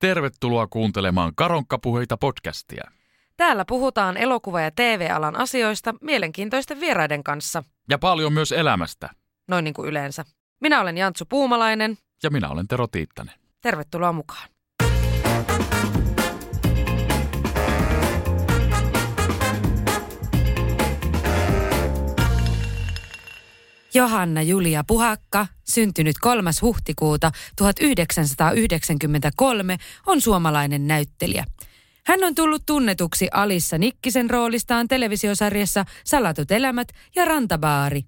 [0.00, 2.90] Tervetuloa kuuntelemaan Karonkkapuheita podcastia.
[3.36, 9.08] Täällä puhutaan elokuva- ja TV-alan asioista mielenkiintoisten vieraiden kanssa, Ja paljon myös elämästä.
[9.48, 10.24] noin niin kuin yleensä.
[10.60, 11.98] Minä olen Jantsu Puumalainen.
[12.22, 13.34] Ja minä olen Tero Tiittanen.
[13.60, 14.48] Tervetuloa mukaan.
[23.94, 26.50] Johanna Julia Puhakka, syntynyt 3.
[26.62, 29.76] huhtikuuta 1993,
[30.06, 31.44] on suomalainen näyttelijä.
[32.06, 38.02] Hän on tullut tunnetuksi Alissa Nikkisen roolistaan televisiosarjassa Salatut elämät ja Rantabaari.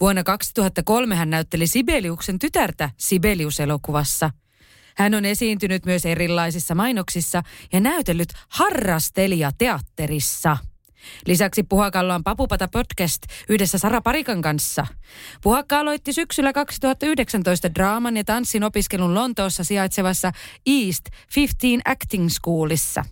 [0.00, 4.30] Vuonna 2003 hän näytteli Sibeliuksen tytärtä Sibelius-elokuvassa.
[4.96, 10.56] Hän on esiintynyt myös erilaisissa mainoksissa ja näytellyt harrastelija-teatterissa.
[11.26, 14.86] Lisäksi Puhakalla on Papupata podcast yhdessä Sara Parikan kanssa.
[15.42, 20.32] Puhakka aloitti syksyllä 2019 draaman ja tanssin opiskelun Lontoossa sijaitsevassa
[20.66, 21.04] East
[21.36, 23.04] 15 Acting Schoolissa.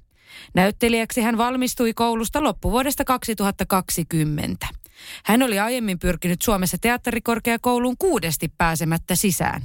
[0.55, 4.67] Näyttelijäksi hän valmistui koulusta loppuvuodesta 2020.
[5.25, 9.63] Hän oli aiemmin pyrkinyt Suomessa teatterikorkeakouluun kuudesti pääsemättä sisään.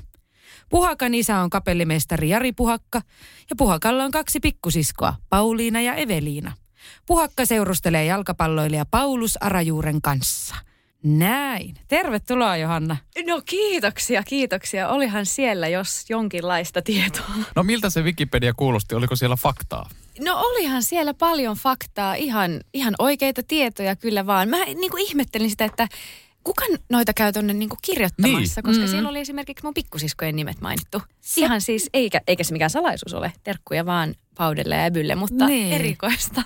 [0.70, 3.02] Puhakan isä on kapellimestari Jari Puhakka
[3.50, 6.52] ja Puhakalla on kaksi pikkusiskoa, Pauliina ja Eveliina.
[7.06, 10.56] Puhakka seurustelee jalkapalloilija Paulus Arajuuren kanssa.
[11.04, 11.76] Näin.
[11.88, 12.98] Tervetuloa Johanna.
[13.26, 14.90] No kiitoksia, kiitoksia.
[14.90, 17.26] Olihan siellä jos jonkinlaista tietoa.
[17.56, 18.96] No miltä se Wikipedia kuulosti?
[18.96, 19.90] Oliko siellä faktaa?
[20.20, 24.50] No olihan siellä paljon faktaa, ihan, ihan oikeita tietoja kyllä vaan.
[24.50, 25.88] Mä niin kuin ihmettelin sitä, että
[26.44, 28.64] kuka noita käy tuonne niin kuin kirjoittamassa, Niin.
[28.70, 28.88] koska Mm.
[28.90, 31.02] siellä oli esimerkiksi mun pikkusiskojen nimet mainittu.
[31.38, 35.73] Ihan siis, eikä, eikä se mikään salaisuus ole, terkkuja vaan Paudelle ja Äbylle, mutta Niin.
[35.73, 36.44] erikoista.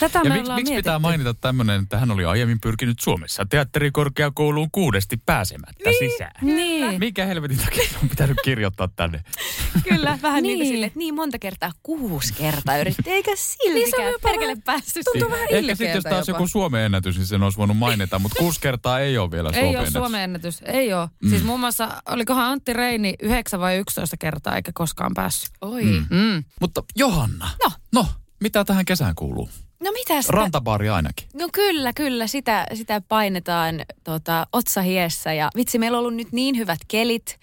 [0.00, 4.68] Tätä Ja me miksi, miksi pitää mainita tämmöinen, että hän oli aiemmin pyrkinyt Suomessa teatterikorkeakouluun
[4.72, 6.10] kuudesti pääsemättä niin.
[6.10, 6.32] sisään?
[6.42, 6.98] Niin.
[6.98, 9.20] Mikä helvetin takia on pitänyt kirjoittaa tänne?
[9.88, 10.58] Kyllä, vähän niin, Niin.
[10.58, 15.04] kuin sille, että niin monta kertaa, kuusi kertaa yritti, eikä Niin siltikään jopa perkele päässyt.
[15.12, 16.38] tuntuu vähän Ehkä sitten jos taas jopa.
[16.38, 19.54] joku Suomen ennätys, niin sen olisi voinut mainita, mutta kuusi kertaa ei ole vielä Ei
[19.54, 19.92] Suomen ole ennätys.
[19.92, 20.62] Suomen ennätys.
[20.66, 21.08] Ei ole.
[21.22, 21.30] Mm.
[21.30, 25.50] Siis muun muassa, olikohan Antti Reini 9 vai 11 kertaa eikä koskaan päässyt.
[25.60, 25.82] Oi.
[25.84, 26.06] Mm.
[26.10, 26.44] Mm.
[26.60, 27.70] Mutta Johanna, No.
[27.92, 28.06] no
[28.40, 29.48] mitä tähän kesään kuuluu?
[29.82, 30.32] No mitä sitä?
[30.32, 31.28] Rantabaari ainakin.
[31.34, 32.26] No kyllä, kyllä.
[32.26, 35.32] Sitä, sitä painetaan tota, otsahiessä.
[35.32, 37.38] Ja vitsi, meillä on ollut nyt niin hyvät kelit.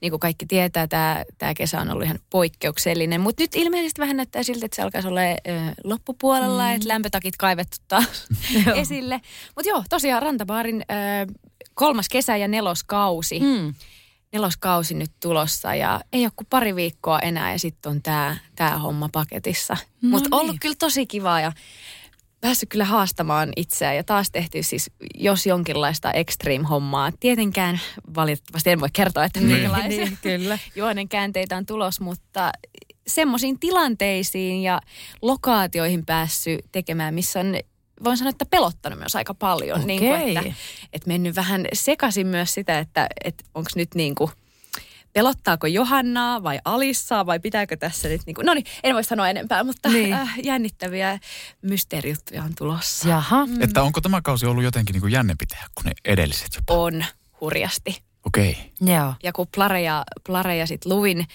[0.00, 3.20] Niin kuin kaikki tietää, tämä, tämä kesä on ollut ihan poikkeuksellinen.
[3.20, 5.34] Mutta nyt ilmeisesti vähän näyttää siltä, että se alkaisi olla ö,
[5.84, 6.74] loppupuolella, mm.
[6.74, 8.26] että lämpötakit kaivettu taas
[8.74, 9.20] esille.
[9.56, 11.32] Mutta joo, tosiaan Rantabaarin ö,
[11.74, 13.40] kolmas kesä ja neloskausi.
[13.40, 13.74] Mm.
[14.34, 18.78] Neloskausi nyt tulossa ja ei ole kuin pari viikkoa enää ja sitten on tämä tää
[18.78, 19.76] homma paketissa.
[20.02, 20.34] No Mutta niin.
[20.40, 21.52] ollut kyllä tosi kivaa ja
[22.40, 27.12] päässyt kyllä haastamaan itseään ja taas tehty siis jos jonkinlaista extreme-hommaa.
[27.20, 27.80] Tietenkään
[28.14, 30.58] valitettavasti en voi kertoa, että minkälaisia Niin, kyllä.
[30.76, 32.52] juonen käänteitä on tulos, mutta
[33.06, 34.80] semmoisiin tilanteisiin ja
[35.22, 37.54] lokaatioihin päässyt tekemään, missä on
[38.04, 39.86] voin sanoa, että pelottanut myös aika paljon.
[39.86, 40.54] Niin kuin, että,
[40.92, 44.30] että mennyt vähän sekaisin myös sitä, että, että onko nyt niin kuin,
[45.12, 49.28] pelottaako Johannaa vai Alissaa vai pitääkö tässä nyt niin kuin, no niin, en voi sanoa
[49.28, 50.12] enempää, mutta Niin.
[50.12, 51.18] äh, jännittäviä
[51.62, 53.08] mysteerijuttuja on tulossa.
[53.08, 53.46] Jaha.
[53.46, 53.62] Mm.
[53.62, 56.74] Että onko tämä kausi ollut jotenkin niin kuin jännempi tehdä kuin ne edelliset jopa?
[56.74, 57.04] On
[57.40, 58.02] hurjasti.
[58.26, 58.50] Okei.
[58.50, 58.94] Okay.
[58.94, 59.14] Joo.
[59.22, 61.26] Ja kun Plareja, Plareja sit luvin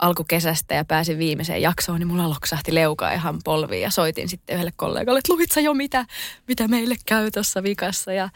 [0.00, 4.72] alkukesästä ja pääsin viimeiseen jaksoon, niin mulla loksahti leuka ihan polviin ja soitin sitten yhdelle
[4.76, 6.06] kollegalle, että luvit sä jo mitä,
[6.48, 8.12] mitä meille käy tuossa vikassa.
[8.12, 8.28] Ja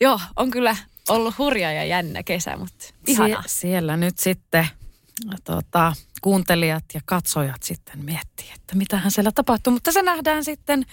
[0.00, 0.76] joo, on kyllä
[1.08, 3.42] ollut hurja ja jännä kesä, mutta ihanaa.
[3.42, 4.68] Sie- siellä nyt sitten
[5.44, 9.72] tota, kuuntelijat ja katsojat sitten miettii, että mitähän siellä tapahtuu.
[9.72, 10.86] Mutta se nähdään sitten,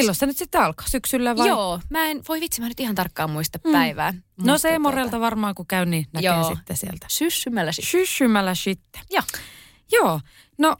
[0.00, 1.48] milloin se nyt sitten alkaa, syksyllä vai?
[1.48, 3.72] Joo, mä en, voi vitsi, mä nyt ihan tarkkaan muista Mm.
[3.72, 4.14] päivää.
[4.44, 6.54] No se Morelta varmaan kun käy, niin näkee Joo.
[6.54, 7.06] sitten sieltä.
[7.08, 7.90] Syssymällä sitten.
[7.90, 9.02] Shyshymällä sitten.
[9.10, 9.22] Joo.
[9.92, 10.20] Joo.
[10.58, 10.76] No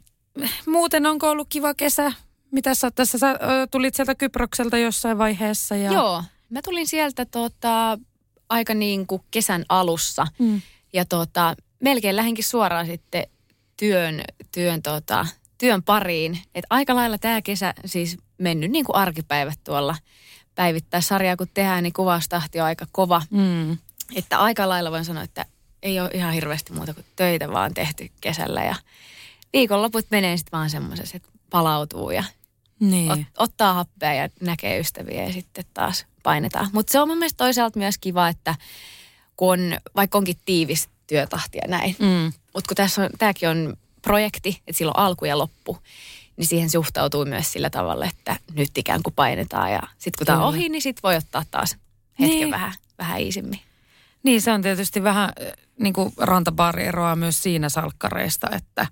[0.67, 2.11] muuten onko ollut kiva kesä?
[2.51, 3.37] Mitä sä tässä, sä ö,
[3.71, 5.75] tulit sieltä Kyprokselta jossain vaiheessa?
[5.75, 5.91] Ja...
[5.93, 7.99] Joo, mä tulin sieltä tota,
[8.49, 10.27] aika niin kuin kesän alussa.
[10.39, 10.61] Mm.
[10.93, 13.23] Ja tota, melkein lähinkin suoraan sitten
[13.77, 14.21] työn,
[14.51, 15.25] työn, tota,
[15.57, 16.39] työn pariin.
[16.55, 19.95] Et aika lailla tämä kesä siis mennyt niin kuin arkipäivät tuolla
[20.55, 23.21] päivittää sarjaa, kun tehdään, niin kuvaustahti on aika kova.
[23.29, 23.77] Mm.
[24.15, 25.45] Että aika lailla voin sanoa, että
[25.83, 28.63] ei ole ihan hirveästi muuta kuin töitä vaan tehty kesällä.
[28.63, 28.75] Ja
[29.53, 32.23] viikonloput menee sitten vaan semmoisessa, että palautuu ja
[32.79, 33.11] Niin.
[33.11, 36.69] ot, ottaa happea ja näkee ystäviä ja sitten taas painetaan.
[36.73, 38.55] Mutta se on mun mielestä toisaalta myös kiva, että
[39.37, 39.59] kun on,
[39.95, 42.31] vaikka onkin tiivis työtahti ja näin, Mm.
[42.53, 45.77] mutta kun tässä on, tämäkin on projekti, että sillä on alku ja loppu,
[46.37, 50.39] niin siihen suhtautuu myös sillä tavalla, että nyt ikään kuin painetaan ja sitten kun tämä
[50.41, 51.77] on ohi, niin sitten voi ottaa taas
[52.19, 52.51] hetken Niin.
[52.51, 53.59] vähän, vähän iisimmin.
[54.23, 58.87] Niin, se on tietysti vähän, äh, niin kuin rantabaari eroaa myös siinä salkkareista, että,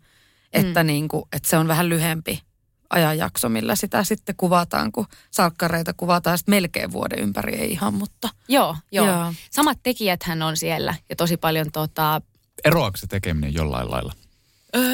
[0.53, 2.41] että, niin kuin, että se on vähän lyhempi
[2.89, 8.29] ajanjakso, millä sitä sitten kuvataan, kun salkkareita kuvataan sitten melkein vuoden ympäri, ei ihan, mutta
[8.47, 9.05] Joo, joo.
[9.05, 9.33] Joo.
[9.51, 12.21] Samat tekijäthän on siellä ja tosi paljon tota,
[12.65, 14.13] Eroaako se tekeminen jollain lailla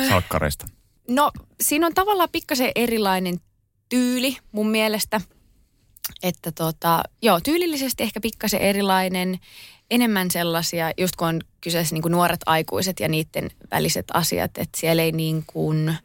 [0.10, 0.68] salkkareista?
[1.12, 1.32] No
[1.62, 3.40] siinä on tavallaan pikkasen erilainen
[3.90, 5.22] tyyli mun mielestä.
[6.24, 9.40] Että tota, joo, tyylillisesti ehkä pikkasen erilainen,
[9.92, 14.80] enemmän sellaisia, just kun on kyseessä niin kuin nuoret aikuiset ja niiden väliset asiat, että
[14.80, 15.98] siellä ei niin kuin, äh,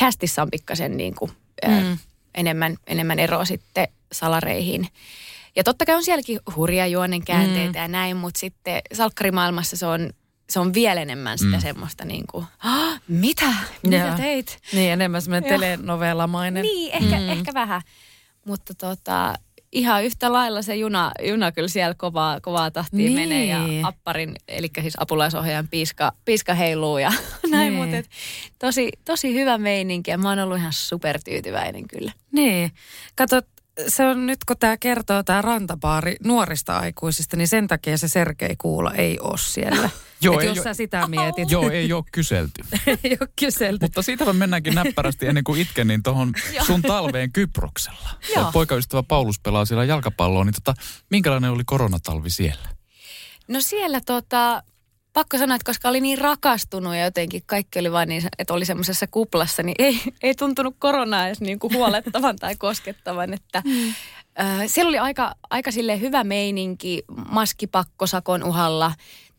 [0.00, 1.30] castissa on pikkasen niin kuin,
[1.68, 1.98] äh, Mm.
[2.34, 4.88] enemmän, enemmän eroa sitten salareihin.
[5.56, 7.82] Ja totta kai on sielläkin hurja juonen käänteitä mm.
[7.82, 10.10] ja näin, mutta sitten salkkarimaailmassa se on,
[10.50, 11.60] se on vielä enemmän sitä mm.
[11.60, 13.54] semmoista niin kuin, "Ah, mitä?
[13.82, 14.16] Mitä Joo.
[14.16, 14.58] teit?
[14.72, 15.58] niin enemmän semmoinen Joo.
[15.60, 16.62] telenovellamainen.
[16.62, 17.28] Niin, ehkä, mm.
[17.28, 17.82] ehkä vähän.
[18.44, 19.34] Mutta tota,
[19.72, 23.12] ihan yhtä lailla se juna, juna kyllä siellä kovaa, kovaa tahtia Niin.
[23.12, 27.12] menee ja apparin, eli siis apulaisohjaajan piiska, piiska heiluu ja
[27.50, 27.82] näin, Niin.
[27.82, 28.08] mutta et,
[28.58, 32.12] tosi, tosi hyvä meininki ja mä oon ollut ihan supertyytyväinen kyllä.
[32.32, 32.72] Niin.
[33.16, 33.40] Kato,
[33.88, 38.54] se on nyt kun tämä kertoo tämä rantabaari nuorista aikuisista, niin sen takia se Sergei
[38.58, 39.90] Kuula ei ole siellä.
[40.20, 42.64] Joo, Et ei jos sä sitä mietit, Joo, ei ole kyselty.
[43.04, 43.84] ei ole kyselty.
[43.84, 46.32] Mutta siitä mennäänkin näppärästi ennen kuin itken, niin tuohon
[46.66, 48.10] sun talveen Kyproksella.
[48.36, 48.52] Joo.
[48.52, 50.74] Poikaystävä Paulus pelaa siellä jalkapalloa, niin tota,
[51.10, 52.68] minkälainen oli koronatalvi siellä?
[53.48, 54.62] No siellä tota,
[55.12, 58.64] pakko sanoa, että koska oli niin rakastunut ja jotenkin kaikki oli vain niin, että oli
[58.64, 63.34] semmoisessa kuplassa, niin ei, ei tuntunut koronaa edes niin kuin huolettavan tai koskettavan.
[63.34, 63.88] Että, mm.
[64.40, 68.92] äh, siellä oli aika, aika silleen hyvä meininki, maskipakkosakon uhalla.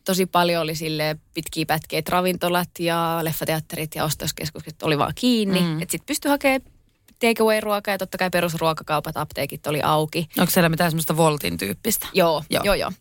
[0.04, 5.60] Tosi paljon oli sille pitkiä pätkiä, että ravintolat ja leffateatterit ja ostoskeskukset oli vaan kiinni.
[5.60, 5.82] Mm.
[5.82, 6.60] Että sitten pystyi hakemaan
[7.18, 10.28] takeaway-ruokaa ja totta kai perusruokakaupat, apteekit oli auki.
[10.38, 12.06] Onko siellä mitään semmoista Voltin tyyppistä?
[12.12, 12.64] Joo, Joo.
[12.64, 12.92] joo, joo.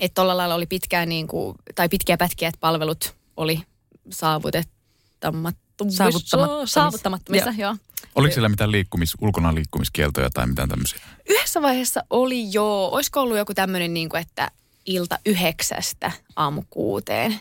[0.00, 3.62] Että tuolla lailla oli pitkään niin kuin, tai pitkiä pätkiä, että palvelut oli
[4.10, 6.04] saavutettamattomissa.
[6.04, 6.80] Saavuttamattomissa.
[6.80, 7.76] Saavuttamattomissa, joo.
[8.14, 10.98] Oliko siellä mitään liikkumis, ulkona liikkumiskieltoja tai mitään tämmöisiä?
[11.28, 14.50] Yhdessä vaiheessa oli jo, olisiko ollut joku tämmöinen, niin kuin, että
[14.90, 17.40] ilta yhdeksästä aamu kuuteen.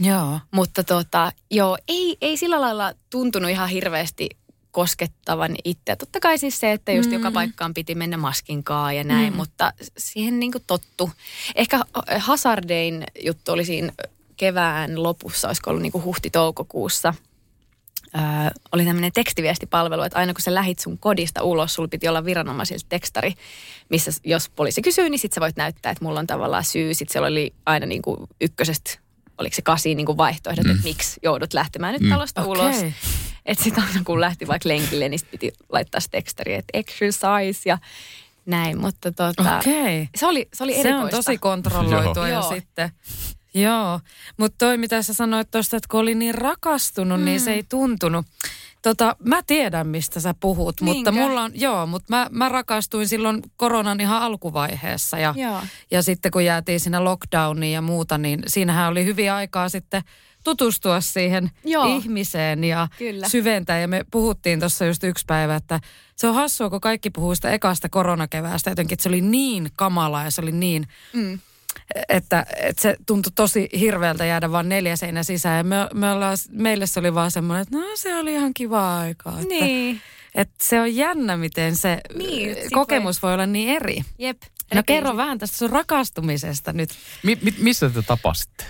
[0.00, 0.40] Joo.
[0.50, 4.28] Mutta tota, joo, ei, ei sillä lailla tuntunut ihan hirveästi
[4.70, 5.96] koskettavan itse.
[5.96, 7.14] Totta kai siis se, että just mm.
[7.14, 9.36] joka paikkaan piti mennä maskinkaan ja näin, mm.
[9.36, 11.10] mutta siihen niin kuin tottu.
[11.54, 11.80] Ehkä
[12.18, 13.92] Hazardein juttu oli siinä
[14.36, 17.14] kevään lopussa, olisiko ollut niin kuin huhti-toukokuussa.
[18.14, 18.22] Öö,
[18.72, 22.86] oli tämmöinen tekstiviestipalvelu, että aina kun sä lähit sun kodista ulos, sulla piti olla viranomaisilta
[22.88, 23.32] tekstari,
[23.88, 26.94] missä jos poliisi kysyy, niin sit sä voit näyttää, että mulla on tavallaan syy.
[26.94, 28.90] Sitten siellä oli aina niin kuin ykkösestä,
[29.38, 30.70] oliko se kasi niin kuin vaihtoehdot, mm.
[30.70, 32.50] että miksi joudut lähtemään nyt talosta Okei.
[32.52, 32.76] ulos.
[33.46, 37.60] Että sitten aina kun lähti vaikka lenkille, niin sit piti laittaa se tekstari, että exercise
[37.64, 37.78] ja
[38.46, 38.80] näin.
[38.80, 40.08] Mutta tota, Okei.
[40.14, 41.04] se oli, se oli Se erikoista.
[41.16, 42.42] on tosi kontrolloitua Joo.
[42.42, 42.90] sitten.
[43.54, 44.00] Joo,
[44.36, 47.24] mutta toi mitä sä sanoit tuosta, että kun oli niin rakastunut, mm.
[47.24, 48.26] niin se ei tuntunut.
[48.82, 51.12] Tota, mä tiedän, mistä sä puhut, mutta Niinkö?
[51.12, 55.60] mulla on, joo, mutta mä, mä rakastuin silloin koronan ihan alkuvaiheessa ja, Joo.
[55.90, 60.02] ja sitten kun jäätiin siinä lockdowniin ja muuta, niin siinähän oli hyviä aikaa sitten
[60.44, 61.96] tutustua siihen Joo.
[61.96, 63.28] ihmiseen ja Kyllä.
[63.28, 63.80] syventää.
[63.80, 65.80] Ja me puhuttiin tuossa just yksi päivä, että
[66.16, 70.24] se on hassua, kun kaikki puhuu sitä ekasta koronakeväästä jotenkin, että se oli niin kamala
[70.24, 71.38] ja se oli niin, Mm.
[72.08, 75.56] Että, että se tuntui tosi hirveältä jäädä vaan neljä seinä sisään.
[75.56, 78.98] Ja me, me ollaan, meille se oli vaan semmoinen, että no se oli ihan kiva
[78.98, 79.32] aikaa.
[79.40, 80.00] Että, Niin.
[80.34, 84.00] että se on jännä, miten se Niin, sit kokemus voi olla niin eri.
[84.18, 84.42] Jep.
[84.74, 86.90] No kerro vähän tästä sun rakastumisesta nyt.
[87.22, 88.64] Mi- mi- missä te tapasitte?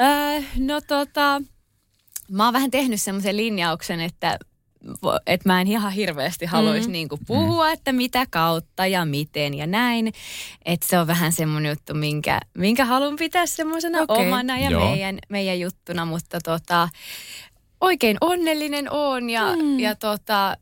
[0.00, 1.42] Öö, no tota,
[2.30, 4.38] mä oon vähän tehnyt semmoisen linjauksen, että
[5.26, 6.92] että mä en ihan hirveästi haluaisi mm.
[6.92, 10.12] niinku puhua, että mitä kautta ja miten ja näin.
[10.64, 14.26] Että se on vähän semmoinen juttu, minkä, minkä haluan pitää semmoisena Okei.
[14.26, 14.90] omana ja Joo.
[14.90, 16.88] meidän, meidän juttuna, mutta tota,
[17.80, 19.80] oikein onnellinen on ja, mm.
[19.80, 20.56] ja tota,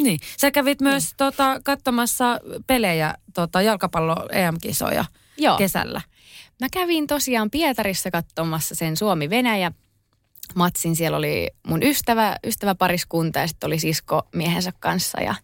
[0.00, 0.18] Niin.
[0.40, 1.16] Sä kävit myös niin.
[1.16, 5.04] tota, katsomassa pelejä, tota, jalkapallo EM-kisoja
[5.38, 5.56] joo.
[5.56, 6.00] kesällä.
[6.60, 9.72] Mä kävin tosiaan Pietarissa katsomassa sen Suomi-Venäjä
[10.54, 10.96] matsin.
[10.96, 15.34] Siellä oli mun ystävä, ystäväpariskunta ja sitten oli sisko miehensä kanssa ja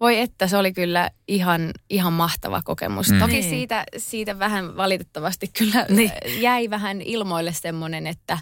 [0.00, 3.08] voi että se oli kyllä ihan, ihan mahtava kokemus.
[3.08, 3.14] Mm.
[3.14, 3.20] Mm.
[3.20, 3.50] Toki Niin.
[3.50, 6.10] siitä, siitä vähän valitettavasti kyllä Niin.
[6.24, 6.42] niin.
[6.42, 8.38] jäi vähän ilmoille semmoinen, että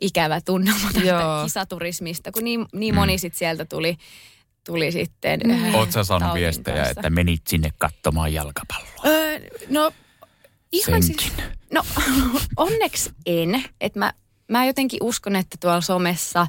[0.00, 3.96] ikävä tunnelma tästä kisaturismista, kun niin, niin moni sit sieltä tuli,
[4.66, 5.40] tuli sitten.
[5.44, 5.64] Mm.
[5.64, 6.90] äh, Oot sä saanut viestejä, kanssa.
[7.00, 9.02] että menit sinne katsomaan jalkapalloa?
[9.06, 9.38] Öö,
[9.68, 9.92] no
[10.72, 11.44] ihan siis, Senkin.
[11.72, 11.82] no
[12.56, 13.64] onneksi en.
[13.80, 14.12] Että mä,
[14.48, 16.46] mä jotenkin uskon, että tuolla somessa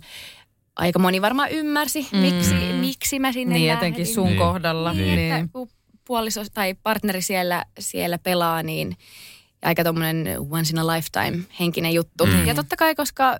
[0.75, 2.17] aika moni varmaan ymmärsi, Mm.
[2.19, 3.77] miksi, miksi mä sinne Niin lähdin.
[3.87, 4.37] etenkin sun Niin.
[4.37, 4.93] kohdalla.
[4.93, 5.33] Niin, Niin.
[5.33, 5.69] että kun
[6.05, 8.97] puoliso tai partneri siellä, siellä pelaa, niin
[9.61, 12.25] aika tommonen once in a lifetime henkinen juttu.
[12.25, 12.45] Mm.
[12.47, 13.35] Ja totta kai, koska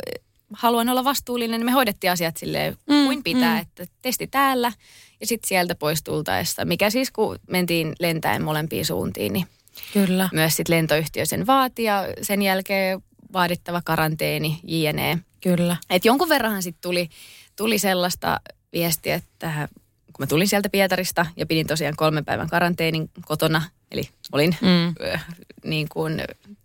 [0.53, 3.61] haluan olla vastuullinen, niin me hoidettiin asiat silleen Mm, kuin pitää, mm.
[3.61, 4.71] että testi täällä
[5.19, 6.65] ja sitten sieltä pois tultaessa.
[6.65, 9.45] Mikä siis, kun mentiin lentäen molempiin suuntiin, niin
[9.93, 10.29] Kyllä.
[10.33, 13.01] myös sitten lentoyhtiö sen vaati ja sen jälkeen
[13.33, 15.17] vaadittava karanteeni, jne.
[15.41, 15.77] Kyllä.
[15.89, 17.09] Et jonkun verranhan sitten tuli,
[17.55, 18.39] tuli sellaista
[18.73, 19.69] viestiä, että
[20.05, 24.87] kun mä tulin sieltä Pietarista ja pidin tosiaan kolmen päivän karanteenin kotona, eli olin Mm.
[25.05, 25.19] ö,
[25.65, 26.21] niin kuin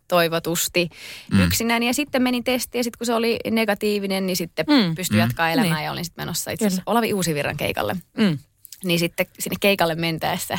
[0.08, 0.88] toivotusti
[1.32, 1.40] Mm.
[1.40, 1.82] yksinään.
[1.82, 5.20] Ja sitten menin testiin ja sitten kun se oli negatiivinen, niin sitten Mm, pystyi mm.
[5.20, 5.84] jatkaa elämää Niin.
[5.84, 6.82] ja olin sitten menossa itse asiassa.
[6.86, 7.96] Olavi Uusivirran keikalle.
[8.16, 8.38] Mm.
[8.84, 10.58] Niin sitten sinne keikalle mentäessä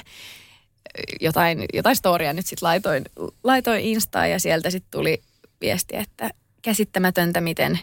[1.22, 3.06] jotain, jotain storia nyt sitten laitoin,
[3.44, 5.22] laitoin Instaan ja sieltä sitten tuli
[5.62, 6.32] viesti, että
[6.62, 7.80] käsittämätöntä, miten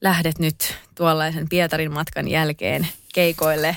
[0.00, 3.76] lähdet nyt tuollaisen Pietarin matkan jälkeen keikoille.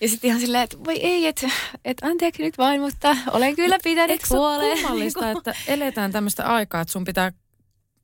[0.00, 1.50] Ja sitten ihan silleen, että voi ei, että
[1.84, 4.78] et anteeksi nyt vain, mutta olen kyllä pitänyt Eikö se ole huoleen.
[4.78, 7.32] kummallista, että eletään tämmöistä aikaa, että sun pitää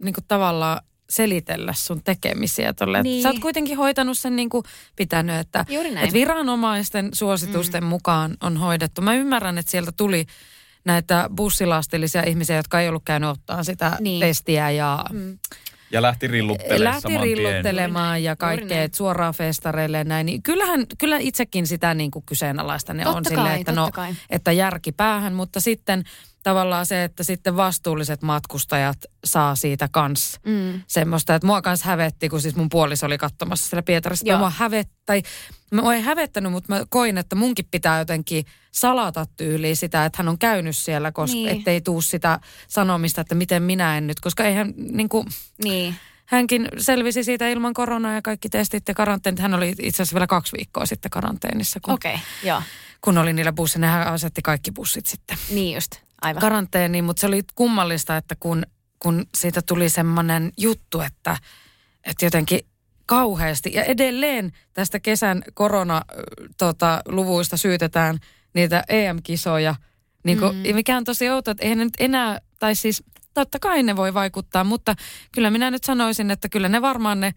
[0.03, 0.81] niinku tavallaan
[1.11, 3.03] selitellä sun tekemisiä tolle.
[3.03, 3.23] Niin.
[3.23, 4.65] Sä oot kuitenkin hoitanut sen niin kuin
[4.97, 5.65] pitänyt, että,
[6.03, 7.89] että viranomaisten suositusten mm.
[7.89, 9.03] mukaan on hoidettu.
[9.03, 10.27] Mä ymmärrän, että sieltä tuli
[10.87, 14.21] näitä bussilastillisia ihmisiä, jotka ei ollut käynyt ottaa sitä niin.
[14.21, 15.39] Testiä ja Mm.
[15.91, 17.21] Ja lähti rilluttelemaan lähti tien.
[17.23, 20.27] rilluttelemaan ja kaikkea, suoraan festareille ja näin.
[20.27, 23.91] Niin kyllähän, kyllä itsekin sitä niin kuin kyseenalaista ne Totta on kai, silleen, että, no,
[23.93, 24.15] kai.
[24.31, 26.05] että järki päähän, mutta sitten
[26.43, 30.83] tavallaan se, että sitten vastuulliset matkustajat saa siitä kans Mm.
[30.87, 34.39] semmoista, että mua kans hävetti, kun siis mun puoliso oli katsomassa siellä Pietarissa.
[34.39, 35.23] Mua hävet, tai
[35.73, 40.29] mä ei hävettänyt, mutta mä koin, että munkin pitää jotenkin salata tyyliin sitä, että hän
[40.29, 41.49] on käynyt siellä, koska Niin.
[41.49, 45.27] ettei tuu sitä sanomista, että miten minä en nyt, koska eihän niin kuin,
[45.65, 45.95] Niin.
[46.27, 49.41] hänkin selvisi siitä ilman koronaa ja kaikki testit ja karanteenit.
[49.41, 52.63] Hän oli itse asiassa vielä kaksi viikkoa sitten karanteenissa, kun, okay, joo.
[53.01, 53.87] kun oli niillä bussilla.
[53.87, 55.93] Hän asetti kaikki bussit sitten Niin just,
[56.23, 56.41] aivan.
[56.41, 58.63] karanteeniin, mutta se oli kummallista, että kun,
[58.99, 61.37] kun siitä tuli semmoinen juttu, että,
[62.05, 62.61] että jotenkin
[63.07, 68.19] kauheasti ja edelleen tästä kesän korona-luvuista tota, syytetään
[68.55, 69.75] niitä EM-kisoja,
[70.25, 70.75] niin kuin, mm.
[70.75, 73.03] mikä on tosi outoa, että eihän ne nyt enää, tai siis
[73.35, 74.95] totta kai ne voi vaikuttaa, mutta
[75.33, 77.35] kyllä minä nyt sanoisin, että kyllä ne varmaan ne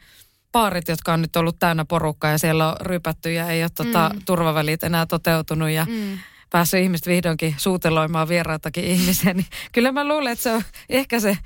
[0.51, 4.11] paarit, jotka on nyt ollut täynnä porukkaa ja siellä on rypätty ja ei ole tota,
[4.13, 4.21] Mm.
[4.25, 6.17] turvavälit enää toteutunut ja Mm.
[6.50, 11.38] Päässyt ihmiset vihdoinkin suuteloimaan vieraitakin ihmisiä, niin kyllä mä luulen, että se on ehkä se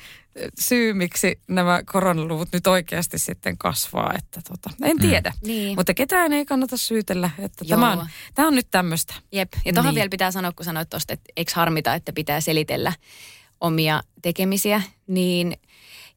[0.59, 4.13] syy, miksi nämä koronaluvut nyt oikeasti sitten kasvaa.
[4.17, 5.33] Että tota, en tiedä.
[5.45, 5.75] Niin.
[5.77, 7.79] Mutta ketään ei kannata syytellä, että Joo.
[7.79, 9.13] tämä on, tämä on nyt tämmöistä.
[9.31, 9.53] Jep.
[9.65, 9.95] Ja tuohon Niin.
[9.95, 12.93] vielä pitää sanoa, kun sanoit tuosta, että eikö harmita, että pitää selitellä
[13.61, 15.57] omia tekemisiä, niin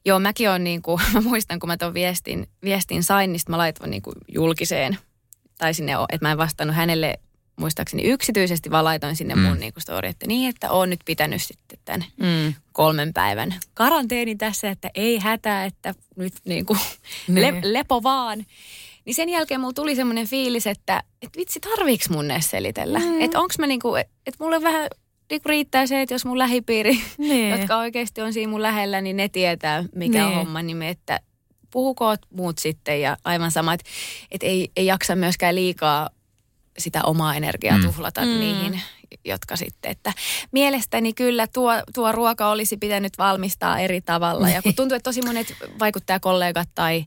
[0.05, 3.59] joo, mäkin on niin kuin, mä muistan, kun mä tuon viestin, viestin sain, niin mä
[3.59, 4.99] laitoin niin kuin julkiseen,
[5.59, 7.19] tai sinne, että mä en vastannut hänelle
[7.57, 9.41] muistaakseni yksityisesti, vaan laitoin sinne Mm.
[9.41, 12.55] mun niin kuin story, että niin, että oon nyt pitänyt sitten tämän Mm.
[12.73, 16.79] kolmen päivän karanteenin tässä, että ei hätää, että nyt niin kuin
[17.29, 17.55] Niin.
[17.55, 18.47] le- lepo vaan.
[19.05, 22.99] Niin sen jälkeen mulla tuli semmoinen fiilis, että et vitsi, tarviiks mun edes selitellä?
[22.99, 23.21] Mm.
[23.21, 24.89] Että onks mä niinku, että et mulle vähän
[25.31, 27.51] niinku riittää se, että jos mun lähipiiri, Niin.
[27.59, 30.39] jotka oikeasti on siinä mun lähellä, niin ne tietää, mikä on Niin.
[30.39, 31.21] homma, niin me, että
[31.71, 33.91] puhukoot muut sitten ja aivan sama, että
[34.31, 36.11] et ei, ei jaksa myöskään liikaa
[36.79, 37.85] sitä omaa energiaa Mm.
[37.85, 38.27] tuhlata Mm.
[38.29, 38.81] niihin,
[39.25, 40.13] jotka sitten, että
[40.53, 44.49] mielestäni kyllä tuo, tuo ruoka olisi pitänyt valmistaa eri tavalla.
[44.49, 47.07] Ja kun tuntuu, että tosi monet vaikuttajakollegat tai,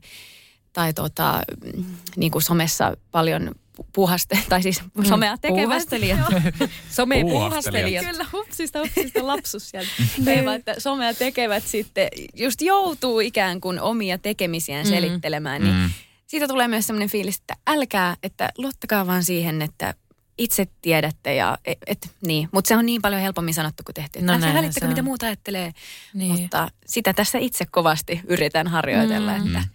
[0.72, 1.40] tai tota,
[1.76, 1.84] mm,
[2.16, 3.50] niin kuin somessa paljon
[3.80, 5.62] pu- puhaste, tai siis somea tekevät.
[5.62, 6.18] Puuhastelijat.
[6.96, 8.06] Some puuhastelijat.
[8.06, 9.90] Kyllä, hupsista, hupsista lapsus sieltä.
[10.26, 14.90] Ei vaan, että somea tekevät sitten, just joutuu ikään kuin omia tekemisiään Mm.
[14.90, 15.90] selittelemään, niin Mm.
[16.30, 19.94] Siitä tulee myös sellainen fiilis, että älkää, että luottakaa vaan siihen, että
[20.38, 22.48] itse tiedätte ja et, et, niin.
[22.52, 24.18] Mutta se on niin paljon helpommin sanottu kuin tehty.
[24.22, 25.72] No älkää näinhän välittäkö, mitä muuta ajattelee.
[26.14, 26.40] Niin.
[26.40, 29.46] Mutta sitä tässä itse kovasti yritän harjoitella, Mm.
[29.56, 29.68] että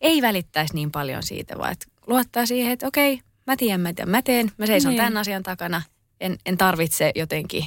[0.00, 4.10] ei välittäisi niin paljon siitä, vaan että luottaa siihen, että okei, mä tiedän, mä, tiedän,
[4.10, 4.96] mä teen, mä seison Niin.
[4.96, 5.82] tämän asian takana.
[6.20, 7.64] En, en tarvitse jotenkin.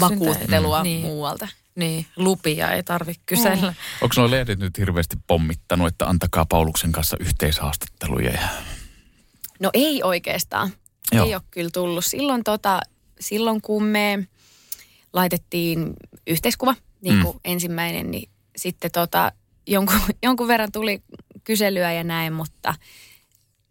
[0.00, 1.02] Vakuuttelua Niin.
[1.02, 1.48] muualta.
[1.74, 3.74] Niin, lupia ei tarvitse kysellä.
[4.02, 8.30] Onko nuo lehdet nyt hirveästi pommittanut, että antakaa Pauluksen kanssa yhteishaastatteluja?
[8.30, 8.48] Ja...
[9.60, 10.68] No ei oikeastaan.
[10.68, 10.76] Joo.
[11.12, 11.26] Joo.
[11.26, 12.04] Ei ole kyllä tullut.
[12.04, 12.80] Silloin, tota,
[13.20, 14.28] silloin kun me
[15.12, 15.92] laitettiin
[16.26, 17.40] yhteiskuva, niin kuin mm.
[17.44, 19.32] ensimmäinen, niin sitten tota,
[19.66, 21.02] jonkun, jonkun verran tuli
[21.44, 22.74] kyselyä ja näin, mutta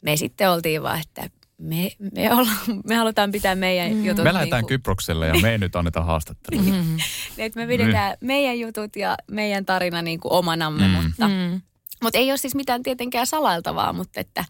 [0.02, 1.30] me sitten oltiin vaan, että
[1.62, 2.52] me, me, olla,
[2.86, 4.06] me halutaan pitää meidän mm.
[4.06, 4.24] jutut.
[4.24, 6.64] Me lähdetään niin kuin, Kyprokselle ja me ei nyt anneta haastattelua.
[6.64, 6.98] Mm-hmm.
[7.38, 10.94] että me pidetään meidän jutut ja meidän tarina niin kuin omanamme, Mm.
[10.94, 11.62] mutta, Mm.
[12.04, 14.46] mutta ei ole siis mitään tietenkään salailtavaa, mutta että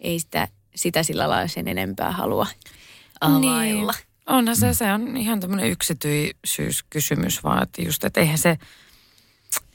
[0.00, 2.46] ei sitä, sitä sillä lailla sen enempää halua
[3.20, 3.92] availla.
[3.92, 4.06] Niin.
[4.26, 8.58] Onhan se, se on ihan tämmöinen yksityisyyskysymys vaan, että just, että eihän se,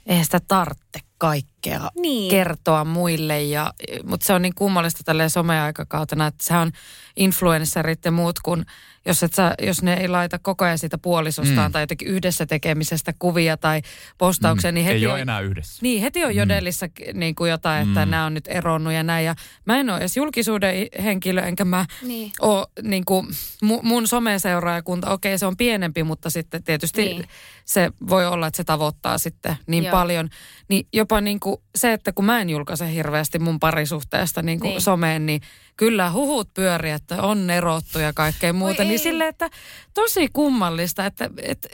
[0.06, 2.32] eihän sitä tarvitse kaikkea Niin.
[2.32, 3.44] kertoa muille.
[3.44, 6.72] Ja, mutta se on niin kummallista tälleen someaikakautena, että se on
[7.16, 8.66] influencerit ja muut, kun
[9.06, 11.72] jos, et sä, jos ne ei laita koko ajan siitä puolisostaan Mm.
[11.72, 13.82] tai jotenkin yhdessä tekemisestä kuvia tai
[14.18, 15.80] postauksia, niin heti ei on, ole enää yhdessä.
[15.82, 18.12] niin, heti on jodellissa niin kuin jotain, että Mm.
[18.12, 19.26] nämä on nyt eronnut ja näin.
[19.26, 22.32] Ja mä en ole edes julkisuuden henkilö, enkä mä Niin.
[22.42, 23.28] ole niin kuin,
[23.64, 27.26] mu, mun someseuraajakunta, okei se on pienempi, mutta sitten tietysti Niin.
[27.68, 29.92] Se voi olla, että se tavoittaa sitten niin Joo.
[29.92, 30.30] Paljon.
[30.70, 34.70] Niin jopa niin kuin se, että kun mä en julkaise hirveästi mun parisuhteesta niin kuin
[34.70, 34.82] Niin.
[34.82, 35.42] someen, niin
[35.78, 38.84] kyllä huhut pyörii, että on erottu ja kaikkea muuta.
[38.84, 39.50] Niin silleen, että
[39.94, 41.30] tosi kummallista, että...
[41.42, 41.70] että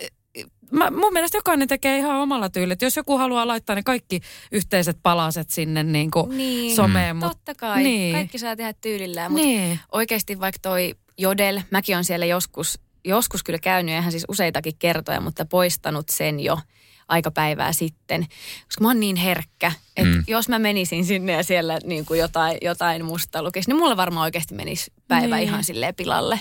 [0.71, 2.75] Mä, mun mielestä jokainen tekee ihan omalla tyylillä.
[2.81, 4.19] Jos joku haluaa laittaa ne kaikki
[4.51, 6.75] yhteiset palaset sinne niin kuin Niin.
[6.75, 7.15] someen.
[7.15, 7.83] Mut, Totta kai.
[7.83, 8.13] Niin.
[8.15, 9.79] Kaikki saa tehdä tyylillään, mutta niin.
[9.91, 15.21] oikeasti vaikka toi Jodel, mäkin on siellä joskus, joskus kyllä käynyt, ihan siis useitakin kertoja,
[15.21, 16.59] mutta poistanut sen jo
[17.07, 18.27] aika päivää sitten.
[18.65, 20.15] Koska mä oon niin herkkä, että Mm.
[20.17, 20.23] mm.
[20.27, 24.23] jos mä menisin sinne ja siellä niin kuin jotain, jotain musta lukisi, niin mulla varmaan
[24.23, 25.47] oikeasti menisi päivä Niin.
[25.47, 26.39] ihan silleen pilalle.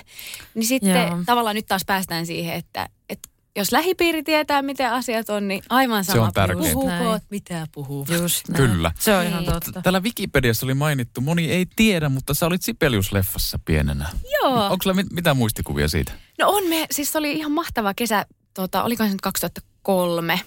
[0.54, 1.19] Niin sitten Joo.
[1.26, 6.04] tavallaan nyt taas päästään siihen, että, että jos lähipiiri tietää, miten asiat on, niin aivan
[6.04, 6.25] Se sama.
[6.25, 6.73] on tärkeintä.
[6.73, 7.21] Puhukoot, Näin.
[7.30, 8.06] mitä puhuu.
[8.23, 8.71] Just näin.
[8.71, 8.92] Kyllä.
[8.99, 9.52] Se on ihan Niin.
[9.52, 9.82] totta.
[9.82, 14.09] Täällä Wikipediassa oli mainittu, moni ei tiedä, mutta sä olit Sibelius-leffassa pienenä.
[14.42, 14.64] Joo.
[14.64, 16.12] Onko sulla mit- mitään muistikuvia siitä?
[16.38, 20.40] No on me, siis se oli ihan mahtava kesä, tota, oliko se nyt 2003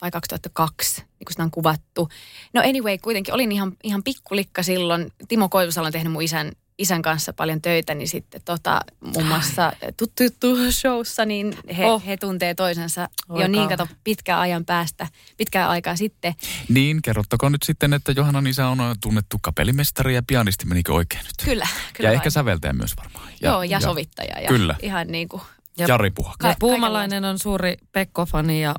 [0.00, 2.08] vai 2002, niin kuin sitä on kuvattu.
[2.54, 5.12] No anyway, kuitenkin olin ihan, ihan pikkulikka silloin.
[5.28, 9.72] Timo Koivusalo on tehnyt mun isän, isän kanssa paljon töitä, niin sitten tota, muun muassa
[9.96, 12.06] tuttu juttu showssa, niin he, Oh.
[12.06, 16.34] he tuntee toisensa Oi jo niin kato pitkään ajan päästä, pitkään aikaa sitten.
[16.68, 21.34] Niin, kerrottakoon nyt sitten, että Johannan isä on tunnettu kapellimestari ja pianisti, menikö oikein nyt?
[21.44, 22.16] Kyllä, kyllä ja vain.
[22.16, 23.28] ehkä säveltäjä myös varmaan.
[23.40, 24.40] Ja, Joo, ja, sovittaja.
[24.40, 24.76] Ja Kyllä.
[24.82, 25.42] Ihan niin kuin,
[25.78, 26.48] Ja- Jari Puhakka.
[26.48, 28.74] Ja Puumalainen on suuri Pekko-fani ja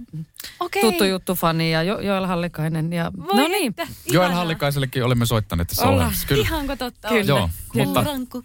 [0.59, 0.81] okei.
[0.81, 2.93] tuttu juttu-fani ja jo- Joel Hallikainen.
[2.93, 4.41] Ja, Voi no niin, että, Joel ihanaa.
[4.41, 5.97] Allikaisellekin olemme soittaneet tässä Ollaan.
[5.97, 6.27] ohjelmassa.
[6.27, 6.41] Kyllä.
[6.41, 7.23] Ihanko totta Kyllä.
[7.23, 7.49] Joo,
[7.85, 8.43] mutta Ranku.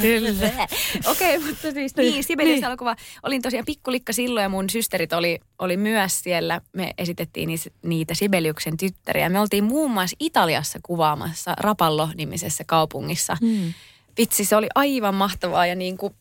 [0.00, 0.50] kyllä.
[1.12, 2.96] Okei, mutta siis niin, Sibelius-elokuva.
[3.22, 6.60] Olin tosiaan pikkulikka silloin ja mun systerit oli, oli myös siellä.
[6.72, 7.48] Me esitettiin
[7.84, 9.28] niitä Sibeliuksen tyttäriä.
[9.28, 13.36] Me oltiin muun muassa Italiassa kuvaamassa Rapallo-nimisessä kaupungissa.
[13.40, 13.72] Mm.
[14.18, 16.14] Vitsi, se oli aivan mahtavaa ja niin kuin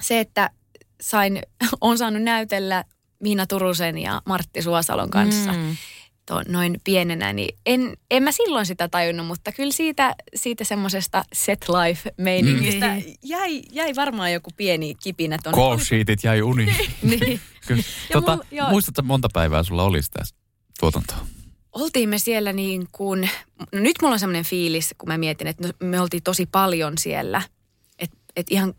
[0.00, 0.50] se, että
[1.00, 1.42] sain,
[1.80, 2.84] on saanut näytellä
[3.22, 5.76] Miina Turusen ja Martti Suosalon kanssa Mm.
[6.26, 11.24] to, noin pienenä, niin en, en mä silloin sitä tajunnut, mutta kyllä siitä, siitä semmoisesta
[11.32, 13.02] set life-meiningistä Mm.
[13.22, 15.56] jäi, jäi varmaan joku pieni kipinä tuonne.
[15.62, 16.74] call sheetit jäi uniin.
[17.02, 17.40] Niin.
[17.66, 17.82] Kyllä.
[18.12, 18.70] Tota, mulla- joo.
[18.70, 20.18] muistatko monta päivää sulla oli sitä
[20.80, 21.26] tuotantoa?
[21.72, 23.30] Oltiin me siellä niin kuin,
[23.72, 26.98] no nyt mulla on semmoinen fiilis, kun mä mietin, että no, me oltiin tosi paljon
[26.98, 27.42] siellä.
[27.98, 28.74] Että et ihan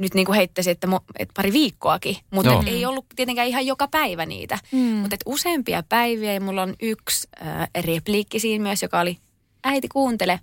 [0.00, 3.66] nyt niin kuin heittäisin, että, mo, et pari viikkoakin, mutta et ei ollut tietenkään ihan
[3.66, 4.58] joka päivä niitä.
[4.72, 4.78] Mm.
[4.78, 9.18] Mutta useampia päiviä ja mulla on yksi äh, repliikki siinä myös, joka oli
[9.64, 10.40] äiti kuuntele.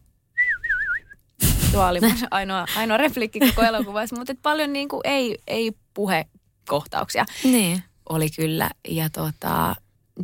[1.72, 5.72] Tuo oli mun ainoa, ainoa repliikki koko elokuvassa, mutta et paljon niin kuin ei, ei
[5.94, 7.84] puhekohtauksia niin.
[8.10, 8.70] oli kyllä.
[8.88, 9.76] Ja tota,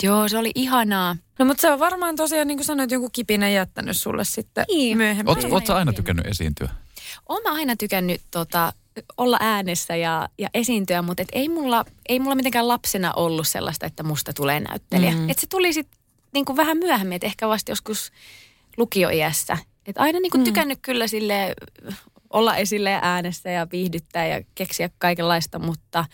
[0.04, 1.16] joo, se oli ihanaa.
[1.40, 4.98] No mutta se on varmaan tosiaan, niin kuin sanoit, jonkun kipinä jättänyt sulle sitten Niin.
[4.98, 5.30] myöhemmin.
[5.30, 6.70] Oot, oot aina tykännyt esiintyä?
[7.30, 8.74] Oon mä aina tykännyt tota,
[9.18, 13.86] olla äänessä ja, ja esiintyä, mutta et ei, mulla, ei mulla mitenkään lapsena ollut sellaista,
[13.86, 15.12] että musta tulee näyttelijä.
[15.12, 15.30] Mm.
[15.30, 16.00] Et se tuli sitten
[16.34, 18.12] niinku vähän myöhemmin, että ehkä vasta joskus
[18.78, 19.58] lukioiässä.
[19.86, 20.44] Et aina niinku Mm.
[20.44, 21.56] tykännyt kyllä sille
[22.30, 26.06] olla esille ja äänessä ja viihdyttää ja keksiä kaikenlaista, mutta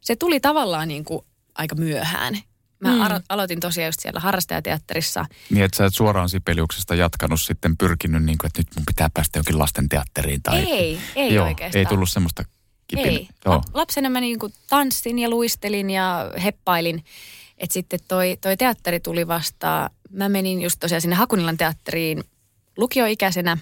[0.00, 2.38] se tuli tavallaan niinku aika myöhään.
[2.82, 3.00] Mä Mm.
[3.02, 5.24] aro- aloitin tosiaan just siellä harrastajateatterissa.
[5.50, 9.10] Niin, että sä et suoraan Sipeliuksesta jatkanut sitten pyrkinyt, niin kuin, että nyt mun pitää
[9.14, 10.42] päästä jokin lasten teatteriin.
[10.42, 10.58] Tai...
[10.58, 11.78] ei, ei Joo, oikeastaan.
[11.78, 12.44] ei tullut semmoista
[12.88, 13.08] kipinä.
[13.08, 13.28] Ei.
[13.44, 13.54] Joo.
[13.54, 17.04] La- Lapsena mä niinku tanssin ja luistelin ja heppailin.
[17.58, 19.90] että sitten toi, toi teatteri tuli vastaan.
[20.10, 22.24] Mä menin just tosiaan sinne Hakunilan teatteriin
[22.76, 23.56] lukioikäisenä.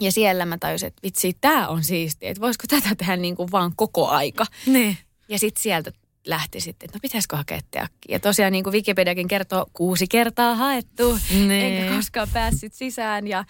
[0.00, 3.52] Ja siellä mä tajusin, että vitsi, tää on siistiä, että voisiko tätä tehdä niin kuin
[3.52, 4.46] vaan koko aika.
[4.66, 4.98] Niin.
[5.28, 5.92] Ja sitten sieltä
[6.26, 8.12] lähti sitten, että no pitäisikö hakea teakki.
[8.12, 11.50] Ja tosiaan niin kuin Wikipediakin kertoo, kuusi kertaa haettu, Niin.
[11.52, 13.26] enkä koskaan päässyt sisään.
[13.26, 13.44] Ja,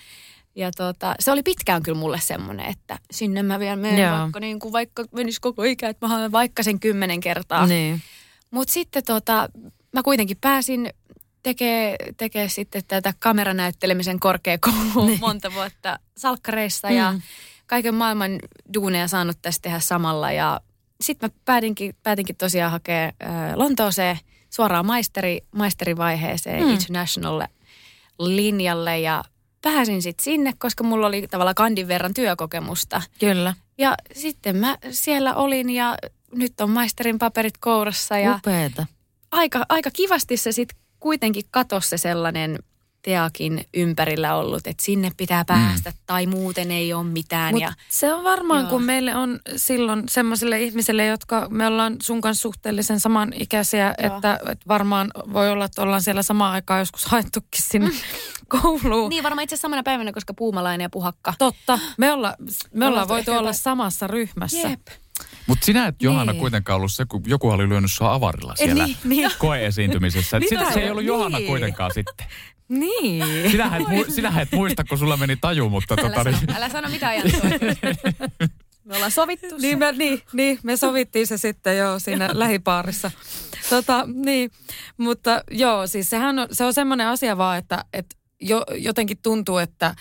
[0.56, 4.58] ja tota, se oli pitkään kyllä mulle semmoinen, että sinne mä vielä menen, vaikka, niin
[4.58, 7.66] kuin, vaikka menisi koko ikä, että mä haen vaikka sen kymmenen kertaa.
[7.66, 8.02] Niin.
[8.50, 9.48] Mutta sitten tota,
[9.92, 10.90] mä kuitenkin pääsin
[11.42, 15.20] tekee, tekee sitten tätä kameranäyttelemisen korkeakoulua Niin.
[15.20, 17.22] monta vuotta salkkareissa ja Mm.
[17.66, 18.30] kaiken maailman
[18.74, 20.32] duuneja saanut tässä tehdä samalla.
[20.32, 20.60] Ja
[21.00, 23.12] sitten mä päätinkin, päätinkin tosiaan hakea äh,
[23.54, 24.18] Lontooseen
[24.50, 26.70] suoraan maisteri, maisterivaiheeseen Mm.
[26.70, 27.48] internationalle
[28.18, 29.24] linjalle ja
[29.62, 33.02] pääsin sitten sinne, koska mulla oli tavallaan kandin verran työkokemusta.
[33.20, 33.54] Kyllä.
[33.78, 35.96] Ja sitten mä siellä olin ja
[36.34, 38.86] nyt on maisterin paperit kourassa ja Upeeta.
[39.32, 42.58] aika, aika kivasti se sitten kuitenkin katosi se sellainen
[43.02, 45.96] teakin ympärillä ollut, että sinne pitää päästä mm.
[46.06, 47.54] tai muuten ei ole mitään.
[47.54, 48.70] Mut ja, se on varmaan, Joo.
[48.70, 54.16] kun meille on silloin semmoisille ihmisille, jotka me ollaan sun kanssa suhteellisen samanikäisiä, Joo.
[54.16, 57.90] että, että varmaan voi olla, että ollaan siellä samaan aikaan joskus haettukin sinne
[58.62, 59.10] kouluun.
[59.10, 61.34] niin varmaan itse samana päivänä, koska Puumalainen ja Puhakka.
[61.38, 61.78] Totta.
[61.98, 62.34] Me, olla,
[62.74, 64.68] me ollaan voitu olla jotain- samassa ryhmässä.
[64.68, 64.80] Jep.
[65.46, 66.40] Mutta sinä et Johanna Niin.
[66.40, 69.30] kuitenkaan ollut se, kun joku oli lyönyt sua avarilla siellä niin, niin.
[69.38, 70.40] koeesiintymisessä.
[70.48, 71.48] Sitä se ei ollut Johanna Niin.
[71.48, 72.26] kuitenkaan sitten.
[72.70, 73.50] Niin.
[73.50, 76.56] Sinähän et, mu- sinähän et muista, kun sulla meni taju, mutta Älä, tota, sano, niin,
[76.56, 77.38] älä sano mitään Janttu.
[78.84, 79.56] Me ollaan sovittu.
[79.58, 83.10] Niin me, niin, niin, me sovittiin se sitten jo siinä lähipaarissa.
[83.70, 84.50] Tota, niin,
[84.96, 89.58] mutta joo, siis sehän on, se on semmoinen asia vaan, että, että jo, jotenkin tuntuu,
[89.58, 89.94] että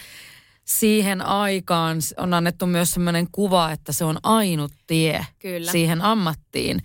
[0.65, 5.71] siihen aikaan on annettu myös semmoinen kuva, että se on ainut tie Kyllä.
[5.71, 6.84] siihen ammattiin,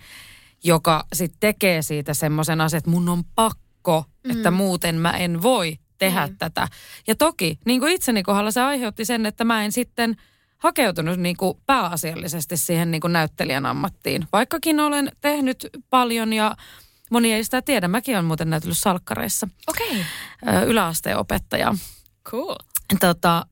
[0.63, 4.31] joka sitten tekee siitä semmoisen asian, että mun on pakko, mm.
[4.31, 6.37] että muuten mä en voi tehdä Niin.
[6.37, 6.67] tätä.
[7.07, 10.15] Ja toki, niin kuin itseni kohdalla se aiheutti sen, että mä en sitten
[10.57, 14.27] hakeutunut niin kuin pääasiallisesti siihen niin kuin näyttelijän ammattiin.
[14.33, 16.55] Vaikkakin olen tehnyt paljon ja
[17.11, 17.87] moni ei sitä tiedä.
[17.87, 20.05] Mäkin olen muuten näytellyt salkkareissa Okei.
[20.47, 21.75] ö, yläasteen opettaja.
[22.25, 22.55] Cool.
[22.99, 23.45] Tota,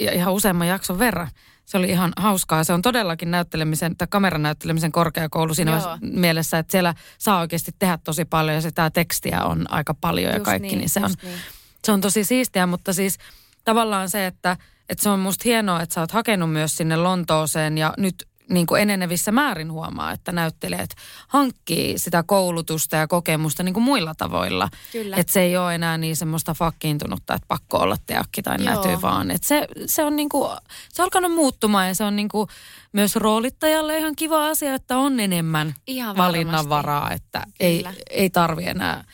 [0.00, 1.28] ja ihan useamman jakson verran.
[1.70, 2.64] Se oli ihan hauskaa.
[2.64, 5.98] Se on todellakin näyttelemisen tai kameranäyttelemisen korkeakoulu siinä Joo.
[6.00, 10.36] mielessä, että siellä saa oikeasti tehdä tosi paljon ja sitä tekstiä on aika paljon ja
[10.36, 10.76] Just kaikki.
[10.76, 11.38] Niin, se, on, niin.
[11.84, 13.18] se on tosi siistiä, mutta siis
[13.64, 14.56] tavallaan se, että,
[14.88, 18.66] että se on musta hienoa, että sä oot hakenut myös sinne Lontooseen ja nyt niin
[18.66, 20.90] kuin enenevissä määrin huomaa, että näyttelijät
[21.28, 24.68] hankkii sitä koulutusta ja kokemusta niin kuin muilla tavoilla.
[24.92, 25.16] Kyllä.
[25.16, 28.74] Että se ei ole enää niin semmoista fakkiintunutta, että pakko olla teakki tai Joo.
[28.74, 30.48] näty, vaan että se, se on niinku,
[30.92, 32.48] se on alkanut muuttumaan ja se on niinku
[32.92, 37.94] myös roolittajalle ihan kiva asia, että on enemmän Ihan valinnanvaraa, että ei, Kyllä.
[38.10, 39.04] ei tarvi enää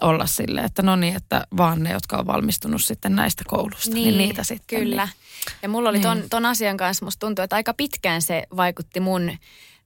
[0.00, 4.04] olla silleen, että no niin, että vaan ne, jotka on valmistunut sitten näistä koulusta, niin,
[4.04, 4.80] niin niitä sitten.
[4.80, 5.04] Kyllä.
[5.04, 5.54] Niin.
[5.62, 6.30] Ja mulla oli ton, Niin.
[6.30, 9.30] ton asian kanssa, musta tuntuu, että aika pitkään se vaikutti mun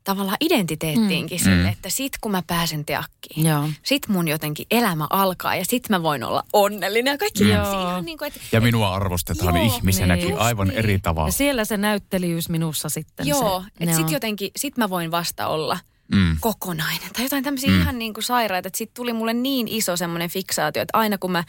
[0.05, 1.45] tavallaan identiteettiinkin mm.
[1.45, 1.73] sille, Mm.
[1.73, 3.69] että sit kun mä pääsen teakkiin, Joo.
[3.83, 8.19] sit mun jotenkin elämä alkaa ja sit mä voin olla onnellinen ja kaikki ihan niin
[8.19, 10.39] kuin, että ja minua arvostetaan Joo, ihmisenäkin niin.
[10.39, 11.03] aivan Just eri niin.
[11.03, 11.29] tavalla.
[11.29, 13.27] Ja siellä se näyttelijyys minussa sitten.
[13.27, 15.79] joo, se, että sit jotenkin, sit mä voin vasta olla
[16.13, 16.37] Mm.
[16.41, 17.11] kokonainen.
[17.13, 17.81] Tai jotain tämmöisiä mm.
[17.81, 21.33] ihan niin kuin sairaita, että sit tuli mulle niin iso semmoinen fiksaatio, että aina kun
[21.33, 21.45] mä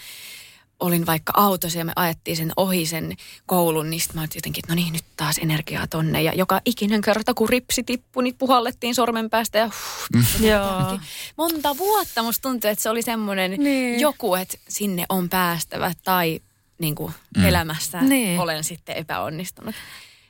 [0.80, 3.14] olin vaikka autossa ja me ajettiin sen ohi sen
[3.46, 6.22] koulun, niin mä jotenkin, että no niin, nyt taas energiaa tonne.
[6.22, 11.00] Ja joka ikinen kerta, kun ripsi tippui, niin puhallettiin sormen päästä ja huh, Joo.
[11.38, 14.00] monta vuotta musta tuntui, että se oli semmoinen Niin.
[14.00, 16.40] joku, että sinne on päästävä tai
[16.80, 17.46] niin kuin mm.
[17.46, 18.40] elämässä Niin.
[18.40, 19.76] olen sitten epäonnistunut.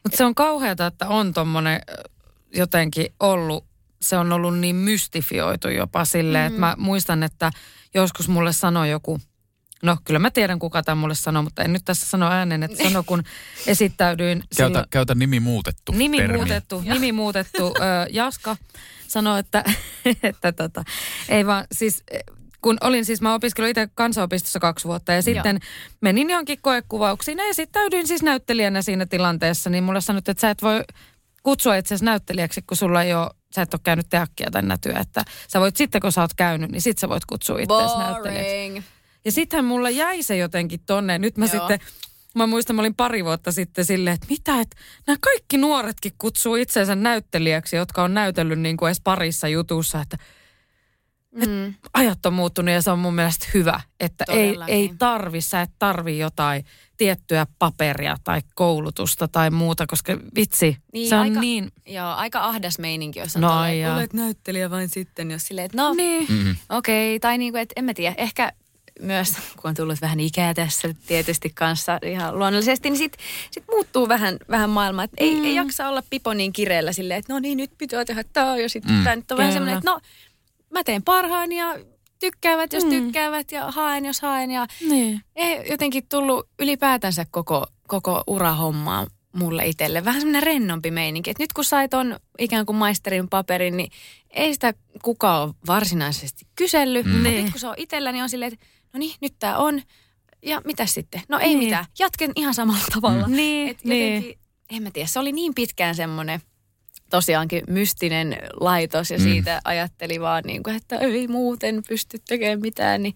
[0.03, 1.93] Mutta se on kauheata, että on tommonen ö,
[2.55, 3.65] jotenkin ollut,
[4.01, 6.55] se on ollut niin mystifioitu jopa silleen, mm.
[6.55, 7.51] että mä muistan, että
[7.93, 9.19] joskus mulle sanoi joku,
[9.83, 12.83] no kyllä mä tiedän kuka tämä mulle sanoi, mutta en nyt tässä sano äänen, että
[12.83, 13.23] sano kun
[13.67, 16.37] esittäydyin Käytä, silloin, käytä nimi muutettu nimi termi.
[16.37, 18.57] muutettu, nimi muutettu, ö, Jaska
[19.07, 19.63] sanoi, että,
[20.23, 20.83] että tota,
[21.29, 22.03] ei vaan siis
[22.61, 25.59] kun olin siis, mä opiskelin itse kansanopistossa kaksi vuotta ja sitten
[26.01, 30.61] menin johonkin koekuvauksiin ja esittäydyin siis näyttelijänä siinä tilanteessa, niin mulle sanottiin, että sä et
[30.61, 30.83] voi
[31.43, 35.23] kutsua itse näyttelijäksi, kun sulla ei ole, sä et ole käynyt teakkia tai nätyä, että
[35.47, 38.89] sä voit sitten, kun sä oot käynyt, niin sit sä voit kutsua itseäsi näyttelijäksi.
[39.25, 41.17] Ja sittenhän mulla jäi se jotenkin tonne.
[41.17, 41.51] Nyt mä Joo.
[41.51, 41.79] sitten,
[42.35, 46.55] mä muistan, mä olin pari vuotta sitten silleen, että mitä, että nämä kaikki nuoretkin kutsuu
[46.55, 50.17] itseensä näyttelijäksi, jotka on näytellyt niin kuin edes parissa jutussa, että
[51.45, 51.73] Mm.
[51.93, 54.75] ajat on muuttunut ja se on mun mielestä hyvä, että ei, Todellakin.
[54.75, 56.65] ei tarvi, sä et tarvi jotain
[56.97, 62.39] tiettyä paperia tai koulutusta tai muuta, koska vitsi, Niin, se on aika- niin, Joo, aika
[62.45, 63.95] ahdas meininki, jos on No ai jaa.
[63.95, 66.25] olet näyttelijä vain sitten, jos silleen, että no niin.
[66.29, 66.55] Mm-hmm.
[66.69, 68.51] okei, okay, tai niin kuin, että en mä tiedä, ehkä
[69.01, 74.07] myös kun on tullut vähän ikää tässä tietysti kanssa ihan luonnollisesti, niin sitten sit muuttuu
[74.09, 75.03] vähän, vähän maailma.
[75.03, 75.43] Että ei, Mm.
[75.43, 78.69] ei jaksa olla pipo niin kireellä silleen, että no niin, nyt pitää tehdä tämä ja
[78.69, 79.03] sitten Mm.
[79.03, 79.53] tämä nyt on vähän Kyllä.
[79.59, 79.99] semmoinen, että no
[80.73, 81.75] mä teen parhaan ja
[82.19, 82.89] tykkäävät, jos Mm.
[82.89, 84.51] tykkäävät ja haen, jos haen.
[84.51, 85.21] Ja niin.
[85.35, 90.05] ei jotenkin tullut ylipäätänsä koko, koko urahommaa mulle itselle.
[90.05, 91.29] Vähän semmoinen rennompi meininki.
[91.29, 93.91] Et nyt kun sait on ikään kuin maisterin paperin, niin
[94.29, 97.05] ei sitä kukaan ole varsinaisesti kysellyt.
[97.05, 97.11] Mm.
[97.11, 97.23] Mm.
[97.23, 97.43] Niin.
[97.43, 99.81] Nyt kun se on itsellä, niin on silleen, että no niin, nyt tämä on.
[100.43, 101.21] Ja mitä sitten?
[101.29, 101.59] No ei Niin.
[101.59, 101.85] mitään.
[101.99, 103.27] Jatken ihan samalla tavalla.
[103.27, 104.15] Niin, Et niin.
[104.15, 104.39] jotenkin,
[104.71, 106.41] en mä tiedä, se oli niin pitkään semmoinen
[107.09, 113.03] tosiaankin mystinen laitos ja siitä ajatteli vaan niin kuin, että ei muuten pysty tekemään mitään,
[113.03, 113.15] niin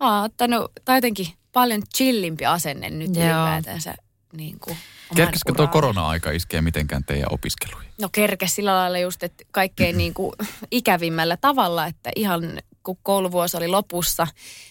[0.00, 3.24] mä oon ottanut, tai jotenkin paljon chillimpi asenne nyt Joo.
[3.24, 3.94] ylipäätänsä
[4.32, 4.76] niin kuin
[5.10, 7.90] oman Kerkesikö tuo korona-aika iskeä mitenkään teidän opiskeluihin?
[8.00, 10.32] No kerkes sillä lailla just, että kaikkein niin kuin
[10.70, 14.26] ikävimmällä tavalla, että ihan kun kouluvuosi oli lopussa,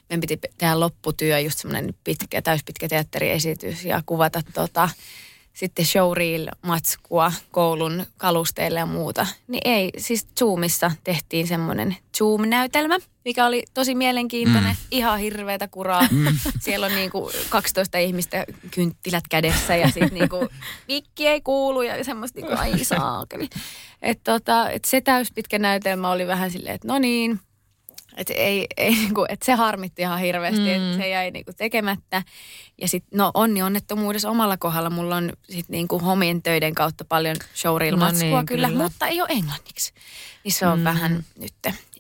[0.10, 4.90] meidän piti tehdä lopputyö, just semmoinen pitkä, täyspitkä teatteriesitys ja kuvata tota,
[5.54, 9.28] sitten showreel-matskua koulun kalusteille ja muuta.
[9.48, 14.88] Niin ei, siis Zoomissa tehtiin semmoinen Zoom-näytelmä, mikä oli tosi mielenkiintoinen, mm.
[14.92, 16.08] ihan hirveätä kuraa.
[16.12, 16.38] Mm.
[16.60, 20.48] Siellä on niinku 12 ihmistä kynttilät kädessä ja sitten niinku
[20.88, 23.50] mikki ei kuulu ja semmoista niinku ai saakeli.
[24.02, 27.40] Että tota, et se täyspitkä näytelmä oli vähän silleen, että no niin,
[28.20, 30.68] että ei, ei niinku, et se harmitti ihan hirveästi, mm.
[30.68, 32.24] että se jäi niinku tekemättä.
[32.82, 37.36] Ja sitten no onni onnettomuudessa omalla kohdalla mulla on sit niinku homien töiden kautta paljon
[37.56, 38.84] showreel-matskua No niin, kyllä, kyllä.
[38.84, 39.94] mutta ei ole englanniksi.
[40.44, 40.84] Niin se on mm.
[40.84, 41.54] vähän nyt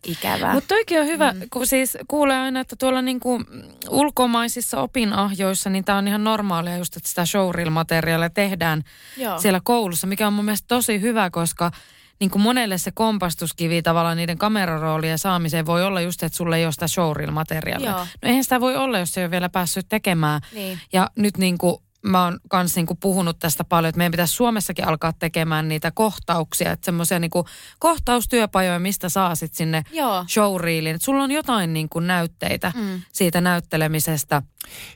[0.07, 0.53] ikävää.
[0.53, 1.41] Mutta toikin on hyvä, mm.
[1.53, 3.41] kun siis kuulee aina, että tuolla niinku
[3.89, 8.83] ulkomaisissa opinahjoissa, niin tämä on ihan normaalia just, että sitä showreel-materiaalia tehdään
[9.17, 9.39] Joo.
[9.39, 11.71] siellä koulussa, mikä on mun mielestä tosi hyvä, koska
[12.19, 16.65] niin kuin monelle se kompastuskivi tavallaan niiden kameraroolien saamiseen voi olla just, että sulle ei
[16.65, 17.89] ole sitä showreel-materiaalia.
[17.89, 17.99] Joo.
[17.99, 20.41] No eihän sitä voi olla, jos ei ole vielä päässyt tekemään.
[20.53, 20.79] Niin.
[20.93, 24.33] Ja nyt niin kuin mä oon kans niin kuin puhunut tästä paljon, että meidän pitäisi
[24.33, 27.45] Suomessakin alkaa tekemään niitä kohtauksia, että semmoisia niin kuin
[27.79, 30.25] kohtaustyöpajoja, mistä saa sit sinne Joo.
[30.27, 30.95] showreeliin.
[30.95, 33.01] Että sulla on jotain niin kuin näytteitä Mm.
[33.13, 34.41] siitä näyttelemisestä.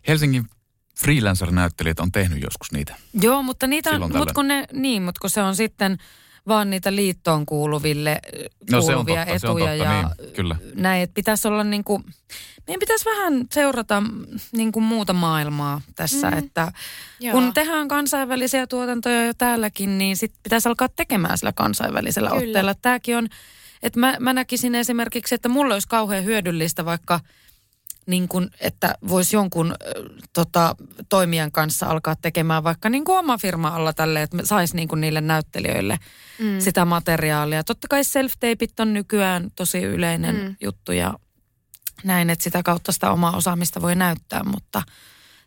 [0.08, 0.46] Helsingin
[1.00, 2.96] freelancer-näyttelijät on tehnyt joskus niitä.
[3.22, 5.98] Joo, mutta niitä on, mut kun ne, niin, mutta kun se on sitten
[6.48, 8.20] vaan niitä liittoon kuuluville
[8.72, 10.56] No se on kuuluvia totta, se on etuja totta, ja niin, kyllä.
[10.76, 12.04] näin, että pitäisi olla niin kuin,
[12.68, 14.04] meidän pitäisi vähän seurata
[14.52, 16.38] niin kuin muuta maailmaa tässä, mm.
[16.38, 16.72] että
[17.20, 17.32] Joo.
[17.34, 22.42] kun tehdään kansainvälisiä tuotantoja jo täälläkin, niin sit pitäisi alkaa tekemään sillä kansainvälisellä Kyllä.
[22.42, 22.74] otteella.
[22.74, 23.28] Tämäkin on,
[23.84, 27.20] että mä, mä näkisin esimerkiksi, että mulle olisi kauhean hyödyllistä vaikka
[28.06, 29.78] niin kuin, että voisi jonkun äh,
[30.34, 30.76] tota,
[31.10, 35.02] toimijan kanssa alkaa tekemään vaikka niin kuin oma firma alla tälle, että saisi niin kuin
[35.02, 36.00] niille näyttelijöille
[36.40, 36.60] mm.
[36.60, 37.64] sitä materiaalia.
[37.64, 40.56] Totta kai self-tapeit on nykyään tosi yleinen mm.
[40.62, 41.14] juttu ja
[42.04, 44.82] näin, että sitä kautta sitä omaa osaamista voi näyttää, mutta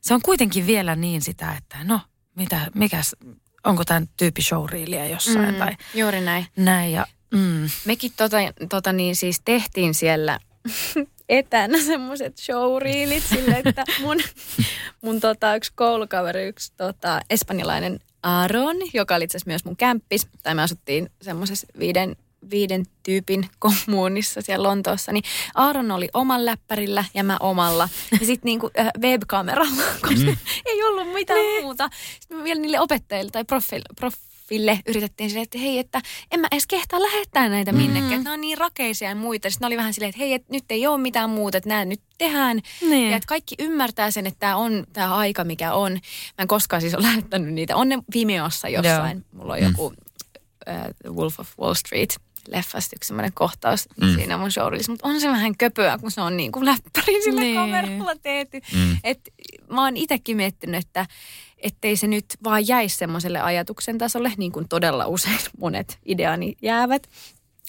[0.01, 2.01] se on kuitenkin vielä niin sitä, että no,
[2.37, 3.17] mitä, mikäs,
[3.65, 5.59] onko tämän tyyppi showreelia jossain mm.
[5.59, 6.47] tai Juuri näin.
[6.57, 8.37] näin ja mm, Mekin tota,
[8.69, 10.39] tota niin siis tehtiin siellä
[11.29, 14.17] etänä semmoiset showreelit sille, että mun,
[15.03, 20.27] mun tota, yksi koulukaveri, yksi tota, espanjalainen Aaron, joka oli itse asiassa myös mun kämppis,
[20.43, 22.17] tai me asuttiin semmoisessa viiden,
[22.51, 25.25] viiden tyypin kommunissa siellä Lontoossa, niin
[25.55, 27.89] Aaron oli oman läppärillä ja mä omalla.
[28.13, 31.65] Ja sitten niinku äh, webkameralla, koska ei ollut mitään niin.
[31.65, 31.89] muuta.
[32.21, 33.83] Sitten me vielä niille opettajille tai profil,
[34.47, 38.13] profille yritettiin silleen, että hei, että en mä edes kehtaa lähettää näitä minnekään.
[38.13, 39.51] Että nämä on niin rakeisia ja muita.
[39.51, 41.85] Sitten ne oli vähän silleen, että hei, että nyt ei ole mitään muuta, että nämä
[41.85, 42.61] nyt tehdään.
[42.81, 43.11] Niin.
[43.11, 45.93] Ja että kaikki ymmärtää sen, että tämä on tämä aika, mikä on.
[45.93, 47.77] Mä en koskaan siis ole lähettänyt niitä.
[47.77, 49.25] On ne Vimeossa jossain.
[49.33, 49.93] Mulla on joku
[50.69, 52.17] äh, Wolf of Wall Street
[52.49, 54.15] leffasta yksi semmoinen kohtaus mm.
[54.15, 57.41] siinä mun showreelissa, mutta on se vähän köpöä, kun se on niin kuin läppäri sillä
[57.41, 57.57] niin.
[57.57, 58.61] kameralla tehty.
[58.75, 58.97] Mm.
[59.05, 59.21] Et
[59.71, 61.07] mä oon itsekin miettinyt, että
[61.57, 67.07] ettei se nyt vaan jäisi semmoiselle ajatuksen tasolle, niin kuin todella usein monet ideani jäävät.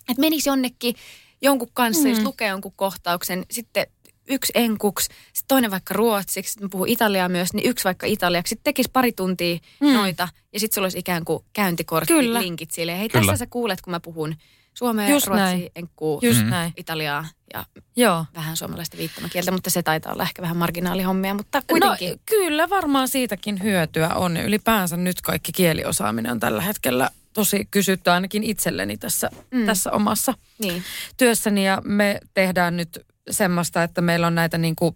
[0.09, 0.95] Että menisi jonnekin
[1.41, 2.09] jonkun kanssa, mm.
[2.09, 3.87] jos lukee jonkun kohtauksen, sitten
[4.29, 8.49] yksi enkuksi, sitten toinen vaikka ruotsiksi, sitten puhuu italiaa myös, niin yksi vaikka italiaksi.
[8.49, 9.93] Sitten tekisi pari tuntia mm.
[9.93, 12.41] noita ja sitten sulla olisi ikään kuin käyntikortti, Kyllä.
[12.41, 12.99] linkit sille.
[12.99, 13.25] Hei, Kyllä.
[13.25, 14.35] tässä sä kuulet, kun mä puhun
[14.77, 15.69] suomea, Just ruotsia, näin.
[15.75, 16.49] enkkuu, just Mm.
[16.49, 16.73] näin.
[16.77, 18.25] italiaa ja Joo.
[18.35, 22.09] vähän suomalaista viittomakieltä, mutta se taitaa olla ehkä vähän marginaalihommia, mutta kuitenkin.
[22.09, 24.37] No, kyllä varmaan siitäkin hyötyä on.
[24.37, 29.65] Ylipäänsä nyt kaikki kieliosaaminen on tällä hetkellä tosi kysytty ainakin itselleni tässä, mm.
[29.65, 30.83] tässä omassa niin.
[31.17, 31.65] työssäni.
[31.65, 34.95] Ja me tehdään nyt semmoista, että meillä on näitä niin kuin,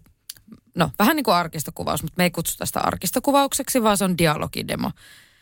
[0.74, 4.90] no vähän niin kuin arkistokuvaus, mutta me ei kutsuta sitä arkistokuvaukseksi, vaan se on dialogidemo.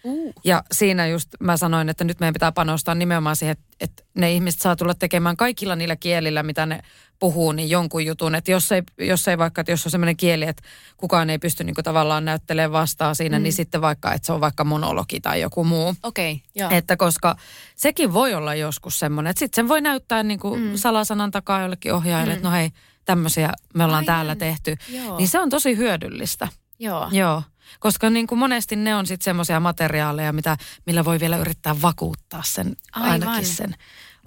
[0.05, 0.33] Uh.
[0.45, 4.33] Ja siinä just mä sanoin, että nyt meidän pitää panostaa nimenomaan siihen, että, että ne
[4.33, 6.83] ihmiset saa tulla tekemään kaikilla niillä kielillä, mitä ne
[7.19, 8.35] puhuu, niin jonkun jutun.
[8.35, 10.63] Että jos ei, jos ei vaikka, että jos on sellainen kieli, että
[10.97, 13.43] kukaan ei pysty niin tavallaan näyttelemään vastaan siinä, mm.
[13.43, 15.95] niin sitten vaikka, että se on vaikka monologi tai joku muu.
[16.03, 16.71] Okei, okay, joo.
[16.71, 17.37] Että koska
[17.77, 20.77] sekin voi olla joskus semmoinen, että sitten sen voi näyttää niin kuin mm.
[20.77, 22.37] salasanan takaa jollekin ohjaajalle, mm.
[22.37, 22.71] että no hei,
[23.05, 24.07] tämmöisiä me ollaan Aivan.
[24.07, 24.77] täällä tehty.
[24.89, 25.17] Joo.
[25.17, 26.49] Niin se on tosi hyödyllistä.
[26.79, 27.09] joo.
[27.13, 27.43] Joo,
[27.81, 32.43] koska niin kuin monesti ne on sitten semmoisia materiaaleja, mitä, millä voi vielä yrittää vakuuttaa
[32.47, 33.11] sen, Aivan.
[33.11, 33.75] ainakin sen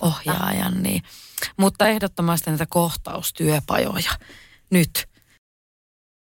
[0.01, 0.83] ohjaajan.
[0.83, 1.03] Niin.
[1.57, 4.11] Mutta ehdottomasti näitä kohtaustyöpajoja
[4.69, 5.12] nyt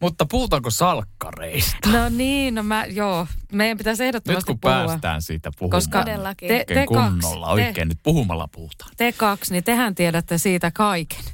[0.00, 1.88] Mutta puhutaanko salkkareista?
[1.92, 3.26] No niin, no mä, joo.
[3.52, 4.74] Meidän pitäisi Nyt ehdottomasti kun puhua.
[4.74, 5.78] päästään siitä puhumaan.
[5.78, 6.48] Koska Todellakin.
[6.48, 8.90] te, te kunnolla, kaksi, oikein nyt puhumalla puhutaan.
[8.90, 11.24] te, te kaksi, niin tehän tiedätte siitä kaiken.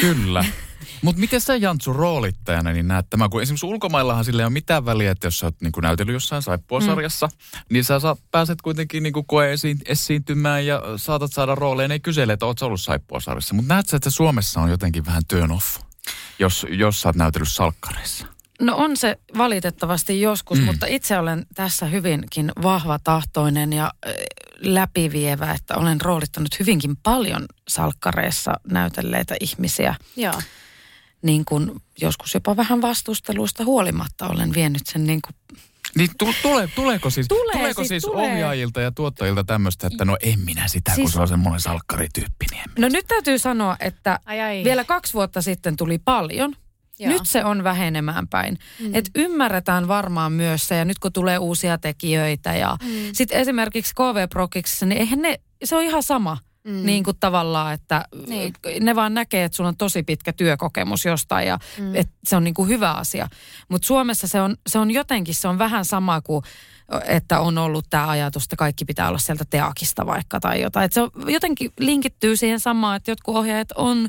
[0.00, 0.44] Kyllä.
[1.02, 4.84] Mutta miten sä Jantsu roolittajana niin näet tämän, kun esimerkiksi ulkomaillahan sillä ei ole mitään
[4.84, 7.58] väliä, että jos sä oot niin näytellyt jossain saippuasarjassa, mm.
[7.70, 9.54] niin sä saa, pääset kuitenkin niin koe
[9.86, 11.88] esiintymään ja saatat saada rooleja.
[11.88, 13.54] Ne ei kysele, että oot sä ollut saippuasarjassa.
[13.54, 15.78] Mutta näet sä, että Suomessa on jotenkin vähän turn off,
[16.38, 18.26] jos, jos sä oot näytellyt salkkareissa?
[18.60, 20.64] No on se valitettavasti joskus, Mm.
[20.64, 23.90] mutta itse olen tässä hyvinkin vahva tahtoinen ja
[24.60, 29.94] läpivievä, että olen roolittanut hyvinkin paljon salkkareissa näytelleitä ihmisiä.
[30.16, 30.34] Joo.
[31.22, 35.34] Niin kuin joskus jopa vähän vastusteluista huolimatta olen vienyt sen niin kuin
[35.96, 38.32] Niin tu- tule, tuleeko siis, Tulee tuleeko siis, siis tulee.
[38.32, 41.60] ohjaajilta ja tuottajilta tämmöistä, että no en minä sitä, siis, kun Siis- se on semmoinen
[41.60, 42.64] salkkarityyppi, niin.
[42.78, 44.64] No nyt täytyy sanoa, että Ai ai.
[44.64, 46.54] vielä kaksi vuotta sitten tuli paljon.
[46.98, 47.12] Joo.
[47.12, 48.58] Nyt se on vähenemään päin.
[48.80, 48.94] Mm.
[48.94, 52.88] Et ymmärretään varmaan myös se, ja nyt kun tulee uusia tekijöitä, ja mm.
[53.12, 56.38] sitten esimerkiksi KV Prokiksessa, niin eihän ne, se on ihan sama.
[56.64, 56.86] Mm.
[56.86, 58.54] Niin kuin tavallaan, että Niin.
[58.80, 61.94] ne vaan näkee, että sulla on tosi pitkä työkokemus jostain ja mm.
[61.94, 63.28] että se on niin kuin hyvä asia.
[63.68, 66.44] Mutta Suomessa se on, se on jotenkin, se on vähän sama kuin,
[67.06, 70.84] että on ollut tämä ajatus, että kaikki pitää olla sieltä teakista vaikka tai jotain.
[70.84, 74.08] Et se on, jotenkin linkittyy siihen samaan, että jotkut ohjaajat on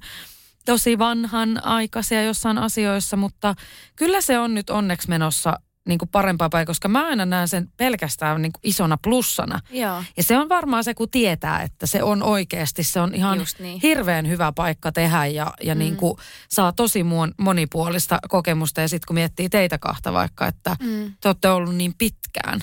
[0.65, 3.55] tosi vanhan aikaisia jossain asioissa, mutta
[3.95, 7.69] kyllä se on nyt onneksi menossa niin kuin parempaa päin, koska mä aina näen sen
[7.77, 9.59] pelkästään niin kuin isona plussana.
[9.71, 10.03] Joo.
[10.17, 13.59] Ja se on varmaan se, kun tietää, että se on oikeasti, se on ihan Just
[13.59, 13.79] niin.
[13.83, 15.79] hirveän hyvä paikka tehdä ja, ja mm.
[15.79, 16.17] niin kuin
[16.49, 17.05] saa tosi
[17.37, 18.81] monipuolista kokemusta.
[18.81, 21.13] Ja sitten kun miettii teitä kahta vaikka, että mm.
[21.21, 22.59] te olette ollut niin pitkään,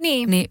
[0.00, 0.30] Niin.
[0.30, 0.50] niin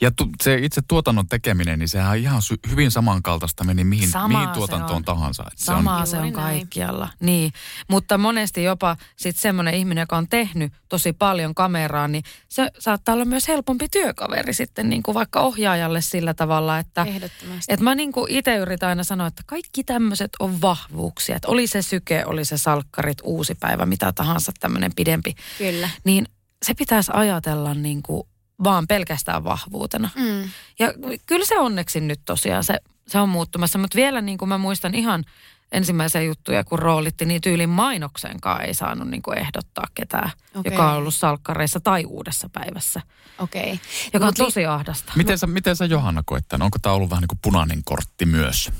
[0.00, 4.08] Ja tu, se itse tuotannon tekeminen, niin sehän on ihan sy- hyvin samankaltaista meni mihin,
[4.10, 5.04] Samaa mihin tuotantoon on.
[5.04, 5.42] tahansa.
[5.52, 6.32] Et se on, Samaa se on näin.
[6.32, 7.08] kaikkialla.
[7.20, 7.52] Niin,
[7.90, 13.12] mutta monesti jopa sitten semmoinen ihminen, joka on tehnyt tosi paljon kameraa, niin se saattaa
[13.14, 17.64] olla myös helpompi työkaveri sitten niin kuin vaikka ohjaajalle sillä tavalla, että Ehdottomasti.
[17.72, 21.36] et mä niin kuin itse yritän aina sanoa, että kaikki tämmöiset on vahvuuksia.
[21.36, 25.34] Että oli se syke, oli se salkkarit, uusi päivä, mitä tahansa tämmöinen pidempi.
[25.58, 25.88] Kyllä.
[26.04, 26.26] Niin
[26.62, 28.22] se pitäisi ajatella niin kuin
[28.64, 30.10] vaan pelkästään vahvuutena.
[30.14, 30.42] Mm.
[30.78, 30.94] Ja
[31.26, 33.78] kyllä se onneksi nyt tosiaan, se, se on muuttumassa.
[33.78, 35.24] Mutta vielä niin kuin mä muistan ihan
[35.72, 40.72] ensimmäisiä juttuja, kun roolitti, niin tyylin mainoksenkaan ei saanut niin kuin ehdottaa ketään, Okei.
[40.72, 43.00] joka on ollut salkkareissa tai uudessa päivässä.
[43.38, 43.80] Okei.
[44.12, 45.12] Joka on li- tosi ahdasta.
[45.16, 46.64] miten, sä, miten sä Johanna koet tämän?
[46.64, 48.70] Onko tämä ollut vähän niin kuin punainen kortti myös?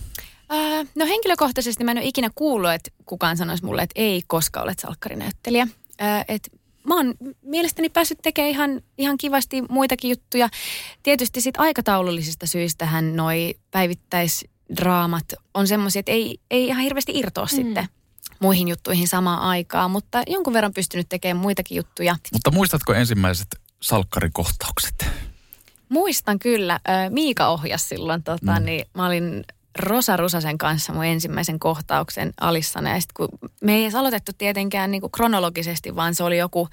[0.52, 4.60] Äh, no henkilökohtaisesti mä en ole ikinä kuullut, että kukaan sanoisi mulle, että ei, koska
[4.60, 5.66] olet salkkarinäyttelijä.
[6.02, 6.48] Äh, et
[6.88, 10.48] mä oon mielestäni päässyt tekemään ihan, ihan kivasti muitakin juttuja.
[11.02, 17.56] Tietysti sit aikataulullisista syistähän noi päivittäisdraamat on semmoisia, että ei, ei ihan hirveästi irtoa mm.
[17.56, 17.88] sitten
[18.40, 22.16] muihin juttuihin samaan aikaan, mutta jonkun verran pystynyt tekemään muitakin juttuja.
[22.32, 23.48] Mutta muistatko ensimmäiset
[23.80, 25.06] salkkarikohtaukset?
[25.88, 28.64] Muistan kyllä, Miika ohjasi silloin, tota, Mm.
[28.64, 29.44] niin mä olin
[29.78, 32.94] Rosa Rusasen kanssa mun ensimmäisen kohtauksen Alissana.
[32.94, 33.28] Ja sit kun
[33.60, 36.68] me ei edes aloitettu tietenkään niin kuin kronologisesti, vaan se oli joku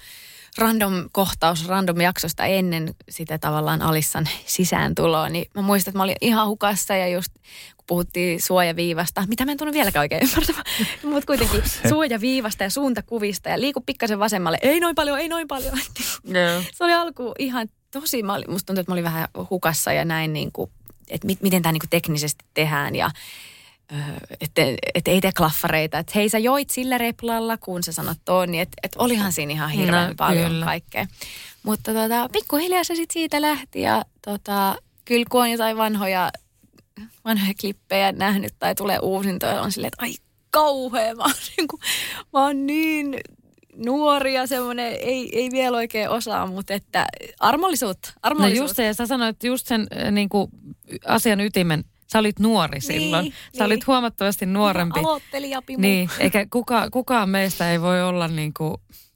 [0.58, 5.28] random kohtaus random jaksosta ennen sitä tavallaan Alissan sisääntuloa.
[5.28, 7.32] Niin mä muistan, että mä olin ihan hukassa ja just
[7.76, 10.64] kun puhuttiin suojaviivasta, mitä mä en tunnu vieläkään oikein ymmärtämään,
[11.12, 14.58] mutta kuitenkin suojaviivasta ja suuntakuvista ja liiku pikkasen vasemmalle.
[14.62, 15.72] Ei noin paljon, ei noin paljon.
[16.24, 16.62] Joo.
[16.74, 20.04] Se oli alku ihan tosi, mä olin, musta tuntui, että mä olin vähän hukassa ja
[20.04, 20.70] näin niin kuin,
[21.10, 23.10] että mit, miten tämä niin kuin teknisesti tehdään ja
[24.40, 24.62] että
[24.94, 25.98] et ei tee klaffareita.
[25.98, 29.52] Että hei sä joit sillä replalla, kun sä sanot tuon, niin että et olihan siinä
[29.52, 30.64] ihan hirveän No, paljon kyllä.
[30.64, 31.06] kaikkea.
[31.62, 36.30] Mutta tota, pikkuhiljaa se sitten siitä lähti ja tota, kyllä kun on jotain vanhoja,
[37.24, 40.14] vanhoja klippejä nähnyt tai tulee uusintoja, on silleen, että ai
[40.50, 41.80] kauhea, mä oon, niin kuin,
[42.32, 43.16] mä oon niin
[43.84, 47.06] nuori ja semmoinen, ei, ei vielä oikein osaa, mutta että
[47.40, 48.62] armollisuutta, No armollisuutta.
[48.62, 50.50] just se, ja sä sanoit just sen äh, niin kuin
[51.06, 53.22] asian ytimen Sä olit nuori silloin.
[53.22, 53.86] Niin, Sä olit niin.
[53.86, 55.00] huomattavasti nuorempi.
[55.00, 55.80] Aloittelijapimu.
[55.80, 58.74] Niin, eikä kuka, kukaan meistä ei voi olla niin kuin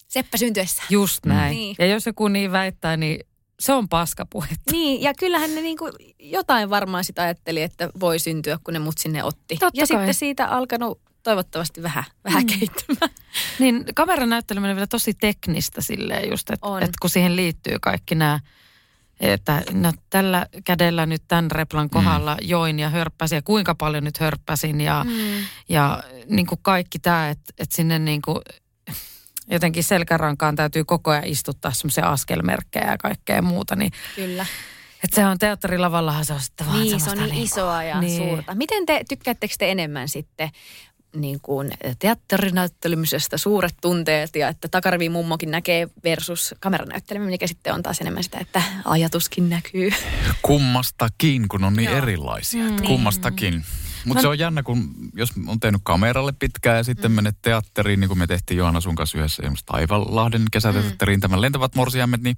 [0.08, 0.82] Seppä syntyessä.
[0.90, 1.50] just näin.
[1.50, 1.76] Niin.
[1.78, 3.20] Ja jos joku niin väittää, niin
[3.60, 4.72] se on paskapuhetta.
[4.72, 8.98] Niin, ja kyllähän ne niinku jotain varmaan sitä ajatteli, että voi syntyä, kun ne mut
[8.98, 9.56] sinne otti.
[9.56, 9.98] Totta ja kai.
[9.98, 12.46] sitten siitä alkanut toivottavasti vähän, vähän mm.
[12.46, 13.10] kehittymään.
[13.58, 18.14] Niin kameran näytteleminen on vielä tosi teknistä silleen just, että et kun siihen liittyy kaikki
[18.14, 18.40] nämä,
[19.20, 22.48] että no, tällä kädellä nyt tämän replan kohdalla mm.
[22.48, 25.44] join ja hörppäsin ja kuinka paljon nyt hörppäsin ja, mm.
[25.68, 28.38] ja niin kuin kaikki tämä, että, että sinne niin kuin
[29.54, 34.46] jotenkin selkärankaan täytyy koko ajan istuttaa semmoisia askelmerkkejä ja kaikkea muuta, niin Kyllä.
[35.04, 38.00] että se on teatterilavallahan se on sitten vaan Niin, se on niin niin isoa ja
[38.00, 38.28] niin.
[38.28, 38.54] suurta.
[38.54, 40.50] Miten te, tykkäättekö te enemmän sitten
[41.14, 47.82] niin kuin teatterinäyttelemisestä suuret tunteet ja että takarivi mummokin näkee versus kameranäytteleminen, mikä sitten on
[47.82, 49.90] taas enemmän sitä, että ajatuskin näkyy.
[50.42, 51.98] Kummastakin, kun on niin Joo.
[51.98, 52.62] erilaisia.
[52.62, 52.68] Mm.
[52.68, 53.64] Että kummastakin.
[54.04, 57.14] Mutta se on jännä, kun jos on tehnyt kameralle pitkään ja sitten mm.
[57.14, 61.74] menet teatteriin, niin kuin me tehtiin Johanna sun kanssa yhdessä esimerkiksi Taivanlahden kesäteatteriin, tämän lentävät
[61.74, 62.36] morsiammet, niin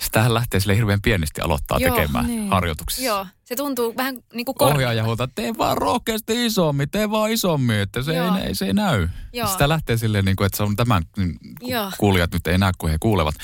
[0.00, 2.48] sitähän lähtee sille hirveän pienesti aloittaa Joo, tekemään niin.
[2.48, 3.04] harjoituksissa.
[3.04, 7.30] Joo, se tuntuu vähän niin kuin kor- Ohjaaja huutaa, tee vaan rohkeasti isommin, tee vaan
[7.30, 8.36] isommin, että se, Joo.
[8.36, 9.08] ei, se ei näy.
[9.32, 9.46] Joo.
[9.48, 11.90] Sitä lähtee silleen, niin kuin, että se on tämän, niin Joo.
[11.98, 13.34] kuulijat nyt ei näe, kun he kuulevat,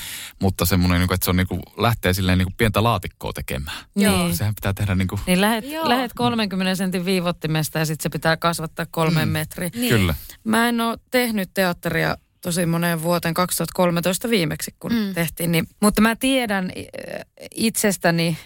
[0.41, 3.33] mutta semmoinen, niin kuin, että se on niin kuin, lähtee silleen niin kuin pientä laatikkoa
[3.33, 3.77] tekemään.
[3.95, 4.33] Joo.
[4.33, 5.89] Sehän pitää tehdä niin kuin, Niin lähet, Joo.
[5.89, 9.31] lähet 30 sentin viivottimesta ja sitten se pitää kasvattaa kolmeen mm.
[9.31, 9.71] metriin.
[9.75, 9.89] Niin.
[9.89, 10.15] kyllä.
[10.43, 15.13] Mä en ole tehnyt teatteria tosi moneen vuoteen 2013 viimeksi, kun mm.
[15.13, 15.51] tehtiin.
[15.51, 17.25] Niin, mutta mä tiedän äh,
[17.55, 18.37] itsestäni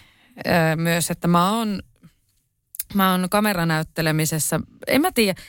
[0.46, 1.82] äh, myös, että mä oon,
[2.94, 5.40] mä oon kameranäyttelemisessä, en mä tiedä,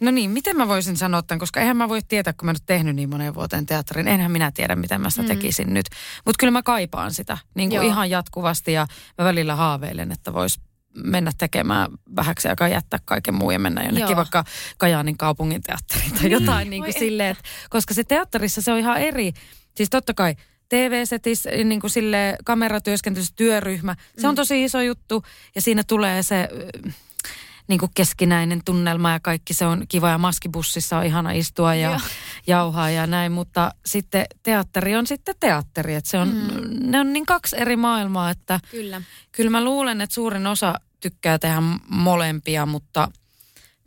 [0.00, 2.62] no niin, miten mä voisin sanoa tämän, koska eihän mä voi tietää, kun mä nyt
[2.66, 5.28] tehnyt niin moneen vuoteen teatterin, enhän minä tiedä, miten mä sitä mm.
[5.28, 5.86] tekisin nyt.
[6.24, 8.86] Mutta kyllä mä kaipaan sitä niin kuin ihan jatkuvasti ja
[9.18, 10.60] mä välillä haaveilen, että vois
[10.94, 14.16] mennä tekemään vähäksi aikaa jättää kaiken muun ja mennä jonnekin Joo.
[14.16, 14.44] vaikka
[14.78, 18.78] Kajaanin kaupungin teatteriin tai jotain niin kuin Voi silleen, että, koska se teatterissa se on
[18.78, 19.32] ihan eri.
[19.74, 20.36] Siis totta kai
[20.68, 25.24] TV-setissä niin kuin sille kameratyöskentelyssä työryhmä, se on tosi iso juttu
[25.54, 26.48] ja siinä tulee se
[27.68, 31.90] niin kuin keskinäinen tunnelma ja kaikki se on kiva ja maskibussissa on ihana istua ja
[31.90, 32.00] Joo.
[32.46, 36.90] jauhaa ja näin, mutta sitten teatteri on sitten teatteri, että se on, mm.
[36.90, 39.02] ne on niin kaksi eri maailmaa, että Kyllä.
[39.32, 43.08] Kyllä mä luulen, että suurin osa tykkää tehdä molempia, mutta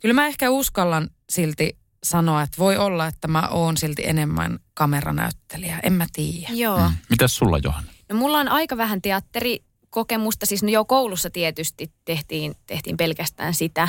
[0.00, 5.80] kyllä mä ehkä uskallan silti sanoa, että voi olla, että mä oon silti enemmän kameranäyttelijä.
[5.82, 6.48] En mä tiedä.
[6.52, 6.88] Joo.
[6.88, 6.94] Mm.
[7.10, 7.92] Mitäs sulla, Johanna?
[8.08, 9.02] No mulla on aika vähän
[9.96, 13.88] teatterikokemusta, siis no jo koulussa tietysti tehtiin, tehtiin pelkästään sitä.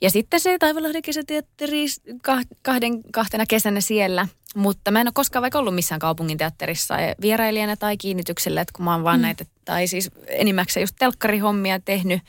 [0.00, 1.86] Ja sitten se Taivalahden kesäteatteri
[2.28, 4.28] kah- kahden, kahtena kesänä siellä.
[4.56, 8.72] Mutta mä en ole koskaan vaikka ollut missään kaupungin teatterissa ja vierailijana tai kiinnityksellä, että
[8.76, 9.22] kun mä oon vaan mm.
[9.22, 12.22] näitä, tai siis enimmäkseen just telkkarihommia tehnyt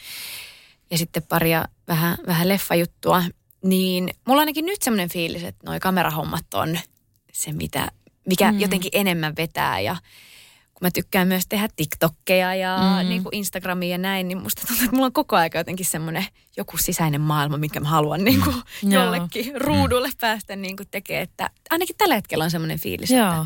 [0.91, 3.23] ja sitten paria vähän, vähän leffajuttua,
[3.63, 6.79] niin mulla on ainakin nyt semmoinen fiilis, että noi kamerahommat on
[7.31, 7.91] se, mitä,
[8.27, 8.59] mikä mm.
[8.59, 9.95] jotenkin enemmän vetää ja
[10.75, 13.03] kun mä tykkään myös tehdä TikTokkeja ja Mm.
[13.03, 13.09] mm.
[13.09, 16.25] niin kuin Instagramia ja näin, niin musta tuntuu, että mulla on koko aika jotenkin semmoinen
[16.57, 18.91] joku sisäinen maailma, minkä mä haluan niin kuin Mm.
[18.91, 19.03] Joo.
[19.03, 21.21] jollekin ruudulle päästä niin kuin tekee.
[21.21, 23.27] Että ainakin tällä hetkellä on semmoinen fiilis, Joo.
[23.31, 23.45] että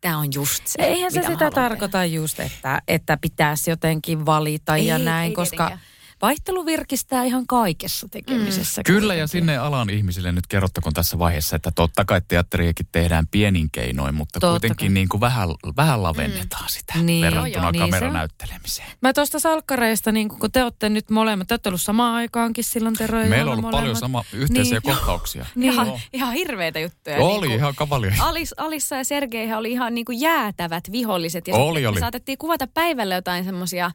[0.00, 4.96] tämä on just se, Eihän se sitä tarkoita just, että, että pitäisi jotenkin valita ja
[4.96, 5.95] Ei, näin, ei koska tietenkään.
[6.26, 8.82] Vaihtelu virkistää ihan kaikessa tekemisessä.
[8.86, 13.70] Kyllä, ja sinne alan ihmisille nyt kerrottakoon tässä vaiheessa, että totta kai teatteriakin tehdään pienin
[13.70, 14.94] keinoin, mutta Totta kuitenkin kai.
[14.94, 18.86] niin kuin vähän, vähän lavennetaan sitä Niin, verrattuna joo, joo, niin.
[19.02, 22.94] Mä tuosta salkkareista, niin kun te olette nyt molemmat, te olette ollut samaan aikaankin silloin
[22.96, 24.00] Tero ja Meillä on ollut paljon molemmat.
[24.00, 24.82] sama yhteisiä Niin.
[24.82, 25.46] kohtauksia.
[25.54, 25.72] Niin.
[25.72, 26.00] Ihan, Joo.
[26.12, 27.16] ihan hirveitä juttuja.
[27.16, 28.14] Oli niin kuin- ihan kavalia.
[28.20, 31.48] Alis, Alissa ja Sergeihän oli ihan niin kuin jäätävät viholliset.
[31.48, 31.94] Ja Oli, oli.
[31.94, 33.90] me saatettiin kuvata päivällä jotain semmoisia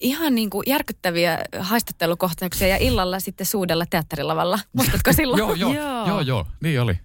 [0.00, 4.58] ihan niin kuin järkyttäviä haistattelukohtauksia ja illalla sitten suudella teatterilavalla.
[4.72, 5.38] Muistatko silloin?
[5.38, 6.06] Joo, joo, Joo.
[6.06, 6.98] joo, joo, niin oli.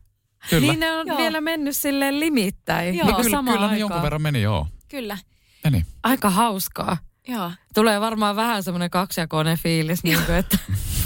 [0.50, 0.68] Kyllä.
[0.68, 1.18] Niin ne on Joo.
[1.18, 2.96] vielä mennyt silleen limittäin.
[2.98, 3.06] Joo.
[3.06, 4.68] Niin kuin kyllä, samaan kyllä ne jonkun verran meni, joo.
[4.88, 5.18] Kyllä.
[5.64, 5.86] Meni.
[6.04, 6.98] Aika hauskaa.
[7.28, 7.52] Joo.
[7.74, 10.58] Tulee varmaan vähän semmoinen kaksijakoinen fiilis, niin kuin, että...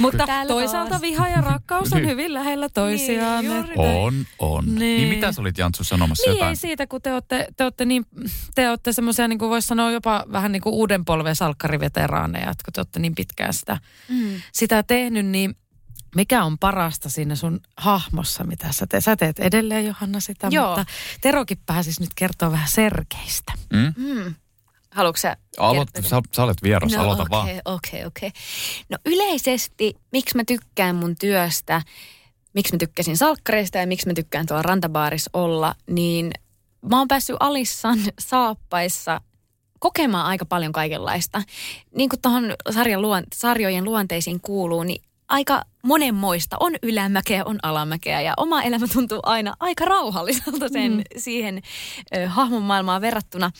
[0.00, 1.02] Mutta Täällä toisaalta taas.
[1.02, 2.08] viha ja rakkaus on Niin.
[2.10, 3.44] hyvin lähellä toisiaan.
[3.44, 4.64] Niin, että- On, on.
[4.64, 4.78] Niin.
[4.78, 4.96] Niin.
[4.96, 6.48] niin mitä sä olit Jantsu sanomassa Niin jotain?
[6.50, 8.06] ei siitä, kun te olette, te olette, niin,
[8.54, 12.64] te olette semmoisia, niin kuin voisi sanoa jopa vähän niin kuin uuden polven salkkariveteraaneja, että
[12.64, 14.40] kun te olette niin pitkään sitä, Mm.
[14.52, 15.54] sitä tehnyt, niin
[16.14, 19.04] mikä on parasta siinä sun hahmossa, mitä sä teet?
[19.04, 20.66] Sä teet edelleen, Johanna, sitä, Joo.
[20.66, 20.84] mutta
[21.20, 23.52] Terokin pääsisi nyt kertoa vähän Sergeistä.
[23.72, 23.94] Mm?
[23.96, 24.34] Mm.
[24.92, 27.48] Haluatko sä Aloit, sä, sä olet vieras, No aloita okei, vaan.
[27.64, 28.30] okei, okei.
[28.88, 31.82] No yleisesti, miksi mä tykkään mun työstä,
[32.54, 36.30] miksi mä tykkäsin salkkareista ja miksi mä tykkään tuolla rantabaarissa olla, niin
[36.90, 39.20] mä oon päässyt Alissan saappaissa
[39.78, 41.42] kokemaan aika paljon kaikenlaista.
[41.96, 45.02] Niin kuin tuohon sarjan luon, sarjojen luonteisiin kuuluu, niin
[45.32, 46.56] aika monenmoista.
[46.60, 51.02] On ylämäkeä, on alamäkeä ja oma elämä tuntuu aina aika rauhalliselta sen mm.
[51.16, 51.62] siihen
[52.16, 53.50] ö, hahmon maailmaan verrattuna.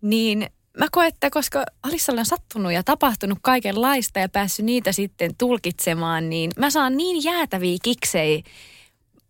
[0.00, 0.46] Niin
[0.78, 6.30] mä koen, että koska Alissalle on sattunut ja tapahtunut kaikenlaista ja päässyt niitä sitten tulkitsemaan,
[6.30, 8.42] niin mä saan niin jäätäviä kiksei,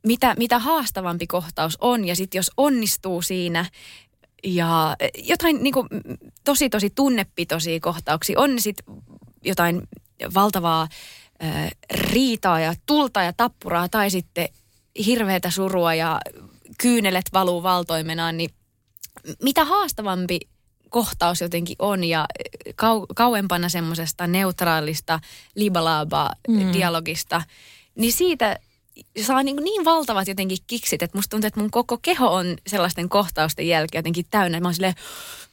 [0.06, 2.04] mitä, mitä haastavampi kohtaus on.
[2.04, 3.66] Ja sitten jos onnistuu siinä
[4.44, 5.88] ja jotain niin kuin,
[6.44, 8.96] tosi tosi tunnepitoisia kohtauksia, on sitten
[9.44, 9.82] jotain
[10.34, 10.88] valtavaa
[11.42, 14.48] äh, riitaa ja tulta ja tappuraa tai sitten
[15.06, 16.20] hirveätä surua ja
[16.78, 18.50] kyynelet valuu valtoimenaan, niin
[19.42, 20.40] mitä haastavampi
[20.90, 22.26] kohtaus jotenkin on ja
[22.74, 25.20] kau, kauempana semmoisesta neutraalista
[25.54, 27.44] libalaaba-dialogista, mm.
[27.94, 28.58] niin siitä
[29.22, 33.08] saa niin, niin valtavat jotenkin kiksit, että musta tuntuu, että mun koko keho on sellaisten
[33.08, 34.60] kohtausten jälkeen jotenkin täynnä.
[34.60, 34.94] Mä oon silleen,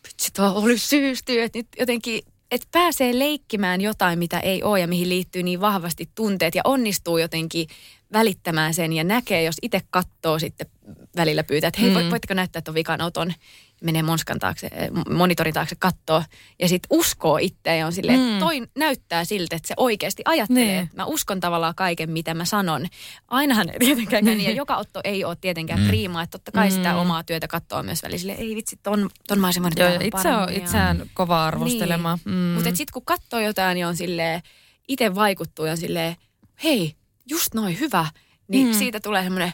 [0.07, 2.21] vitsi, oli syystyy, että nyt jotenkin
[2.51, 7.17] että pääsee leikkimään jotain, mitä ei ole ja mihin liittyy niin vahvasti tunteet ja onnistuu
[7.17, 7.67] jotenkin
[8.13, 10.67] välittämään sen ja näkee, jos itse katsoo sitten
[11.15, 12.09] välillä pyytää, että hei, mm.
[12.09, 13.33] voitteko näyttää tuon vikanoton
[13.81, 16.23] menee monskan taakse, eh, monitorin taakse kattoo
[16.59, 18.27] ja sitten uskoo itseä ja on silleen, mm.
[18.27, 20.65] että toi näyttää siltä, että se oikeasti ajattelee.
[20.65, 20.89] Niin.
[20.95, 22.87] Mä uskon tavallaan kaiken, mitä mä sanon.
[23.27, 25.87] Ainahan tietenkään niin, ja joka otto ei ole tietenkään mm.
[25.87, 26.75] priimaa, että totta kai mm.
[26.75, 28.33] sitä omaa työtä katsoo myös välillä.
[28.33, 32.19] Ei vitsi, ton, ton mä olisin voinut Joo, itse on itseään kova arvostelemaan.
[32.25, 32.35] Niin.
[32.35, 32.41] Mm.
[32.41, 34.41] Mutta sitten kun katsoo jotain, niin on silleen,
[34.87, 36.15] itse vaikuttuu ja on silleen,
[36.63, 36.95] hei,
[37.29, 38.05] just noin hyvä.
[38.47, 38.73] Niin mm.
[38.73, 39.53] siitä tulee semmoinen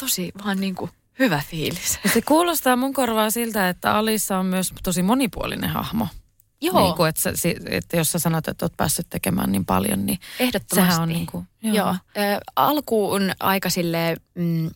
[0.00, 1.98] tosi vaan niin kuin hyvä fiilis.
[2.12, 6.08] Se kuulostaa mun korvaa siltä, että Alissa on myös tosi monipuolinen hahmo.
[6.60, 6.82] Joo.
[6.84, 7.30] Niin kuin, että,
[7.70, 10.74] että jos sä sanot, että oot päässyt tekemään niin paljon, niin Ehdottomasti.
[10.74, 11.74] sehän on niin kuin, joo.
[11.74, 11.96] joo.
[12.16, 14.70] Ö, alku on aika sille mm,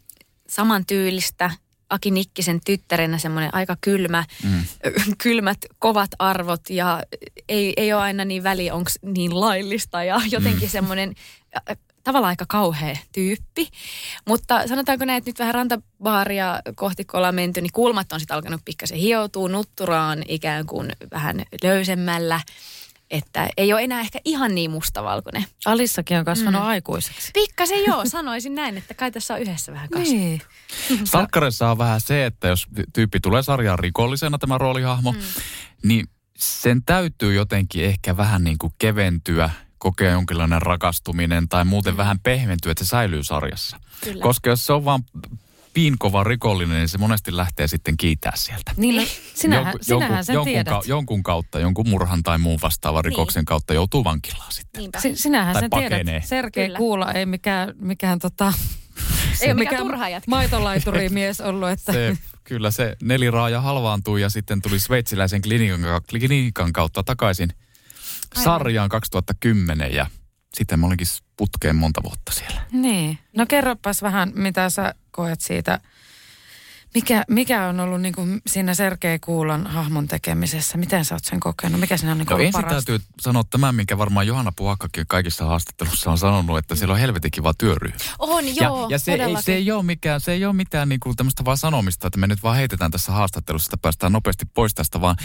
[0.49, 1.51] samantyylistä.
[1.91, 4.65] Aki Nikkisen tyttärenä semmoinen aika kylmä, mm.
[5.23, 7.03] kylmät, kovat arvot ja
[7.49, 10.73] ei, ei ole aina niin väli, onko niin laillista ja jotenkin mm.
[10.73, 11.15] semmoinen
[12.05, 13.69] tavallaan aika kauhea tyyppi.
[14.27, 18.35] Mutta sanotaanko näin, että nyt vähän rantabaaria kohti kun ollaan menty, niin kulmat on sitten
[18.35, 22.41] alkanut pikkasen hioutua, nutturaan ikään kuin vähän löysemmällä.
[23.11, 25.45] Että ei ole enää ehkä ihan niin mustavalkoinen.
[25.65, 26.67] Alissakin on kasvanut mm.
[26.67, 27.31] aikuiseksi.
[27.35, 30.21] Pikkasen joo, sanoisin näin, että kai tässä on yhdessä vähän kasvanut.
[30.21, 30.43] Niin.
[31.05, 35.19] Salkkarissa on vähän se, että jos tyyppi tulee sarjaan rikollisena tämä roolihahmo, mm.
[35.83, 39.51] niin sen täytyy jotenkin ehkä vähän niin kuin keventyä
[39.83, 41.97] kokea jonkinlainen rakastuminen tai muuten mm.
[41.97, 43.81] vähän pehmentyä, että se säilyy sarjassa.
[44.05, 44.23] Kyllä.
[44.23, 45.05] Koska jos se on vaan
[45.75, 48.73] piinkova rikollinen, niin se monesti lähtee sitten kiitää sieltä.
[48.77, 49.03] Niin, no,
[49.35, 50.75] sinähän, Jonku, sinähän jonkun, sen jonkun, tiedät.
[50.75, 53.11] Ka, jonkun kautta, jonkun murhan tai muun vastaavan niin.
[53.11, 54.89] rikoksen kautta joutuu vankilaan sitten.
[54.99, 56.05] Si, sinähän tai sen pakenee.
[56.05, 56.25] tiedät.
[56.25, 58.53] Sergei Kuula ei mikään, mikään tota,
[59.41, 60.31] ei ole mikään turha jätkä.
[60.31, 61.69] Maitolaiturimies ollut.
[61.69, 61.93] Että.
[61.93, 67.53] Se, kyllä se neliraaja halvaantui ja sitten tuli sveitsiläisen klinikan, klinikan kautta takaisin–
[68.35, 70.07] sarjaan 2010 ja
[70.55, 71.07] sitten mä olinkin
[71.37, 72.61] putkeen monta vuotta siellä.
[72.73, 73.19] Niin.
[73.37, 75.81] No kerropas vähän, mitä sä koet siitä
[76.95, 80.79] mikä, mikä on ollut niin kuin siinä Sergei Kuulan hahmon tekemisessä?
[80.79, 81.81] Miten sä oot sen kokenut?
[81.81, 82.75] Mikä siinä on niin no ensin parasta?
[82.75, 87.31] täytyy sanoa tämän, minkä varmaan Johanna Puhakkakin kaikissa haastattelussa on sanonut, että siellä on helvetin
[87.31, 87.99] kiva työryhmä.
[88.19, 91.01] On, joo, Ja, ja se, ei, se, ei ole mikään, se ei ole mitään niin
[91.01, 94.75] kuin tämmöistä vaan sanomista, että me nyt vaan heitetään tässä haastattelussa, että päästään nopeasti pois
[94.75, 95.17] tästä, vaan,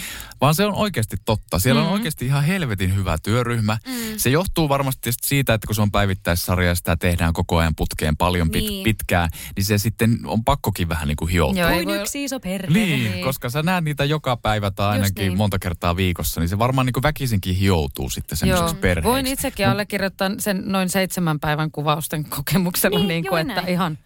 [0.42, 1.60] vaan se on oikeasti totta.
[1.60, 1.92] Siellä mm-hmm.
[1.92, 3.78] on oikeasti ihan helvetin hyvä työryhmä.
[3.88, 3.94] Mm.
[4.18, 8.18] Se johtuu varmasti siitä, että kun se on päivittäissarja ja sitä tehdään koko ajan putkeen
[8.18, 8.84] paljon pit, niin.
[8.84, 11.57] pitkään, niin se sitten on pakkokin vähän niin kuin hioutua.
[11.58, 11.98] Joo, kuin voi...
[11.98, 12.74] yksi iso perhe.
[12.74, 15.38] Niin, niin, koska sä näet niitä joka päivä tai ainakin niin.
[15.38, 19.10] monta kertaa viikossa, niin se varmaan niin kuin väkisinkin hioutuu sitten semmoiseksi perheeksi.
[19.10, 23.70] Voin itsekin allekirjoittaa sen noin seitsemän päivän kuvausten kokemuksella, niin, niin kuin, että näin.
[23.70, 23.98] ihan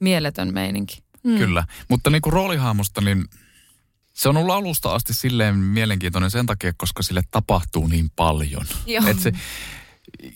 [0.00, 1.02] mieletön meininki.
[1.22, 1.38] Mm.
[1.38, 3.24] Kyllä, mutta niin kuin roolihahmosta, niin
[4.12, 8.66] se on ollut alusta asti silleen mielenkiintoinen sen takia, koska sille tapahtuu niin paljon.
[8.86, 9.06] Joo.
[9.06, 9.32] Et se,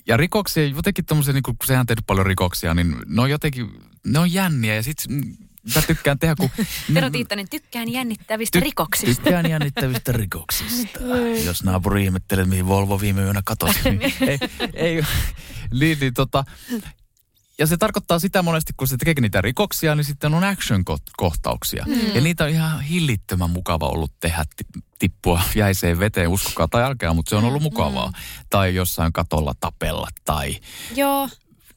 [0.07, 3.71] ja rikoksia, jotenkin tommosia, niin kun sehän on tehnyt paljon rikoksia, niin ne on jotenkin,
[4.07, 5.37] ne on jänniä ja sitten
[5.75, 6.51] mä tykkään tehdä, kun...
[6.95, 9.23] Tero Tiittonen, tykkään jännittävistä ty- rikoksista.
[9.23, 11.01] Tykkään jännittävistä rikoksista.
[11.47, 13.79] Jos naapuri ihmettelee, mihin Volvo viime yönä katosi.
[13.85, 14.39] Niin, ei,
[14.75, 15.03] ei,
[15.81, 16.45] niin, niin tota,
[17.59, 21.85] ja se tarkoittaa sitä monesti, kun se tekee niitä rikoksia, niin sitten on action-kohtauksia.
[21.89, 22.15] Mm.
[22.15, 24.45] Ja niitä on ihan hillittömän mukava ollut tehdä
[24.99, 28.07] tippua jäiseen veteen, uskokaa tai älkää, mutta se on ollut mukavaa.
[28.07, 28.15] Mm.
[28.51, 30.61] Tai jossain katolla tapella tai
[30.95, 31.29] Joo.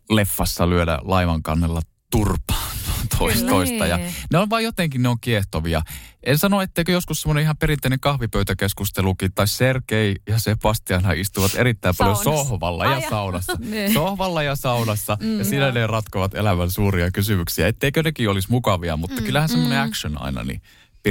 [0.09, 1.81] leffassa lyödä laivan kannella
[2.11, 2.77] turpaan
[3.17, 3.85] toista, toista.
[3.85, 4.13] Ja niin.
[4.31, 5.81] ne on vaan jotenkin, ne on kiehtovia.
[6.23, 12.23] En sano, etteikö joskus semmoinen ihan perinteinen kahvipöytäkeskustelukin, tai Sergei ja Sebastianhan istuvat erittäin saunassa.
[12.23, 13.53] paljon sohvalla ja, ja saunassa.
[13.71, 13.93] niin.
[13.93, 17.67] Sohvalla ja saunassa, mm, ja siinä ne ratkovat elämän suuria kysymyksiä.
[17.67, 19.89] Etteikö nekin olisi mukavia, mutta mm, kyllähän semmoinen mm.
[19.89, 20.61] action aina, niin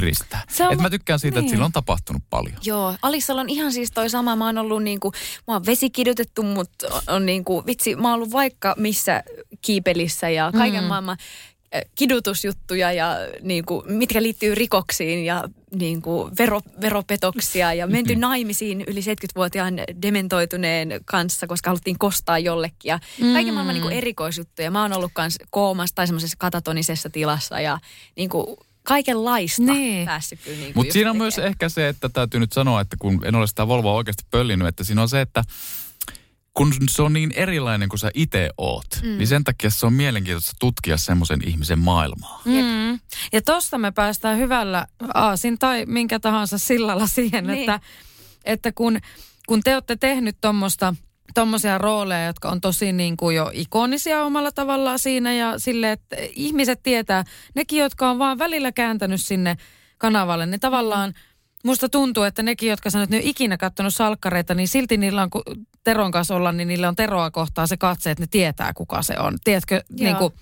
[0.01, 0.43] piristää.
[0.49, 1.51] Se on Et mä tykkään siitä, että niin.
[1.51, 2.57] sillä on tapahtunut paljon.
[2.65, 4.37] Joo, Alissalla on ihan siis toi sama.
[4.37, 5.13] Mä oon ollut niinku,
[5.47, 9.23] mä oon vesikidutettu, mutta on, on niinku, vitsi, mä oon ollut vaikka missä
[9.63, 10.89] kiipelissä ja kaiken mm.
[10.89, 11.17] maailman
[11.95, 15.45] kidutusjuttuja ja niinku, mitkä liittyy rikoksiin ja
[15.75, 23.01] niinku, vero, veropetoksia ja menty naimisiin yli 70-vuotiaan dementoituneen kanssa, koska haluttiin kostaa jollekin ja
[23.33, 24.71] kaiken maailman niinku, erikoisjuttuja.
[24.71, 27.79] Mä oon ollut kans koomassa tai semmoisessa katatonisessa tilassa ja
[28.17, 30.07] niinku, kaikenlaista Niin.
[30.07, 31.51] päässyt kyllä niinku, Mutta siinä on myös tekemään.
[31.51, 34.85] ehkä se, että täytyy nyt sanoa, että kun en ole sitä Volvoa oikeasti pöllinyt, että
[34.85, 35.45] siinä on se, että
[36.57, 39.09] kun se on niin erilainen kuin sä itse oot, mm.
[39.09, 42.43] niin sen takia se on mielenkiintoista tutkia semmoisen ihmisen maailmaa.
[42.45, 43.01] Mm.
[43.33, 47.61] Ja tosta me päästään hyvällä aasin tai minkä tahansa sillalla siihen, Niin.
[47.61, 47.81] että,
[48.45, 48.99] että kun,
[49.47, 50.95] kun te olette tehnyt tuommoista
[51.35, 56.17] tommosia rooleja, jotka on tosi niin kuin jo ikonisia omalla tavallaan siinä ja sille, että
[56.37, 59.57] ihmiset tietää, nekin, jotka on vaan välillä kääntänyt sinne
[59.99, 61.15] kanavalle, niin tavallaan
[61.65, 65.23] musta tuntuu, että nekin, jotka sanoo, että ne ole ikinä katsonut salkkareita, niin silti niillä
[65.23, 65.31] on,
[65.87, 69.15] Teron kanssa olla, niin niillä on Teroa kohtaa se katse, että ne tietää, kuka se
[69.19, 69.39] on.
[69.45, 70.33] Tiedätkö, niin kuin,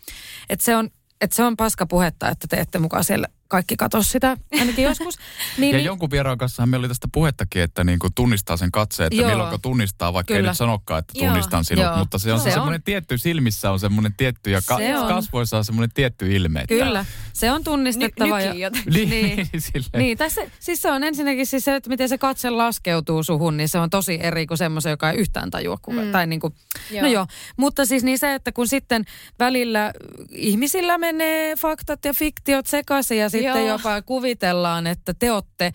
[0.48, 0.90] että se on,
[1.20, 5.14] että se on paska puhetta, että te ette mukaan siellä kaikki katso sitä, ainakin joskus.
[5.58, 8.70] Niin, Ja niin, jonkun vieraan kanssa meillä oli tästä puhettakin, että niin kuin tunnistaa sen
[8.72, 9.28] katseen, että Joo.
[9.30, 10.46] milloin tunnistaa, vaikka Kyllä.
[10.46, 11.26] ei nyt sanokaan, että Joo.
[11.26, 11.84] tunnistan sinut.
[11.84, 11.96] Joo.
[11.96, 12.52] Mutta se on Se se on.
[12.54, 15.08] semmoinen tietty, silmissä on semmoinen tietty ja ka- Se on.
[15.08, 16.60] kasvoissa on semmoinen tietty ilme.
[16.60, 18.38] että- Kyllä, se on tunnistettava.
[18.38, 18.70] Ny- ja.
[18.70, 19.46] Niin, niin.
[19.96, 23.68] Niin, tässä, siis se on ensinnäkin siis se, että miten se katse laskeutuu suhun, niin
[23.68, 25.76] se on tosi eri kuin semmoisen, joka ei yhtään tajua.
[25.82, 26.12] Kuka, mm.
[26.12, 26.54] tai niin kuin,
[26.90, 27.02] Joo.
[27.02, 27.26] no joo,
[27.56, 29.04] mutta siis niin se, että kun sitten
[29.38, 29.92] välillä
[30.30, 33.68] ihmisillä menee faktat ja fiktiot sekaisin ja sitten Joo.
[33.68, 35.72] jopa kuvitellaan, että te olette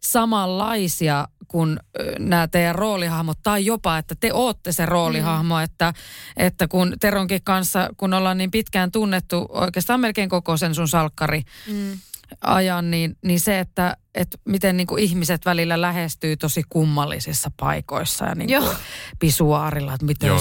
[0.00, 1.80] samanlaisia kuin
[2.18, 5.62] nämä teidän roolihahmot, tai jopa, että te ootte se roolihahmo, mm.
[5.62, 5.94] että,
[6.36, 11.42] että kun Teronkin kanssa, kun ollaan niin pitkään tunnettu oikeastaan melkein koko sen sun salkkari,
[11.66, 11.98] Mm.
[12.40, 18.24] Ajan, niin, niin se, että, että miten niin kuin ihmiset välillä lähestyy tosi kummallisissa paikoissa
[18.24, 18.74] ja niin kuin Joo.
[19.18, 20.38] pisuaarilla, että miten Joo.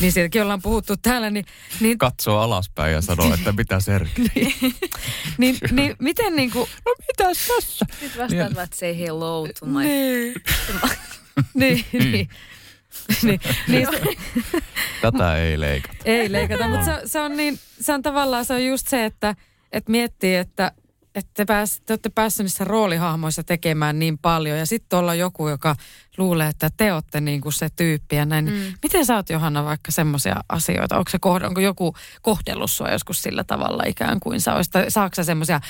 [0.00, 1.44] Niin siitäkin ollaan puhuttu täällä, niin,
[1.80, 4.54] niin, Katsoo alaspäin ja sanoo, että mitä Sergei.
[5.38, 7.86] niin, niin miten niin kuin, no mitäs tässä?
[8.02, 9.84] Nyt vastaat vaan, että say hello to my...
[9.84, 10.34] niin,
[11.54, 12.28] niin, niin,
[13.22, 14.02] niin, niin se,
[15.02, 15.94] Tätä ei leikata.
[16.04, 19.34] ei leikata, mutta se, se, on niin, se on tavallaan se on just se, että,
[19.76, 20.72] että miettii, että,
[21.14, 25.48] että te, pääs, te olette päässeet niissä roolihahmoissa tekemään niin paljon ja sitten olla joku,
[25.48, 25.76] joka
[26.18, 28.44] luulee, että te olette niin kuin se tyyppi ja näin.
[28.44, 28.74] Mm.
[28.82, 30.98] Miten sä oot Johanna vaikka semmoisia asioita?
[30.98, 34.72] Onko, se kohde, onko joku kohdellut sua joskus sillä tavalla ikään kuin sä olisit?
[34.72, 35.60] Tai Saatko sä semmoisia,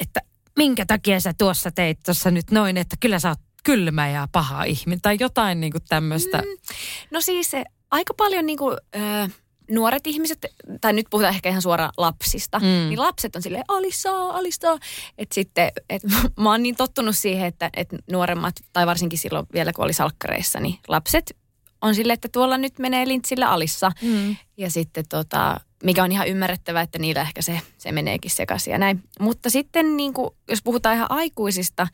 [0.00, 0.20] että
[0.56, 4.64] minkä takia sä tuossa teit tuossa nyt noin, että kyllä sä oot kylmä ja paha
[4.64, 6.38] ihminen tai jotain niin kuin tämmöistä.
[6.38, 6.74] Mm.
[7.10, 9.28] No siis se, aika paljon niinku, ö,
[9.70, 10.46] nuoret ihmiset,
[10.80, 12.64] tai nyt puhutaan ehkä ihan suoraan lapsista, Mm.
[12.66, 14.78] niin lapset on silleen alistaa, alistaa.
[15.18, 16.02] Että sitten, et,
[16.40, 20.60] mä oon niin tottunut siihen, että, että nuoremmat, tai varsinkin silloin vielä kun oli salkkareissa,
[20.60, 21.36] niin lapset
[21.82, 23.92] on silleen, että tuolla nyt menee lintsillä alissa.
[24.02, 24.36] Mm.
[24.56, 28.78] Ja sitten tota, mikä on ihan ymmärrettävää, että niillä ehkä se, se meneekin sekaisin ja
[28.78, 29.02] näin.
[29.20, 31.86] Mutta sitten niin kuin, jos puhutaan ihan aikuisista,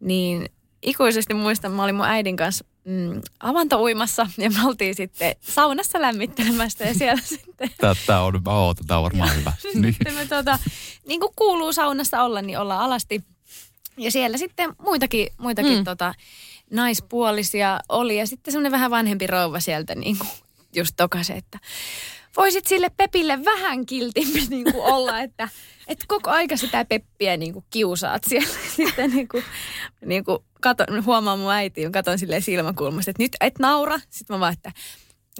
[0.00, 0.48] niin
[0.82, 6.84] ikuisesti muistan, mä olin mun äidin kanssa mm, avantouimassa ja me oltiin sitten saunassa lämmittelemästä
[6.84, 9.52] ja siellä sitten Tätä on, mä ootan, tää on varmaan hyvä.
[9.74, 9.94] Niin.
[9.94, 10.58] sitten me tuota,
[11.08, 13.24] niin kuin kuuluu saunassa olla, niin ollaan alasti.
[13.96, 15.78] Ja siellä sitten muitakin, muitakin Mm.
[15.78, 15.84] mm.
[15.84, 16.14] tota,
[16.70, 18.18] naispuolisia oli.
[18.18, 20.28] Ja sitten semmoinen vähän vanhempi rouva sieltä niin kuin
[20.74, 21.58] just tokasi, että
[22.36, 25.48] voisit sille Pepille vähän kiltimpi niin kuin olla, että,
[25.88, 28.54] että koko aika sitä Peppiä niin kuin kiusaat siellä.
[28.76, 29.44] Sitten niin kuin,
[30.04, 33.98] niin kuin katon, huomaan mun äiti, katon silleen silmäkulmasta, että nyt et naura.
[34.10, 34.72] Sitten mä vaan, että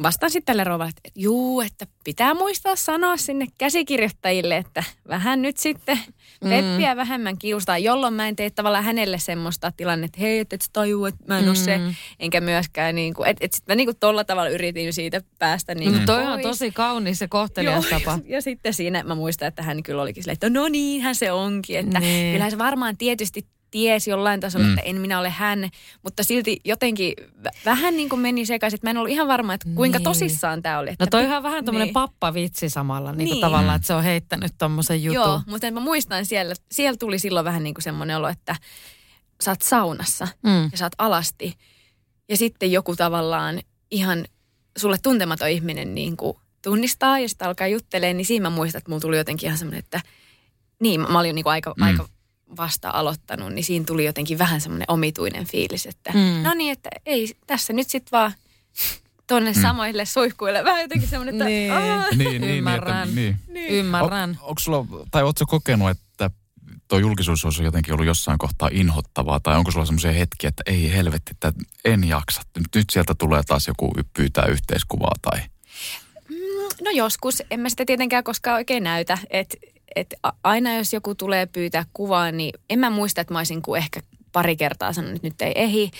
[0.03, 5.57] vastaan sitten tälle rouvalle, että juu, että pitää muistaa sanoa sinne käsikirjoittajille, että vähän nyt
[5.57, 5.99] sitten
[6.41, 10.63] Peppiä vähemmän kiustaa, jolloin mä en tee tavallaan hänelle semmoista tilannetta, että hei, et et
[10.63, 11.49] sä tajuu, että mä en mm.
[11.49, 11.81] ole se,
[12.21, 15.75] enkä myöskään niin kuin, että et sitten mä niin kuin tolla tavalla yritin siitä päästä
[15.75, 16.07] niin kuin Mm.
[16.07, 18.19] Toi on tosi kaunis ja kohtelias tapa.
[18.25, 21.33] Ja, ja sitten siinä mä muistan, että hän kyllä olikin silleen, että no niinhän se
[21.33, 21.79] onkin.
[21.79, 22.33] Että Niin.
[22.33, 23.47] kyllähän se varmaan tietysti
[23.81, 24.73] tiesi jollain tasolla, mm.
[24.79, 25.69] että en minä ole hän,
[26.03, 27.15] mutta silti jotenkin
[27.45, 30.05] vä- vähän niin kuin meni sekaisin, että mä en ollut ihan varma, että kuinka Niin.
[30.05, 30.91] tosissaan tämä oli.
[30.91, 31.93] Että No toi pi- on vähän tämmöinen niin.
[31.93, 33.41] pappavitsi samalla niin Niin.
[33.41, 35.15] tavallaan, että se on heittänyt tommosen jutun.
[35.15, 38.57] Joo, mutta mä muistan siellä, siellä tuli silloin vähän niin kuin semmoinen olo, että
[39.45, 40.69] sä oot saunassa Mm.
[40.73, 41.55] ja sä oot alasti.
[42.29, 43.61] Ja sitten joku tavallaan
[43.91, 44.25] ihan
[44.79, 48.91] sulle tuntematon ihminen niin kuin tunnistaa ja sitten alkaa juttelemaan, niin siinä mä muistan, että
[48.91, 50.01] mulla tuli jotenkin ihan semmoinen, että
[50.81, 51.83] niin, mä olin niin kuin aika, mm.
[51.83, 52.09] aika
[52.57, 56.19] vasta aloittanut, niin siinä tuli jotenkin vähän semmoinen omituinen fiilis, että Mm.
[56.21, 56.43] mm.
[56.43, 58.33] no niin, että ei tässä nyt sitten vaan
[59.27, 59.63] tuonne mm.
[59.63, 60.65] samoille suihkuille.
[60.65, 61.73] Vähän jotenkin semmoinen, että Niin.
[61.73, 62.07] aah.
[62.11, 63.15] Niin, niin, niin, että, Ymmärrän.
[63.15, 63.37] niin.
[63.69, 64.39] Ymmärrän.
[64.43, 66.31] Onko sulla, tai ootko kokenut, että
[66.89, 69.41] tuo julkisuus olisi jotenkin ollut jossain kohtaa inhottavaa?
[69.41, 71.53] Tai onko sulla semmoisia hetkiä, että ei helvetti, että
[71.85, 72.43] en jaksa.
[72.57, 75.41] Nyt, nyt sieltä tulee taas joku pyytää yhteiskuvaa tai...
[76.85, 79.19] No joskus, en mä sitä tietenkään koskaan oikein näytä.
[79.31, 79.57] Että
[79.97, 83.63] et a- aina jos joku tulee pyytää kuvaa, niin en mä muista, että mä olisin
[83.63, 84.01] kuin ehkä
[84.33, 85.91] pari kertaa sanonut, että nyt ei ehi.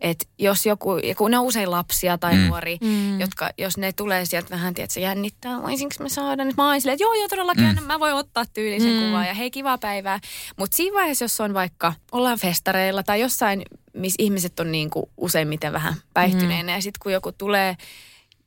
[0.00, 2.40] Että jos joku, ja kun ne on usein lapsia tai mm.
[2.40, 3.20] nuori, mm.
[3.20, 6.80] jotka, jos ne tulee sieltä vähän, tiedätkö, se jännittää, voisinko mä saada, niin mä oon
[6.80, 7.82] silleen, että joo, joo, todellakin, mm.
[7.82, 9.00] mä voin ottaa tyylisen mm.
[9.00, 10.20] kuvan ja hei, kivaa päivää.
[10.56, 15.06] Mutta siinä vaiheessa, jos on vaikka, ollaan festareilla tai jossain, missä ihmiset on niin kuin
[15.16, 16.76] useimmiten vähän päihtyneenä mm.
[16.76, 17.76] ja sitten kun joku tulee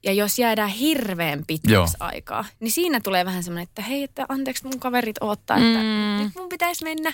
[0.03, 1.87] ja jos jäädään hirveän pitkäksi Joo.
[1.99, 6.23] aikaa, niin siinä tulee vähän semmoinen, että hei, että anteeksi mun kaverit odottaa, että Mm.
[6.23, 7.13] nyt mun pitäisi mennä.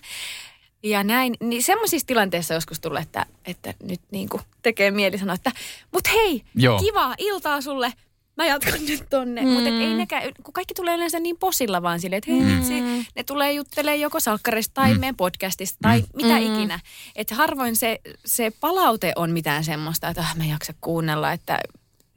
[0.84, 5.36] Ja näin, niin semmoisissa tilanteissa joskus tulee, että, että nyt niin kuin tekee mieli sanoa,
[5.36, 5.52] että
[5.94, 6.80] mut hei, Joo.
[6.80, 7.94] kivaa iltaa sulle,
[8.38, 9.42] mä jatkan nyt tonne.
[9.42, 9.48] Mm.
[9.48, 12.58] Mutta ei nekään, kun kaikki tulee yleensä niin posilla vaan silleen, että hei Mm.
[12.58, 12.82] vitsi,
[13.16, 15.00] ne tulee juttelee joko salkkarista tai mm.
[15.00, 16.08] meidän podcastista tai mm.
[16.16, 16.56] mitä Mm.
[16.56, 16.80] ikinä.
[17.16, 21.60] Että harvoin se, se palaute on mitään semmoista, että ah, mä en jaksa kuunnella, että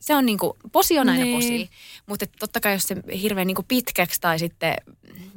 [0.03, 1.37] se on niinku, posi on aina Niin.
[1.37, 1.71] posi,
[2.07, 4.75] mutta totta kai jos se hirveän niinku pitkäksi tai sitten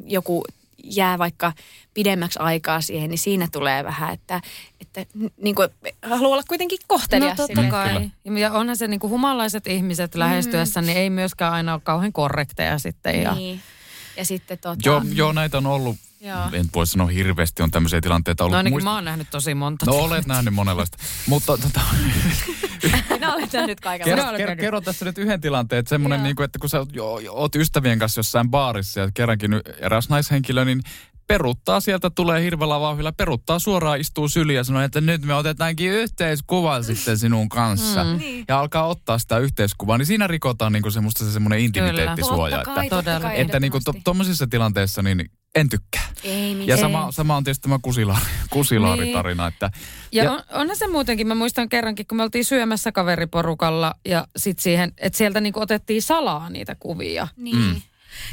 [0.05, 0.43] joku
[0.83, 1.53] jää vaikka
[1.93, 4.41] pidemmäksi aikaa siihen, niin siinä tulee vähän, että,
[4.81, 5.05] että
[5.37, 5.61] niinku,
[6.01, 7.37] haluaa olla kuitenkin No kohtelias.
[7.37, 7.71] totta silleen.
[7.71, 8.09] kai.
[8.39, 13.21] Ja onhan se niinku humalaiset ihmiset lähestyessä, niin ei myöskään aina ole kauhean korrekteja sitten.
[13.21, 13.61] Ja, Niin.
[14.17, 14.81] Ja sitten tota...
[14.85, 15.95] Joo, joo, näitä on ollut,
[16.25, 16.49] Joo.
[16.53, 18.51] en voi sanoa hirveästi, on tämmöisiä tilanteita ollut.
[18.53, 19.85] no ainakin Muist- mä oon nähnyt tosi monta.
[19.85, 20.97] No olet nähnyt monenlaista.
[21.27, 21.81] Mutta tota,
[23.09, 24.31] Minä olen nähnyt kaikenlaista.
[24.31, 26.23] kerro, kerro, kerro tässä nyt yhden tilanteen, että semmoinen, Joo.
[26.23, 29.51] niin kuin, että kun sä oot, jo, jo, oot ystävien kanssa jossain baarissa ja kerrankin
[29.79, 30.81] eräs naishenkilö, niin
[31.27, 35.91] peruuttaa sieltä, tulee hirveällä vauhdilla, peruuttaa suoraan, istuu syliin ja sanoo, että nyt me otetaankin
[35.91, 38.03] yhteiskuva sitten sinun kanssa.
[38.03, 38.17] Mm.
[38.17, 38.45] Niin.
[38.47, 42.57] Ja alkaa ottaa sitä yhteiskuvaa, niin siinä rikotaan niinku semmoista se semmoinen intimiteettisuoja.
[42.57, 46.07] Totta kai, Että, totta kai, että niinku to, tommosissa tilanteissa niin en tykkää.
[46.23, 49.71] Ei Ja sama, sama on tietysti tämä kusilaari, kusilaaritarina, että
[50.11, 54.27] Ja, Ja- on, onhan se muutenkin, mä muistan kerrankin, kun me oltiin syömässä kaveriporukalla ja
[54.37, 57.27] sit siihen, että sieltä niinku otettiin salaa niitä kuvia.
[57.37, 57.57] Niin.
[57.57, 57.81] Mm.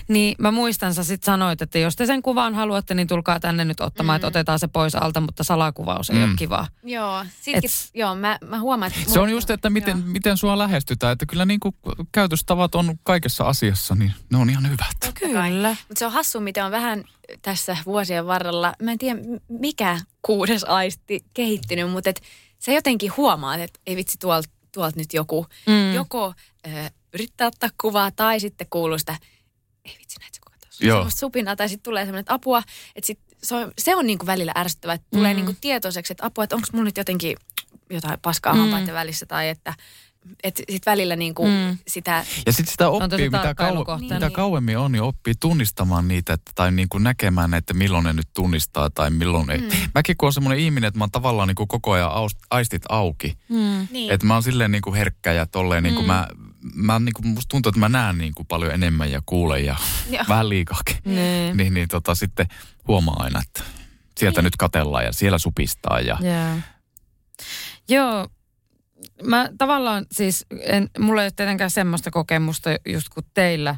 [0.08, 3.64] Niin mä muistan, sä sit sanoit, että jos te sen kuvan haluatte, niin tulkaa tänne
[3.64, 4.16] nyt ottamaan, mm.
[4.16, 6.24] että otetaan se pois alta, mutta salakuvaus ei Mm.
[6.24, 6.66] ole kiva.
[6.84, 9.12] Joo, sitkin, Et- joo mä, mä huomaan, että...
[9.12, 10.06] se on just, että miten, Joo.
[10.06, 11.12] miten sua lähestytään.
[11.12, 11.74] Että kyllä niin kuin
[12.12, 14.86] käytöstavat on kaikessa asiassa, niin ne on ihan hyvät.
[15.04, 15.50] Totta kai.
[15.52, 17.04] Mutta se on hassu, miten on vähän
[17.42, 22.20] tässä vuosien varrella, mä en tiedä mikä kuudes aisti kehittynyt, mutta et
[22.58, 25.94] sä jotenkin huomaat, että ei vitsi tuolta tuolt nyt joku, mm.
[25.94, 26.32] joko
[26.66, 26.70] ö,
[27.14, 29.16] yrittää ottaa kuvaa tai sitten kuuluu sitä,
[29.84, 30.96] ei vitsi näitä kuka tuossa on?" Joo.
[30.98, 32.62] semmoista supinaa tai sitten tulee semmoinen, että apua,
[32.96, 35.36] että sit se on, se on niinku välillä ärsyttävää, että tulee Mm.
[35.36, 37.36] niinku tietoiseksi, että apua, että onko mulla nyt jotenkin
[37.90, 38.60] jotain paskaa Mm.
[38.60, 39.74] hampaiden välissä tai että
[40.44, 41.78] et sit välillä niinku Mm.
[41.88, 44.16] sitä, Ja sitten sitä oppii, mitä, kauem, tarkkailukohtainen.
[44.16, 44.32] mitä Niin.
[44.36, 48.28] kauemmin on, niin oppii tunnistamaan niitä että, tai niin kuin näkemään, että milloin ne nyt
[48.34, 49.58] tunnistaa tai milloin ei.
[49.58, 49.68] Mm.
[49.94, 52.10] Mäkin kun on semmoinen ihminen, että mä oon tavallaan niin kuin koko ajan
[52.50, 53.38] aistit auki.
[53.48, 53.86] Mm.
[53.90, 54.12] niin.
[54.12, 56.12] Että mä oon silleen niin kuin herkkä ja tolleen niin kuin Mm.
[56.12, 56.28] mä,
[56.74, 59.76] mä niin kuin, musta tuntuu, että mä näen niin kuin paljon enemmän ja kuulen ja
[60.28, 60.96] vähän liikaakin.
[61.04, 61.56] Niin.
[61.56, 62.46] Niin, niin tota, sitten
[62.88, 63.62] huomaa aina, että
[64.18, 64.44] sieltä Niin.
[64.44, 66.58] nyt katellaan ja siellä supistaa ja Joo.
[67.88, 68.28] Joo.
[69.22, 73.76] Mä tavallaan siis, en, mulla ei ole tietenkään semmoista kokemusta just kuin teillä,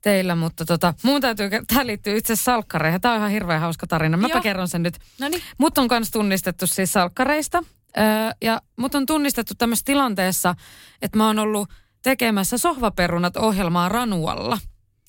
[0.00, 3.00] teillä mutta tota, mun täytyy, tämä liittyy itse asiassa salkkareihin.
[3.00, 4.16] Tämä on ihan hirveän hauska tarina.
[4.16, 4.42] Mäpä Joo.
[4.42, 4.98] kerron sen nyt.
[5.20, 5.42] No niin.
[5.58, 7.62] Mut on myös tunnistettu siis salkkareista.
[7.98, 10.54] Öö, ja mut on tunnistettu tämmöisessä tilanteessa,
[11.02, 11.68] että mä oon ollut
[12.02, 14.58] tekemässä sohvaperunat ohjelmaa Ranualla.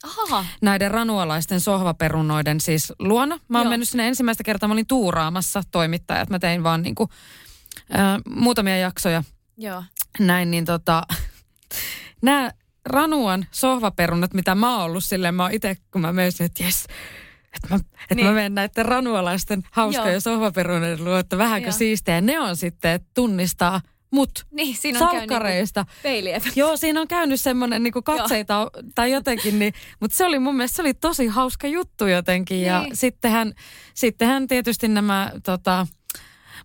[0.03, 0.45] Aha.
[0.61, 3.39] Näiden ranualaisten sohvaperunoiden siis luona.
[3.47, 3.69] Mä oon Joo.
[3.69, 6.29] mennyt sinne ensimmäistä kertaa, mä olin tuuraamassa toimittajat.
[6.29, 7.09] Mä tein vaan niinku,
[7.95, 9.23] öö, muutamia jaksoja
[9.57, 9.83] Joo.
[10.19, 11.03] näin, niin tota,
[12.21, 12.51] nämä
[12.85, 16.87] Ranuan sohvaperunat, mitä mä oon ollut silleen, mä oon itse, kun mä menisin, että jes,
[17.63, 18.27] että mä, että Niin.
[18.27, 20.19] mä menen näiden ranualaisten hauskojen Joo.
[20.19, 21.77] sohvaperunoiden luo, että vähänkö Joo.
[21.77, 22.21] siistejä.
[22.21, 23.81] Ne on sitten, että tunnistaa
[24.11, 25.85] mut Niin, siinä on käynyt salkkareista.
[26.03, 26.41] peiliä.
[26.55, 30.75] Joo, siinä on käynyt semmoinen niin katseita tai jotenkin, niin, mutta se oli mun mielestä
[30.75, 32.61] se oli tosi hauska juttu jotenkin.
[32.61, 32.95] Ja Niin.
[32.95, 33.53] sittenhän,
[33.93, 35.87] sittenhän tietysti nämä tota,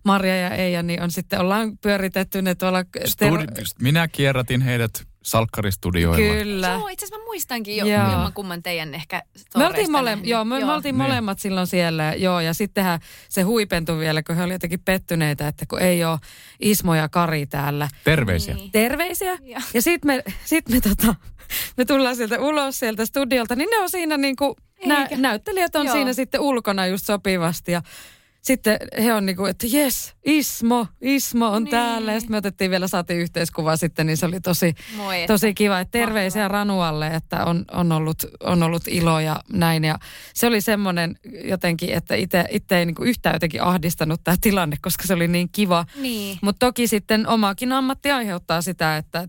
[0.05, 2.81] Marja ja Eija, niin on sitten, ollaan pyöritetty ne tuolla...
[2.81, 4.91] studi- minä kierrätin heidät
[5.23, 6.17] salkkaristudioilla.
[6.17, 6.67] Kyllä.
[6.67, 8.11] Joo, itse asiassa mä muistankin jo Joo.
[8.11, 9.23] jomman kumman teidän ehkä
[9.57, 11.09] Me oltiin, mole, joo, me, me oltiin Niin.
[11.09, 12.99] molemmat silloin siellä, joo, ja sittenhän
[13.29, 16.19] se huipentui vielä, kun he olivat jotenkin pettyneitä, että kun ei ole
[16.59, 17.89] Ismo ja Kari täällä.
[18.03, 18.55] Terveisiä.
[18.55, 18.71] Niin.
[18.71, 19.37] Terveisiä.
[19.41, 19.61] Joo.
[19.73, 21.15] Ja sitten me, sit me, tota,
[21.77, 24.55] me tullaan sieltä ulos sieltä studiolta, niin ne on siinä niin kuin,
[24.85, 25.93] nä, näyttelijät on Joo.
[25.95, 27.81] siinä sitten ulkona just sopivasti, ja
[28.43, 31.71] sitten he on niinku, että jes, Ismo, Ismo on Niin.
[31.71, 32.13] täällä.
[32.13, 35.79] Ja sitten me otettiin vielä, saatiin yhteiskuva sitten, niin se oli tosi, Moi, tosi kiva.
[35.79, 39.83] Että terveisiä Ranualle, että on, on, ollut, on ollut ilo ja näin.
[39.83, 39.99] Ja
[40.33, 42.15] se oli semmoinen jotenkin, että
[42.49, 45.85] itse ei niinku yhtään jotenkin ahdistanut tämä tilanne, koska se oli niin kiva.
[46.01, 46.37] Niin.
[46.41, 49.27] Mutta toki sitten omakin ammatti aiheuttaa sitä, että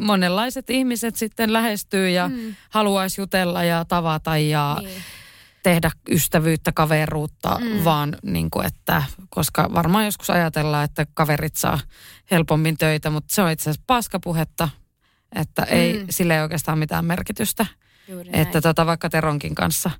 [0.00, 2.54] monenlaiset ihmiset sitten lähestyy ja mm.
[2.70, 5.02] haluaisi jutella ja tavata ja Niin.
[5.62, 7.84] Tehdä ystävyyttä, kaveruutta, Mm.
[7.84, 11.78] vaan niin kuin, että, koska varmaan joskus ajatellaan, että kaverit saa
[12.30, 14.68] helpommin töitä, mutta se on itse asiassa paskapuhetta,
[15.34, 16.06] että ei, Mm.
[16.10, 17.66] sillä ei oikeastaan mitään merkitystä.
[18.08, 18.42] Juuri näin.
[18.42, 19.90] Että tota, vaikka Teronkin kanssa.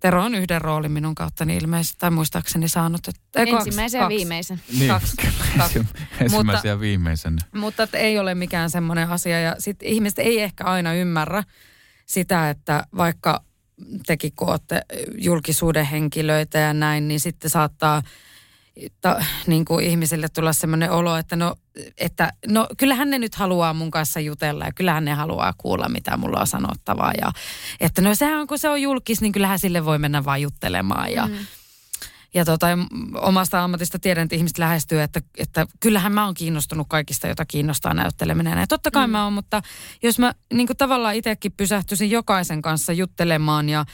[0.00, 3.08] Tero on yhden roolin minun kauttani ilmeisesti, tai muistaakseni saanut.
[3.08, 4.16] Että, ei, kaksi- Ensimmäisen ja kaksi.
[4.16, 4.60] viimeisen.
[4.78, 5.16] Niin, Kaksi,
[5.58, 5.78] kaksi.
[5.78, 5.90] ensi-
[6.20, 7.38] ensimmäisen ja viimeisen.
[7.54, 9.40] Mutta että ei ole mikään semmoinen asia.
[9.40, 11.42] Ja sitten ihmiset ei ehkä aina ymmärrä
[12.06, 13.42] sitä, että vaikka
[14.06, 14.82] tekin kun olette
[15.18, 18.02] julkisuuden henkilöitä ja näin, niin sitten saattaa
[19.00, 21.54] ta, niin kuin ihmisille tulla semmoinen olo, että no,
[21.98, 26.16] että no kyllähän ne nyt haluaa mun kanssa jutella ja kyllähän ne haluaa kuulla, mitä
[26.16, 27.12] mulla on sanottavaa.
[27.20, 27.32] Ja
[27.80, 31.12] että no sehän on, kun se on julkis, niin kyllähän sille voi mennä vaan juttelemaan
[31.12, 31.36] ja Mm.
[32.38, 32.66] Ja tota,
[33.14, 37.94] omasta ammatista tiedän, että ihmiset lähestyy, että, että kyllähän mä oon kiinnostunut kaikista, jota kiinnostaa
[37.94, 38.58] näytteleminen.
[38.58, 39.10] Ja totta kai mm.
[39.10, 39.62] mä oon, mutta
[40.02, 43.84] jos mä niin kuin tavallaan itsekin pysähtyisin jokaisen kanssa juttelemaan ja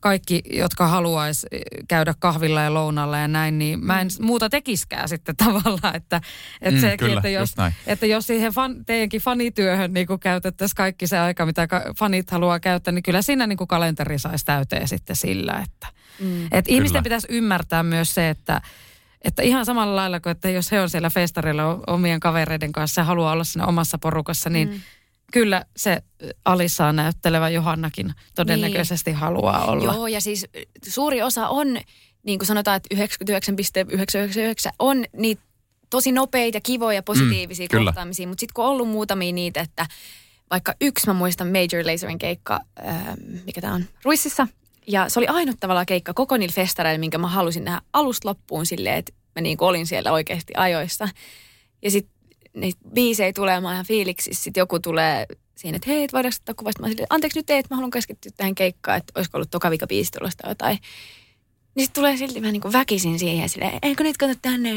[0.00, 1.46] kaikki, jotka haluaisi
[1.88, 6.20] käydä kahvilla ja lounalla ja näin, niin mä en muuta tekiskään sitten tavallaan, että,
[6.60, 7.54] että, Mm, sekin, kyllä, että, jos,
[7.86, 12.92] että jos siihen fan, teidänkin fanityöhön niin käytettäisiin kaikki se aika, mitä fanit haluaa käyttää,
[12.92, 16.44] niin kyllä siinä niin kuin kalenteri saisi täyteen sitten sillä, että Mm.
[16.52, 17.02] et ihmisten Kyllä.
[17.02, 18.60] pitäisi ymmärtää myös se, että,
[19.22, 23.04] että ihan samalla lailla kuin, että jos he on siellä festarilla omien kavereiden kanssa ja
[23.04, 24.80] haluaa olla siinä omassa porukassa, niin mm.
[25.32, 26.02] kyllä se
[26.44, 29.18] Alissaan näyttelevä Johannakin todennäköisesti niin.
[29.18, 29.92] haluaa olla.
[29.92, 30.46] Joo, ja siis
[30.88, 31.66] suuri osa on,
[32.22, 35.42] niin kuin sanotaan, että 99,999 on niitä
[35.90, 38.28] tosi nopeita, kivoja, positiivisia Mm, kohtaamisia.
[38.28, 39.86] Mutta sitten kun on ollut muutamia niitä, että
[40.50, 44.48] vaikka yksi mä muistan Major Laserin keikka, ää, mikä tämä on, Ruississa.
[44.86, 48.66] Ja se oli ainut tavallaan keikka koko niillä festareilla, minkä mä halusin nähdä alusta loppuun
[48.66, 51.08] silleen, että mä niin kuin olin siellä oikeasti ajoissa.
[51.82, 52.14] Ja sitten
[52.54, 54.44] niitä biisejä tulee, mä ihan fiiliksissä.
[54.44, 55.26] Sitten joku tulee
[55.56, 56.82] siinä, että hei, et voidaanko ottaa kuvasta.
[56.82, 59.70] Mä silleen, anteeksi nyt ei, että mä haluan keskittyä tähän keikkaan, että olisiko ollut toka
[59.70, 60.78] vika biisi tulosta jotain.
[61.74, 64.70] Niin sitten tulee silti vähän niin kuin väkisin siihen silleen, eikö nyt kato tänne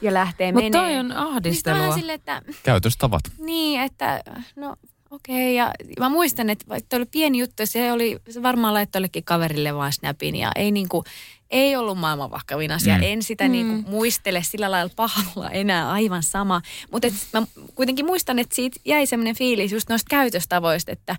[0.00, 0.80] ja lähtee Mutta menee.
[0.80, 1.78] toi on Niin ahdistelua.
[1.78, 3.22] vähän silleen, että Käytöstavat.
[3.38, 4.22] niin, että
[4.56, 4.76] no
[5.10, 5.54] okei.
[5.54, 9.74] Ja mä muistan, että vaikka oli pieni juttu, se oli se varmaan laittoi jollekin kaverille
[9.74, 11.04] vaan snapin ja ei niinku,
[11.50, 12.94] ei ollut maailman vahkavin asia.
[12.94, 13.00] Mm.
[13.00, 13.06] Mm.
[13.06, 13.52] En sitä mm.
[13.52, 16.62] niinku muistele sillä lailla pahalla enää aivan sama.
[16.92, 21.16] Mutta mä kuitenkin muistan, että siitä jäi semmoinen fiilis just noista käytöstavoista, että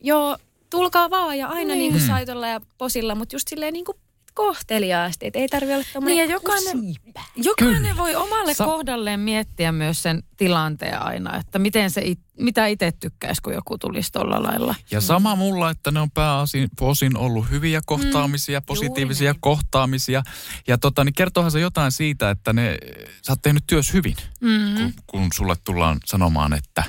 [0.00, 0.36] joo,
[0.70, 1.68] tulkaa vaan ja aina Niin.
[1.78, 1.92] niin.
[1.92, 3.96] niinku saitolla ja posilla, mutta just silleen niinku
[4.34, 6.94] kohteliaasti, että ei tarvi olla tommonen Niin ja jokainen,
[7.36, 7.96] jokainen Kyllä.
[7.96, 12.92] voi omalle Sa- kohdalleen miettiä myös sen tilanteen aina, että miten se it, mitä itse
[13.00, 14.74] tykkäisi, kun joku tulisi tuolla lailla.
[14.90, 19.40] Ja sama mulla, että ne on pääosin osin ollut hyviä kohtaamisia, mm, positiivisia näin.
[19.40, 20.22] kohtaamisia.
[20.66, 22.78] Ja tota, niin kertoohan se jotain siitä, että ne,
[23.26, 24.74] sä oot tehnyt työs hyvin, Mm.
[24.76, 26.84] kun, kun sulle tullaan sanomaan, että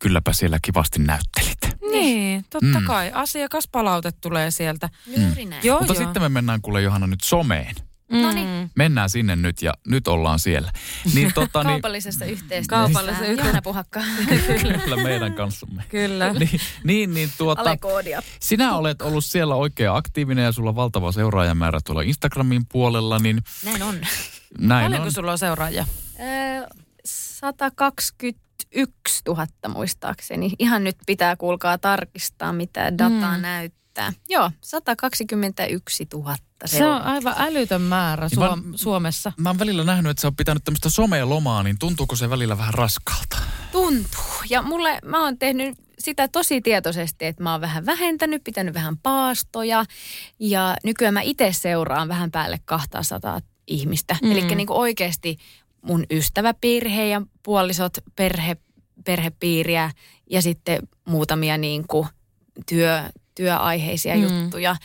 [0.00, 1.58] kylläpä siellä kivasti näyttelit.
[1.92, 2.86] Niin, totta mm.
[2.86, 3.10] kai.
[3.14, 4.88] Asiakaspalaute tulee sieltä.
[5.06, 5.52] Mm.
[5.62, 6.02] Joo, Mutta joo.
[6.04, 7.74] sitten me mennään kuule Johanna nyt someen.
[8.10, 8.22] Mm.
[8.22, 8.70] No niin.
[8.74, 10.72] Mennään sinne nyt ja nyt ollaan siellä.
[11.14, 12.32] Niin, tota, niin, Kaupallisesta niin.
[12.32, 12.76] yhteistyöstä.
[12.76, 13.42] Kaupallisesta yhteistyöstä.
[13.42, 14.00] Johanna Puhakka.
[14.84, 15.84] Kyllä meidän kanssamme.
[15.88, 16.32] Kyllä.
[16.38, 17.76] Niin, niin, niin tuota,
[18.40, 23.18] sinä olet ollut siellä oikein aktiivinen ja sulla on valtava seuraajamäärä tuolla Instagramin puolella.
[23.18, 24.00] Niin, näin on.
[24.58, 25.12] Näin Paljonko on.
[25.12, 25.86] sulla on seuraajia?
[27.04, 30.52] 120 yksi tuhatta muistaakseni.
[30.58, 33.42] Ihan nyt pitää kuulkaa tarkistaa, mitä dataa mm.
[33.42, 34.12] näyttää.
[34.28, 36.36] Joo, 121 000.
[36.64, 39.32] Se on aivan älytön määrä niin Suom- mä, Suomessa.
[39.36, 42.74] Mä oon välillä nähnyt, että sä oot pitänyt tämmöistä somelomaa, niin tuntuuko se välillä vähän
[42.74, 43.36] raskalta?
[43.72, 44.22] Tuntuu.
[44.50, 48.98] Ja mulle, mä oon tehnyt sitä tosi tietoisesti, että mä oon vähän vähentänyt, pitänyt vähän
[48.98, 49.84] paastoja.
[50.38, 54.16] Ja nykyään mä itse seuraan vähän päälle 200 ihmistä.
[54.22, 54.32] Mm.
[54.32, 55.36] Eli niin oikeasti
[55.82, 58.56] mun ystäväpiiri, heidän puolisot, perhe,
[59.04, 59.90] perhepiiriä
[60.30, 62.08] ja sitten muutamia niin kuin
[62.68, 63.02] työ,
[63.34, 64.22] työaiheisia Mm.
[64.22, 64.76] juttuja.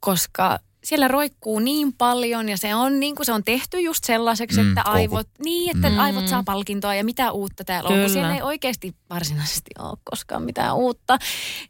[0.00, 4.62] Koska siellä roikkuu niin paljon ja se on niin kuin se on tehty just sellaiseksi,
[4.62, 4.98] Mm, että koukut.
[5.00, 5.98] aivot, niin että Mm.
[5.98, 7.94] aivot saa palkintoa ja mitä uutta täällä on.
[7.94, 8.04] Kyllä.
[8.06, 11.18] Kun siellä ei oikeasti varsinaisesti ole koskaan mitään uutta.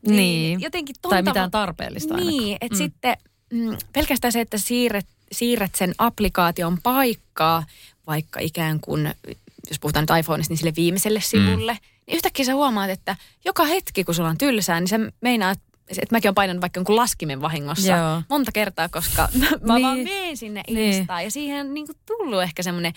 [0.07, 0.61] Niin.
[0.61, 2.39] Jotenkin Tai tonta- mitään tarpeellista ainakaan.
[2.39, 2.83] Niin, että Mm.
[2.83, 2.85] mm.
[2.85, 3.16] sitten
[3.53, 7.64] mm, pelkästään se, että siirret, siirret sen applikaation paikkaa,
[8.07, 9.14] vaikka ikään kuin,
[9.70, 11.78] jos puhutaan nyt iPhoneista, niin sille viimeiselle sivulle, mm.
[12.07, 16.14] niin yhtäkkiä sä huomaat, että joka hetki, kun sulla on tylsää, niin sä meinaat, että
[16.14, 18.22] mäkin olen painanut vaikka jonkun laskimen vahingossa Joo.
[18.28, 19.82] monta kertaa, koska mä Niin.
[19.86, 20.92] vaan meen sinne Niin.
[20.92, 21.24] Instaan.
[21.24, 22.92] Ja siihen on niin kuin tullut ehkä semmoinen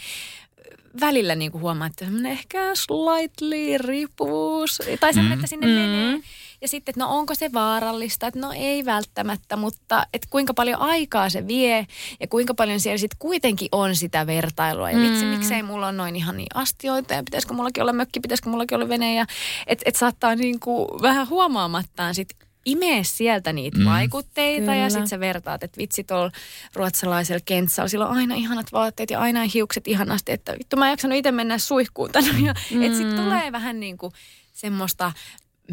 [1.01, 4.81] välillä niin kuin huomaa, että semmoinen ehkä slightly riippuvuus.
[4.99, 5.71] Tai semmoinen, että sinne Mm.
[5.73, 6.19] menee.
[6.63, 10.79] Ja sitten, että no onko se vaarallista, että no ei välttämättä, mutta että kuinka paljon
[10.79, 11.87] aikaa se vie
[12.19, 14.91] ja kuinka paljon siellä sitten kuitenkin on sitä vertailua.
[14.91, 15.31] Ja vitsi, Mm.
[15.31, 18.89] miksei mulla on noin ihan niin astioita ja pitäisikö mullakin olla mökki, pitäisikö mullakin olla
[18.89, 19.15] vene.
[19.15, 19.25] Ja
[19.67, 23.85] että et saattaa niin kuin vähän huomaamattaan sitten imee sieltä niitä Mm.
[23.85, 24.75] vaikutteita Kyllä.
[24.75, 26.31] ja sitten sä vertaat, että vitsi tuolla
[26.73, 30.91] ruotsalaisella kentsalla, sillä on aina ihanat vaatteet ja aina hiukset ihanasti, että vittu mä en
[30.91, 32.31] jaksanut itse mennä suihkuun tänne.
[32.31, 32.83] Mm.
[32.83, 34.13] Että sitten tulee vähän niin kuin
[34.53, 35.11] semmoista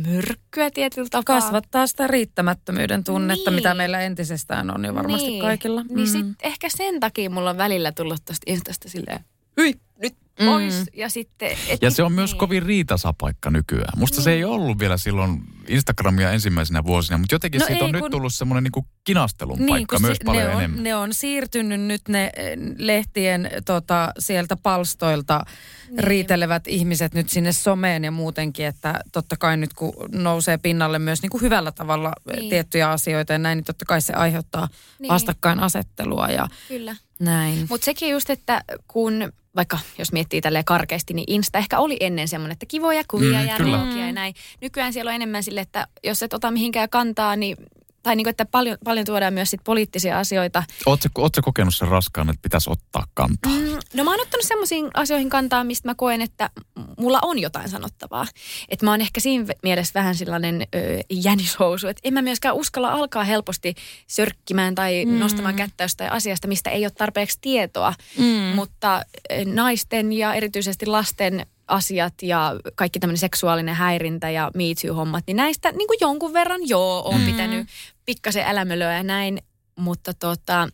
[0.06, 1.40] myrkkyä tietyllä tapaa.
[1.40, 3.54] Kasvattaa sitä riittämättömyyden tunnetta, Niin.
[3.58, 5.40] mitä meillä entisestään on jo varmasti niin.
[5.42, 5.82] kaikilla.
[5.82, 6.06] Niin Mm.
[6.06, 9.24] sit ehkä sen takia mulla on välillä tullut tosta Instasta silleen,
[9.56, 10.14] hyi, nyt
[10.44, 10.74] pois.
[10.80, 10.86] Mm.
[10.94, 11.50] Ja sitten...
[11.68, 12.16] Et Ja se on niin.
[12.16, 13.92] myös kovin riitasapaikka nykyään.
[13.98, 17.92] Musta se ei ollut vielä silloin Instagramia ensimmäisenä vuosina, mutta jotenkin No siitä on ei,
[17.92, 20.82] nyt kun- tullut semmoinen niinku kinastelun Niin, paikka myös si- paljon ne on, enemmän.
[20.82, 25.44] Ne on siirtynyt nyt ne eh, lehtien tota, sieltä palstoilta
[25.90, 26.04] niin.
[26.04, 31.22] riitelevät ihmiset nyt sinne someen ja muutenkin, että totta kai nyt kun nousee pinnalle myös
[31.22, 32.50] niin kuin hyvällä tavalla niin.
[32.50, 34.68] Tiettyjä asioita ja näin, niin totta kai se aiheuttaa
[34.98, 35.08] niin.
[35.08, 36.96] Vastakkainasettelua ja Kyllä.
[37.18, 37.66] näin.
[37.70, 42.28] Mutta sekin just, että kun vaikka jos miettii tälleen karkeasti, niin Insta ehkä oli ennen
[42.28, 44.34] semmoinen, että kivoja kuvia Mm, mm, ja ruokia ja näin.
[44.60, 47.56] Nykyään siellä on enemmän sille, että jos et ota mihinkään kantaa, niin
[48.02, 50.62] tai niin kuin, että paljon, paljon tuodaan myös sit poliittisia asioita.
[50.86, 53.52] Ootko, ootko kokenut sen raskaan, että pitäisi ottaa kantaa?
[53.52, 56.50] Mm, no mä oon ottanut semmoisiin asioihin kantaa, mistä mä koen, että
[56.98, 58.26] mulla on jotain sanottavaa.
[58.68, 60.78] Että mä oon ehkä siinä mielessä vähän sellainen ö,
[61.10, 63.74] jänishousu, että en mä myöskään uskalla alkaa helposti
[64.06, 65.18] sörkkimään tai mm.
[65.18, 67.94] nostamaan kättä jostain asiasta, mistä ei ole tarpeeksi tietoa.
[68.18, 68.24] Mm.
[68.54, 75.24] Mutta ö, naisten ja erityisesti lasten asiat ja kaikki tämmöinen seksuaalinen häirintä ja Me Too-hommat,
[75.26, 77.26] niin näistä niin kuin jonkun verran joo, on Mm.
[77.26, 77.68] pitänyt
[78.06, 79.42] pikkasen elämölöä ja näin,
[79.76, 80.68] mutta tota,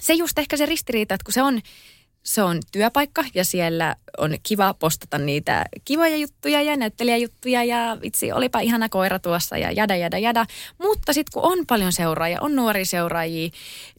[0.00, 1.60] se just ehkä se ristiriita, että kun se on,
[2.24, 8.32] se on työpaikka ja siellä on kiva postata niitä kivoja juttuja ja näyttelijäjuttuja ja vitsi,
[8.32, 10.46] olipa ihana koira tuossa ja jada jada jada.
[10.82, 13.50] Mutta sitten kun on paljon seuraajia, on nuoria seuraajia,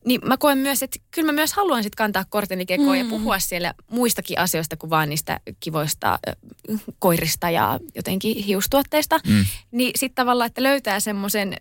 [0.05, 3.03] niin mä koen myös, että kyllä mä myös haluan sitten kantaa korteni kekoon mm.
[3.03, 6.19] ja puhua siellä muistakin asioista kuin vaan niistä kivoista
[6.99, 9.19] koirista ja jotenkin hiustuotteista.
[9.27, 9.45] Mm.
[9.71, 11.57] Niin sitten tavallaan, että löytää semmoisen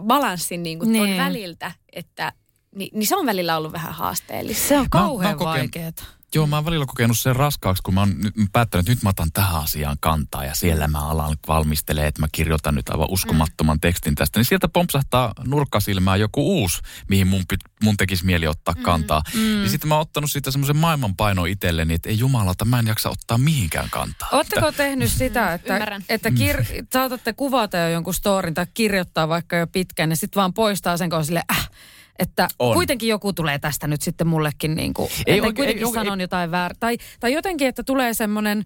[0.00, 1.16] balanssin niin kuin ton Niin.
[1.16, 2.32] väliltä, että
[2.76, 4.68] niin, niin se on välillä ollut vähän haasteellista.
[4.68, 6.04] Se on mä kauhean kokenut- vaikeeta.
[6.34, 9.08] Joo, mä oon välillä kokenut sen raskaaksi, kun mä oon nyt päättänyt, että nyt mä
[9.08, 13.80] otan tähän asiaan kantaa ja siellä mä alan valmistelee, että mä kirjoitan nyt aivan uskomattoman
[13.80, 14.38] tekstin tästä.
[14.38, 19.22] Niin sieltä pompsahtaa nurkkasilmään joku uusi, mihin mun, pit, mun tekisi mieli ottaa kantaa.
[19.34, 19.40] Mm.
[19.40, 23.10] Niin sitten mä oon ottanut siitä semmoisen maailmanpaino itselleni, että ei jumalata, mä en jaksa
[23.10, 24.28] ottaa mihinkään kantaa.
[24.32, 26.04] Oletteko tehnyt sitä, että, ymmärrän.
[26.08, 30.54] että kir- saatatte kuvata jo jonkun storin tai kirjoittaa vaikka jo pitkän ja sitten vaan
[30.54, 31.70] poistaa sen, kun on sille äh,
[32.18, 32.74] että On.
[32.74, 36.20] kuitenkin joku tulee tästä nyt sitten mullekin niin kuin, Ei että oikein- kuitenkin ei- sanon
[36.20, 36.76] jotain väärin.
[36.80, 38.64] Tai, tai jotenkin, että tulee semmoinen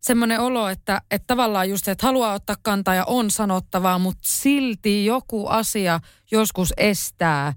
[0.00, 5.04] semmoinen olo, että, että tavallaan just, että haluaa ottaa kantaa ja on sanottavaa, mutta silti
[5.04, 7.52] joku asia joskus estää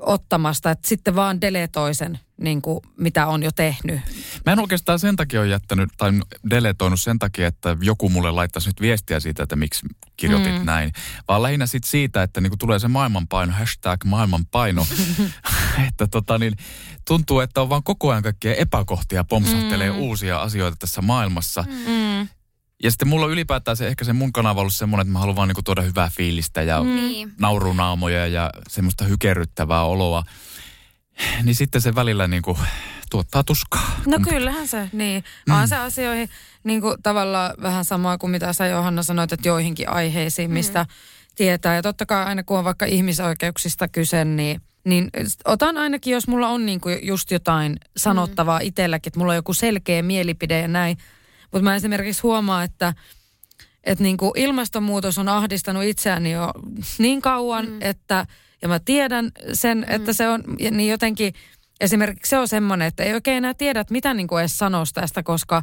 [0.00, 4.00] ottamasta, että sitten vaan deletoi sen, niin kuin mitä on jo tehnyt.
[4.46, 6.12] Mä en oikeastaan sen takia ole jättänyt tai
[6.50, 10.66] deletoinut sen takia, että joku mulle laittaisi nyt viestiä siitä, että miksi kirjoitit mm.
[10.66, 10.92] näin.
[11.28, 14.86] Vaan lähinnä sit siitä, että niinku tulee se maailmanpaino, hashtag maailmanpaino.
[15.88, 16.56] että tota niin,
[17.08, 19.98] tuntuu, että on vaan koko ajan kaikkia epäkohtia, pompsahtelee mm.
[19.98, 21.64] uusia asioita tässä maailmassa.
[21.86, 22.28] Mm.
[22.82, 25.36] Ja sitten mulla on ylipäätään se, ehkä se mun kanava ollut semmoinen, että mä haluan
[25.36, 26.88] vaan niinku tuoda hyvää fiilistä ja mm.
[26.88, 27.32] Niin.
[27.40, 30.22] naurunaamoja ja semmoista hykerryttävää oloa.
[31.42, 32.58] Niin sitten se välillä niinku
[33.10, 34.00] tuottaa tuskaa.
[34.06, 35.24] No kyllähän se, niin.
[35.48, 35.54] Mm.
[35.66, 36.28] se asioihin
[36.64, 40.88] niin kuin tavallaan vähän samaa kuin mitä sä Johanna sanoit, että joihinkin aiheisiin, mistä mm.
[41.36, 41.74] tietää.
[41.74, 45.10] Ja totta kai aina kun on vaikka ihmisoikeuksista kyse, niin, niin
[45.44, 48.66] otan ainakin, jos mulla on niin kuin just jotain sanottavaa mm.
[48.66, 50.96] itselläkin, että mulla on joku selkeä mielipide ja näin.
[51.52, 52.94] Mutta mä esimerkiksi huomaan, että
[53.86, 56.52] että niin kuin ilmastonmuutos on ahdistanut itseäni jo
[56.98, 57.78] niin kauan, mm.
[57.80, 58.26] että,
[58.62, 59.84] ja mä tiedän sen, mm.
[59.88, 61.34] että se on, niin jotenkin,
[61.80, 64.94] esimerkiksi se on semmoinen, että ei oikein enää tiedä, että mitä niin kuin edes sanoisi
[64.94, 65.62] tästä, koska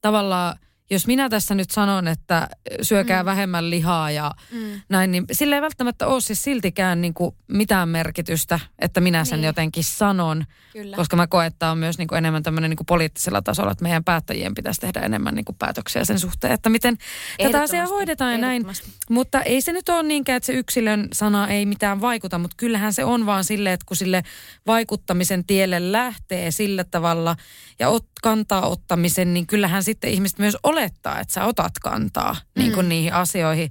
[0.00, 0.56] tavallaan,
[0.90, 2.48] jos minä tässä nyt sanon, että
[2.82, 3.26] syökää mm.
[3.26, 4.80] vähemmän lihaa ja mm.
[4.88, 9.36] näin, niin sillä ei välttämättä ole siis siltikään niin kuin mitään merkitystä, että minä sen
[9.40, 9.46] Niin.
[9.46, 10.44] jotenkin sanon.
[10.72, 10.96] Kyllä.
[10.96, 13.82] Koska mä koen, että on myös niin kuin enemmän tämmöinen niin kuin poliittisella tasolla, että
[13.82, 16.96] meidän päättäjien pitäisi tehdä enemmän niin kuin päätöksiä sen suhteen, että miten
[17.42, 18.66] tätä asiaa hoidetaan ja näin.
[19.10, 22.92] Mutta ei se nyt ole niinkään, että se yksilön sana ei mitään vaikuta, mutta kyllähän
[22.92, 24.22] se on vaan silleen, että kun sille
[24.66, 27.36] vaikuttamisen tielle lähtee sillä tavalla
[27.78, 32.72] ja ot, kantaa ottamisen, niin kyllähän sitten ihmiset myös olettaa, että sä otat kantaa niin
[32.72, 33.70] kuin niihin asioihin.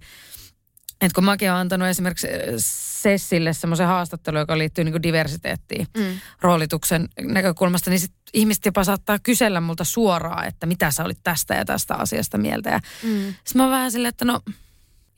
[1.02, 2.34] että kun mäkin olen antanut esimerkiksi äh,
[3.02, 6.20] Sessille semmoisen haastattelun, joka liittyy niin diversiteettiin Mm.
[6.42, 11.54] roolituksen näkökulmasta, niin sit ihmiset jopa saattaa kysellä multa suoraan, että mitä sä olit tästä
[11.56, 12.70] ja tästä asiasta mieltä.
[12.70, 13.10] Ja Mm.
[13.20, 14.40] sitten mä oon vähän silleen, että no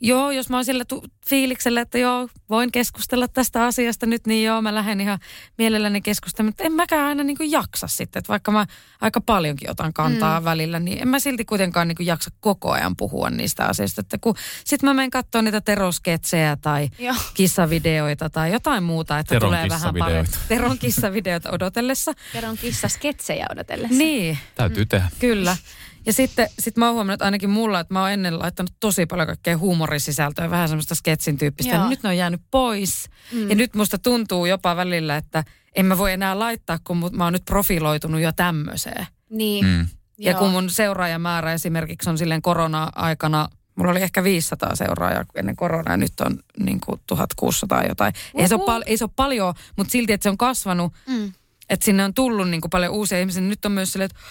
[0.02, 4.46] joo, jos mä oon sillä tu- fiiliksellä, että joo, voin keskustella tästä asiasta nyt, niin
[4.46, 5.20] joo, mä lähden ihan
[5.58, 6.50] mielelläni keskustelemaan.
[6.50, 8.66] Mutta en mäkään aina niin kuin jaksa sitten, että vaikka mä
[9.02, 10.44] aika paljonkin otan kantaa mm.
[10.44, 14.02] välillä, niin en mä silti kuitenkaan niin kuin jaksa koko ajan puhua niistä asioista.
[14.02, 14.36] Että kun
[14.66, 17.16] sit mä menen katsoa niitä terosketsejä tai Joo.
[17.34, 20.32] kissavideoita tai jotain muuta, että Teron tulee vähän paremmin.
[20.48, 22.14] Teron kissavideoita odotellessa.
[22.34, 23.98] Kerron kissa sketsejä odotellessa.
[23.98, 25.10] Niin, Täytyy tehdä.
[25.20, 25.58] Kyllä.
[26.06, 29.06] Ja sitten sit mä oon huomannut että ainakin mulla, että mä oon ennen laittanut tosi
[29.06, 31.76] paljon kaikkea huumorisisältöä, vähän semmoista sketsin tyyppistä.
[31.76, 31.84] Joo.
[31.84, 33.10] Ja nyt ne on jäänyt pois.
[33.32, 33.50] Mm.
[33.50, 35.44] Ja nyt musta tuntuu jopa välillä, että
[35.76, 39.08] en mä voi enää laittaa, kun mä oon nyt profiloitunut jo tämmöiseen.
[39.30, 39.66] Niin.
[39.66, 39.88] Mm.
[40.18, 40.40] Ja Joo.
[40.40, 45.98] kun mun seuraajamäärä esimerkiksi on silleen korona-aikana, mulla oli ehkä 500 seuraajaa ennen koronaa, ja
[45.98, 48.14] nyt on niin kuin 1600 jotain.
[48.36, 51.32] Ei se, ole pal- ei se ole paljon, mutta silti, että se on kasvanut, Mm.
[51.70, 53.42] että sinne on tullut niin kuin paljon uusia ihmisiä.
[53.42, 54.22] Nyt on myös silleen, että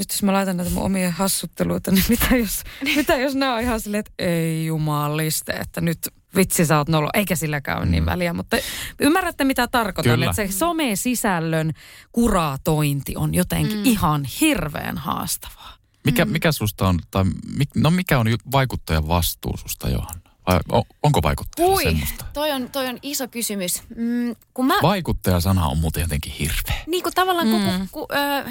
[0.00, 2.62] nyt jos mä laitan näitä mun omia hassutteluita, niin mitä jos,
[2.96, 5.98] mitä jos nämä on ihan silleen, että ei jumaliste, että nyt
[6.36, 8.56] vitsi sä oot nolo, eikä silläkään ole niin väliä, mutta
[9.00, 10.24] ymmärrätte mitä tarkoitan, Kyllä.
[10.24, 11.72] että se some-sisällön
[12.12, 13.86] kuratointi on jotenkin mm.
[13.86, 15.76] ihan hirveän haastavaa.
[16.04, 17.24] Mikä, mikä susta on, tai
[17.56, 20.30] mik, no mikä on vaikuttajan vastuu susta, Johanna?
[20.46, 22.24] Vai on, onko vaikuttajalla Ui, semmoista?
[22.32, 23.82] toi on, toi on iso kysymys.
[23.96, 26.84] Mm, kun mä, Vaikuttaja-sana on muuten jotenkin hirveä.
[26.86, 27.52] niin kuin tavallaan mm.
[27.52, 28.50] kun, kun ö,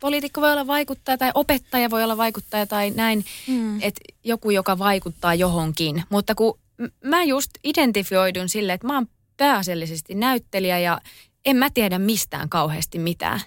[0.00, 3.82] poliitikko voi olla vaikuttaja tai opettaja voi olla vaikuttaja tai näin, mm.
[3.82, 6.02] että joku, joka vaikuttaa johonkin.
[6.08, 6.58] Mutta kun
[7.04, 11.00] mä just identifioidun sille, että mä oon pääasiallisesti näyttelijä ja
[11.44, 13.40] en mä tiedä mistään kauheasti mitään.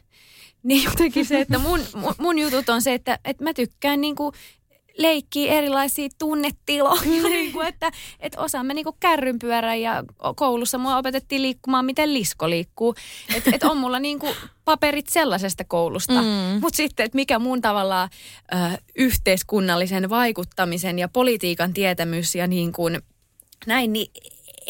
[0.64, 4.34] Niin jotenkin se, että mun, mun, mun jutut on se, että, että mä tykkään niinku
[4.98, 10.04] leikkiä erilaisia tunnetiloja, niin kuin, että, että osaamme niin kärrynpyörän ja
[10.36, 12.96] koulussa mua opetettiin liikkumaan, miten lisko liikkuu.
[13.36, 14.36] Että et on mulla niin kuin
[14.66, 16.22] paperit sellaisesta koulusta.
[16.22, 16.62] Mm.
[16.62, 18.10] Mutta sitten, että mikä mun tavallaan
[18.54, 18.58] ö,
[18.96, 23.02] yhteiskunnallisen vaikuttamisen ja politiikan tietämys ja niin kuin
[23.66, 24.12] näin, niin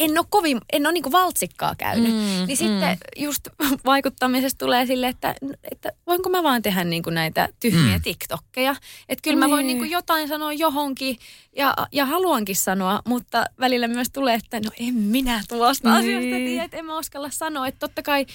[0.04, 2.12] en ole kovin, en ole niin kuin valtsikkaa käynyt.
[2.12, 3.48] Mm, niin sitten just
[3.84, 5.34] vaikuttamisesta tulee sille, että,
[5.72, 8.02] että voinko mä vaan tehdä niin kuin näitä tyhmiä mm.
[8.02, 8.76] TikTokkeja.
[9.08, 11.18] Että kyllä mä voin niin kuin jotain sanoa johonkin
[11.56, 15.98] ja, ja haluankin sanoa, mutta välillä myös tulee, että no en minä tuosta Niin.
[15.98, 17.66] asiasta tiedä, että en mä uskalla sanoa.
[17.66, 18.26] Että totta kai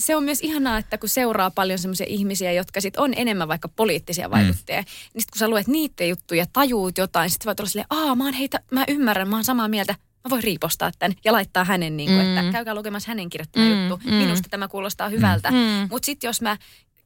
[0.00, 3.68] se on myös ihanaa, että kun seuraa paljon semmoisia ihmisiä, jotka sit on enemmän vaikka
[3.68, 4.86] poliittisia vaikuttajia, mm.
[5.14, 8.24] niin sit kun sä luet niiden juttuja, tajuut jotain, sit voit olla silleen, aa mä
[8.24, 9.94] oon heitä, mä ymmärrän, mä oon samaa mieltä,
[10.24, 12.36] mä voin riipostaa tämän ja laittaa hänen, niin kuin, mm.
[12.36, 13.88] että käykää lukemassa hänen kirjoittama mm.
[13.88, 14.14] juttu, mm.
[14.14, 15.50] minusta tämä kuulostaa hyvältä.
[15.50, 15.56] Mm.
[15.90, 16.56] Mutta sitten jos mä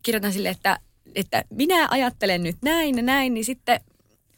[0.02, 0.78] kirjoitan sille, että,
[1.14, 3.80] että minä ajattelen nyt näin ja näin, niin sitten,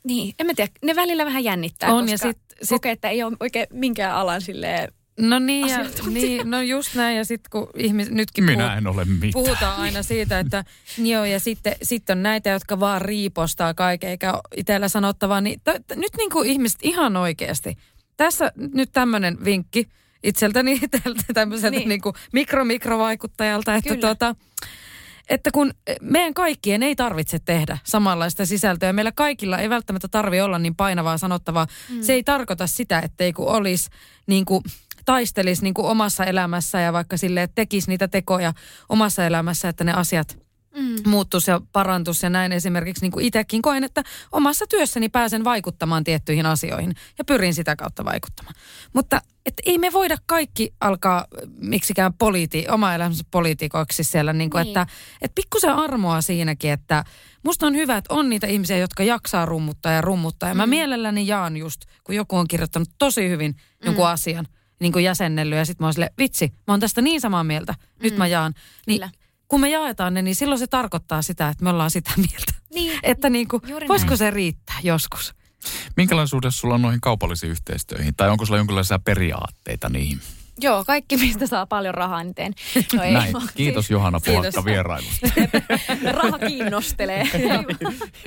[0.05, 3.09] niin en mä tiedä, ne välillä vähän jännittää, On, koska ja sit- sit- kokee, että
[3.09, 5.79] ei ole oikein minkään alan silleen No niin, ja,
[6.11, 9.33] niin no just näin, ja sitten kun ihmis, nytkin Minä puhut- en ole mitään.
[9.33, 10.65] puhutaan aina siitä, että
[11.13, 15.87] joo, ja sitten sit on näitä, jotka vaan riipostaa kaiken, eikä itsellä sanottavaa, niin t-
[15.87, 17.77] t- nyt niin kuin ihmiset ihan oikeasti.
[18.17, 19.89] Tässä nyt tämmöinen vinkki
[20.23, 20.81] itseltäni
[21.35, 21.79] tämmöiseltä Niin.
[21.79, 21.89] niin.
[21.89, 24.01] niin kuin mikro-mikrovaikuttajalta, että Kyllä.
[24.01, 24.35] tuota,
[25.29, 30.59] että kun meidän kaikkien ei tarvitse tehdä samanlaista sisältöä, meillä kaikilla ei välttämättä tarvi olla
[30.59, 31.67] niin painavaa sanottavaa.
[31.91, 32.03] Mm.
[32.03, 33.91] Se ei tarkoita sitä, ettei kun olisi
[34.27, 34.65] niin kuin
[35.05, 38.53] taistelisi niin kuin omassa elämässä ja vaikka sille että tekisi niitä tekoja
[38.89, 40.46] omassa elämässä, että ne asiat
[40.77, 41.11] mm.
[41.11, 44.03] muuttuisi ja parantuisi ja näin esimerkiksi niin kuin itsekin koen, että
[44.33, 48.55] omassa työssäni pääsen vaikuttamaan tiettyihin asioihin ja pyrin sitä kautta vaikuttamaan.
[48.93, 51.25] Mutta että ei me voida kaikki alkaa
[51.59, 54.69] miksikään poliiti, oma elämänsä poliitikoiksi siellä, niin kuin, Niin.
[54.69, 54.87] että,
[55.23, 57.05] että pikkusen armoa siinäkin, että
[57.43, 60.49] musta on hyvä, että on niitä ihmisiä, jotka jaksaa rummuttaa ja rummuttaa.
[60.49, 64.47] Ja mä mielelläni jaan just, kun joku on kirjoittanut tosi hyvin jonkun asian,
[64.81, 67.75] niin kuin jäsennellyt ja sitten mä oon silleen, vitsi, mä oon tästä niin samaa mieltä,
[68.03, 68.55] nyt mä jaan.
[68.87, 69.11] Niin Kyllä.
[69.49, 72.53] Kun me jaetaan ne, niin silloin se tarkoittaa sitä, että me ollaan sitä mieltä.
[72.75, 72.99] Niin.
[73.13, 74.19] Että niin kuin, voisiko näin.
[74.19, 75.35] se riittää joskus?
[75.97, 78.15] Minkälainen suhde sulla on noihin kaupallisiin yhteistyöihin?
[78.17, 80.21] Tai onko sulla jonkinlaisia periaatteita niihin?
[80.61, 82.53] Joo, kaikki mistä saa paljon rahaa, niin teen.
[82.95, 83.33] No ei, Näin.
[83.33, 84.21] vaan Kiitos siis Johanna.
[84.27, 85.27] Puhakka vierailusta.
[86.23, 87.29] Raha kiinnostelee.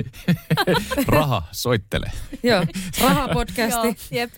[1.08, 2.12] Raha, soittele.
[2.44, 2.66] Joo,
[3.02, 3.88] rahapodcasti.
[3.88, 4.32] Joo, jep.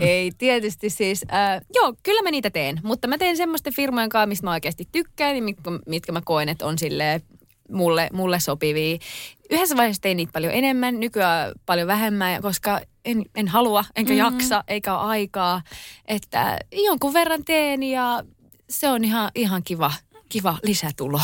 [0.00, 4.26] Ei, tietysti siis, äh, joo, kyllä mä niitä teen, mutta mä teen semmoisten firmojen kanssa,
[4.26, 7.20] mistä mä oikeasti tykkään, ja mitkä, mitkä mä koen, että on sille
[7.70, 8.98] mulle, mulle sopivia.
[9.50, 14.34] Yhdessä vaiheessa tein niitä paljon enemmän, nykyään paljon vähemmän, koska en, en halua, enkä mm-hmm.
[14.34, 15.62] jaksa, eikä ole aikaa.
[16.06, 18.24] Että jonkun verran teen ja
[18.70, 19.92] se on ihan, ihan kiva,
[20.28, 21.20] kiva lisätulo.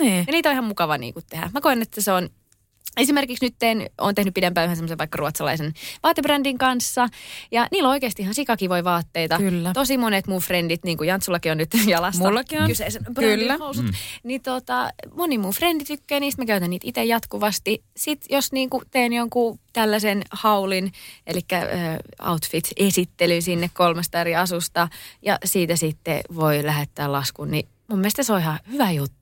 [0.00, 0.24] Niin.
[0.26, 1.50] Ja niitä on ihan mukava niin kuin tehdä.
[1.54, 2.28] Mä koen, että se on
[2.96, 7.08] Esimerkiksi nyt teen, olen tehnyt pidempään yhden semmoisen vaikka ruotsalaisen vaatebrändin kanssa.
[7.50, 9.38] Ja niillä on oikeasti ihan sikakivoja vaatteita.
[9.38, 9.72] Kyllä.
[9.72, 12.66] Tosi monet mun frendit, niin kuin Jantsullakin on nyt jalasta Mullakin on.
[12.66, 13.56] kyseisen Kyllä.
[13.56, 13.86] housut.
[14.22, 17.84] Niin tota, moni mun frendi tykkää niistä, mä käytän niitä itse jatkuvasti.
[17.96, 20.92] Sitten jos niin kuin teen jonkun tällaisen haulin,
[21.26, 21.62] eli äh,
[22.30, 24.88] outfit-esittely sinne kolmesta eri asusta,
[25.22, 29.21] ja siitä sitten voi lähettää laskun, niin mun mielestä se on ihan hyvä juttu.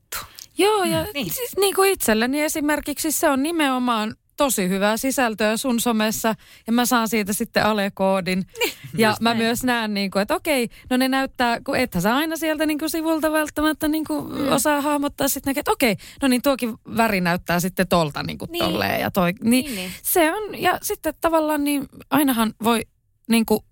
[0.61, 1.13] Joo, ja Niin.
[1.13, 1.33] niin.
[1.33, 6.35] siis niin kuin itselleni esimerkiksi se on nimenomaan tosi hyvää sisältöä sun somessa
[6.67, 8.45] ja mä saan siitä sitten alekoodin.
[8.97, 12.37] ja mä myös näen, niin kuin, että okei, no ne näyttää, kun ethän sä aina
[12.37, 14.51] sieltä niin kuin sivulta välttämättä niin kuin mm.
[14.51, 18.63] osaa hahmottaa sitten, että okei, no niin tuokin väri näyttää sitten tolta niin kuin Niin.
[18.63, 19.01] tolleen.
[19.01, 19.91] Ja toi, niin, Niin, niin.
[20.03, 22.81] Se on, ja sitten tavallaan niin ainahan voi
[23.29, 23.70] niin kuin mm,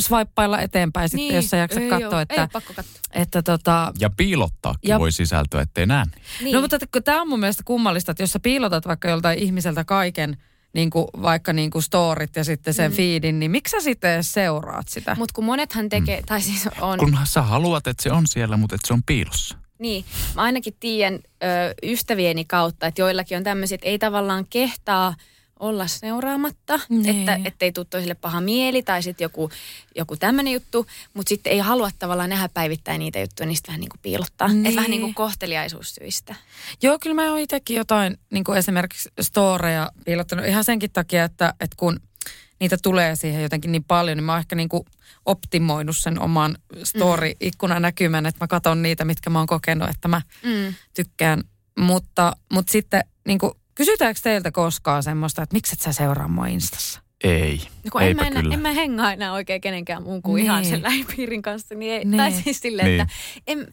[0.00, 1.34] swipeilla eteenpäin sitten, Niin.
[1.34, 3.00] jos sä jaksat Ei katsoa, ei että, oo pakko katsoa.
[3.12, 6.04] että tota, Ja piilottaakin Ja- voi sisältöä, ettei näe.
[6.40, 6.54] Niin.
[6.54, 10.36] No mutta tämä on mun mielestä kummallista, että jos sä piilotat vaikka joltain ihmiseltä kaiken,
[10.74, 12.96] niin kuin vaikka niin kuin storit ja sitten sen mm.
[12.96, 15.14] feedin, niin miksi sä sitten edes seuraat sitä?
[15.18, 16.26] Mutta kun monethan tekee, Mm.
[16.26, 19.56] tai siis on, Kunhan sä haluat, että se on siellä, mutta että se on piilossa.
[19.78, 20.04] niin,
[20.34, 21.46] mä ainakin tiedän ö,
[21.82, 25.14] ystävieni kautta, että joillakin on tämmöisiä, että ei tavallaan kehtaa
[25.62, 27.08] olla seuraamatta, Niin.
[27.28, 29.50] että ettei tule toisille paha mieli tai sitten joku,
[29.96, 33.88] joku tämmöinen juttu, mutta sitten ei halua tavallaan nähdä päivittäin niitä juttuja, niistä vähän niin
[33.88, 34.48] kuin piilottaa.
[34.48, 34.66] Niin.
[34.66, 36.34] Että vähän niin kuin kohteliaisuussyistä.
[36.82, 41.54] Joo, kyllä mä oon itsekin jotain niin kuin esimerkiksi storeja piilottanut ihan senkin takia, että,
[41.60, 42.00] että kun
[42.60, 44.84] niitä tulee siihen jotenkin niin paljon, niin mä oon ehkä niin kuin
[45.26, 50.74] optimoinut sen oman story-ikkunanäkymän, että mä katson niitä, mitkä mä oon kokenut, että mä Mm.
[50.94, 51.42] tykkään.
[51.78, 56.46] Mutta, mutta sitten niin kuin, kysytäänkö teiltä koskaan semmoista, että miksi et sä seuraa mua
[56.46, 57.00] Instassa?
[57.24, 58.54] Ei, No kun en mä, enää, kyllä.
[58.54, 60.44] en mä hengaa enää oikein kenenkään muun kuin Niin.
[60.44, 61.74] ihan sen lähipiirin kanssa.
[61.74, 62.16] Niin ei, Niin.
[62.16, 63.00] Tai siis silleen, Niin.
[63.00, 63.14] että
[63.46, 63.72] en,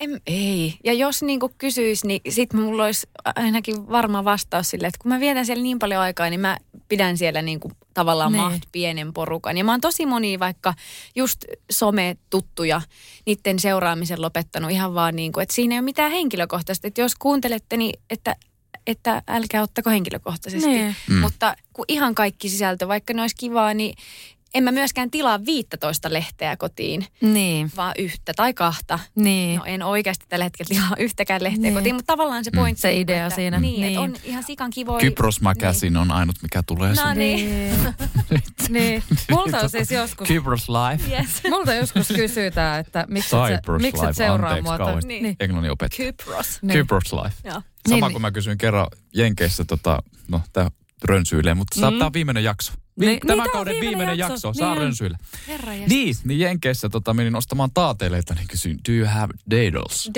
[0.00, 0.74] en, ei.
[0.84, 3.06] Ja jos niinku kysyisi, niin sit mulla olisi
[3.36, 6.56] ainakin varma vastaus sille, että kun mä vietän siellä niin paljon aikaa, niin mä
[6.88, 8.42] pidän siellä niinku tavallaan Niin.
[8.44, 9.56] maht pienen porukan.
[9.58, 10.74] Ja mä oon tosi moni vaikka
[11.16, 12.80] just some-tuttuja
[13.26, 16.86] niiden seuraamisen lopettanut ihan vaan niin kuin, että siinä ei ole mitään henkilökohtaista.
[16.86, 18.36] Että jos kuuntelette, niin että
[18.86, 20.68] että älkää ottako henkilökohtaisesti.
[20.68, 20.96] Niin.
[21.08, 21.16] Mm.
[21.16, 23.94] Mutta kun ihan kaikki sisältö, vaikka ne olisi kivaa, niin
[24.54, 28.98] en mä myöskään tilaa 15 lehteä kotiin, Niin, vaan yhtä tai kahta.
[29.14, 29.58] niin.
[29.58, 31.74] No en oikeasti tällä hetkellä tilaa yhtäkään lehteä Niin.
[31.74, 32.80] kotiin, mutta tavallaan se pointti.
[32.82, 33.60] Se on, idea että, siinä.
[33.60, 33.88] Niin, Niin.
[33.88, 35.00] että on ihan sikan kivoja.
[35.00, 37.14] Kypros Magazine on ainut, mikä tulee No sun.
[37.18, 37.70] niin.
[38.68, 39.02] niin.
[39.30, 41.16] Multa on siis joskus, Kypros Life.
[41.16, 41.28] Yes.
[41.50, 43.36] multa joskus kysytään, että miksi
[43.78, 44.78] miksi et Life, seuraa anteeksi mua.
[44.78, 45.20] tai- kauheasti.
[45.20, 45.36] Niin.
[45.40, 46.06] Englannin opettaja.
[46.06, 46.58] Kypros.
[46.62, 46.72] Niin.
[46.72, 47.36] Kypros Life.
[47.44, 47.62] Joo.
[47.88, 50.70] Sama Niin, kuin mä kysyin kerran Jenkeissä, tota, no tää
[51.04, 51.98] rönsyilee, mutta mm.
[51.98, 52.72] tämä on viimeinen jakso.
[53.00, 54.54] Vi- Niin, tämän niin, kauden viimeinen, viimeinen jakso, jakso.
[54.54, 54.82] saa Niin.
[54.82, 55.18] rönsyillä.
[55.48, 60.10] Herra Niin, niin Jenkeissä tota, menin ostamaan taateileita, niin kysyin, do you have dadles?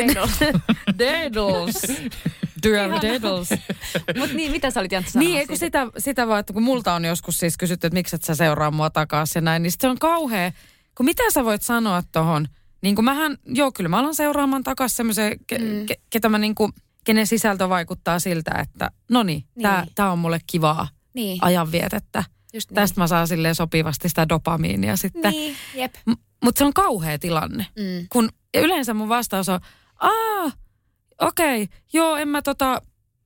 [0.98, 1.82] Dedals.
[2.62, 3.48] Dyöm Dedals.
[4.18, 7.05] Mutta niin, mitä sä olit Janttu Niin, eikö sitä, sitä vaan, että kun multa on
[7.05, 9.98] joskus siis kysytty, että miksi et sä seuraa mua takaisin ja näin, niin se on
[9.98, 10.52] kauhea.
[10.94, 12.48] Kun mitä sä voit sanoa tohon?
[12.82, 15.86] Niin kuin mähän, joo kyllä mä alan seuraamaan takaisin semmoisen, ke, Mm.
[15.86, 16.72] ke, ketä mä niin kuin,
[17.05, 19.92] kenen sisältö vaikuttaa siltä, että no niin, tää, Niin.
[19.94, 22.24] tää on mulle kivaa Niin, ajanvietettä.
[22.55, 22.74] Just niin.
[22.74, 25.31] Tästä mä saan silleen sopivasti sitä dopamiinia sitten.
[25.32, 25.94] Niin, jep.
[26.06, 26.12] M-
[26.44, 27.66] Mutta se on kauhea tilanne.
[27.76, 28.06] Mm.
[28.12, 29.60] Kun yleensä mun vastaus on,
[30.01, 30.52] aa,
[31.20, 32.82] okei, okay, joo, en mä tota,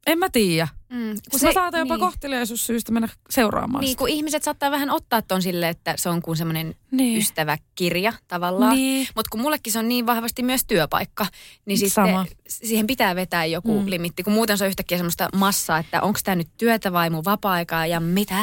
[0.06, 0.68] en mä tiedä.
[0.90, 1.15] Mm.
[1.31, 2.01] Kun mä saatan jopa niin.
[2.01, 3.98] kohteliaisuussyistä mennä seuraamaan Niin, sitä.
[3.98, 7.19] kun ihmiset saattaa vähän ottaa ton silleen, että se on kuin semmoinen Niin.
[7.19, 8.77] ystäväkirja tavallaan.
[8.77, 9.06] Niin.
[9.15, 11.27] Mutta kun mullekin se on niin vahvasti myös työpaikka,
[11.66, 12.27] niin sitten Sama.
[12.48, 13.85] siihen pitää vetää joku Mm.
[13.85, 13.90] mm.
[13.90, 14.23] limitti.
[14.23, 17.86] Kun muuten se on yhtäkkiä semmoista massaa, että onko tämä nyt työtä vai mun vapaa-aikaa
[17.86, 18.35] ja mitä.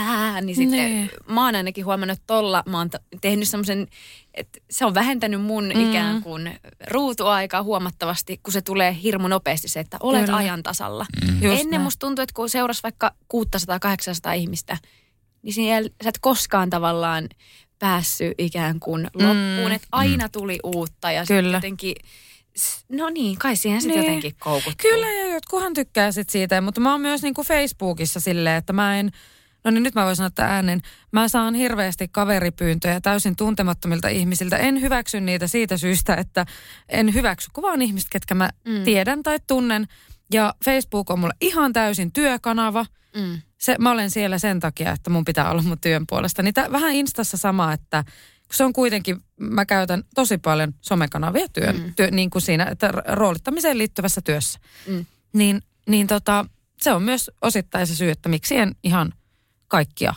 [0.42, 1.10] Niin sitten Niin.
[1.28, 2.90] mä oon ainakin huomannut, että tolla mä oon
[3.22, 3.88] tehnyt semmoisen,
[4.34, 5.78] että se on vähentänyt mun Mm.
[5.80, 5.90] mm.
[5.90, 6.60] ikään kuin
[6.92, 10.38] ruutuaikaa huomattavasti, kun se tulee hirmu nopeasti se, että olet Kyllä.
[10.38, 11.06] ajan tasalla.
[11.42, 11.82] Just Ennen näin.
[11.82, 14.78] musta tuntuu, että kun seurasi vaikka 600-800 ihmistä,
[15.42, 17.30] niin siellä sä et koskaan tavallaan
[17.80, 21.58] päässyt ikään kuin loppuun, että aina tuli uutta ja sit Kyllä.
[21.58, 21.96] jotenkin,
[22.90, 24.08] no niin, kai siihen sitten Niin.
[24.08, 24.92] jotenkin koukuttuu.
[24.92, 29.00] Kyllä ja jotkuhan tykkää sit siitä, mutta mä oon myös niinku Facebookissa silleen, että mä
[29.00, 29.12] en,
[29.64, 30.82] no niin nyt mä voin sanoa että äänen,
[31.12, 34.58] mä saan hirveästi kaveripyyntöjä täysin tuntemattomilta ihmisiltä.
[34.58, 36.46] En hyväksy niitä siitä syystä, että
[36.90, 38.84] en hyväksy kuvaan ihmistä, ketkä mä mm.
[38.84, 39.88] tiedän tai tunnen.
[40.34, 42.86] Ja Facebook on mulle ihan täysin työkanava.
[43.16, 43.42] Mm.
[43.58, 46.44] Se, mä olen siellä sen takia, että mun pitää olla mun työn puolesta.
[46.44, 48.04] Niin tää, vähän Instassa sama, että
[48.48, 51.94] kun se on kuitenkin, mä käytän tosi paljon somekanavia työn, mm.
[51.96, 54.60] työ, niin kuin siinä, että roolittamiseen liittyvässä työssä.
[54.88, 55.06] Mm.
[55.34, 56.46] Niin, niin tota,
[56.82, 59.14] se on myös osittain se syy, että miksi en ihan
[59.68, 60.14] kaikkia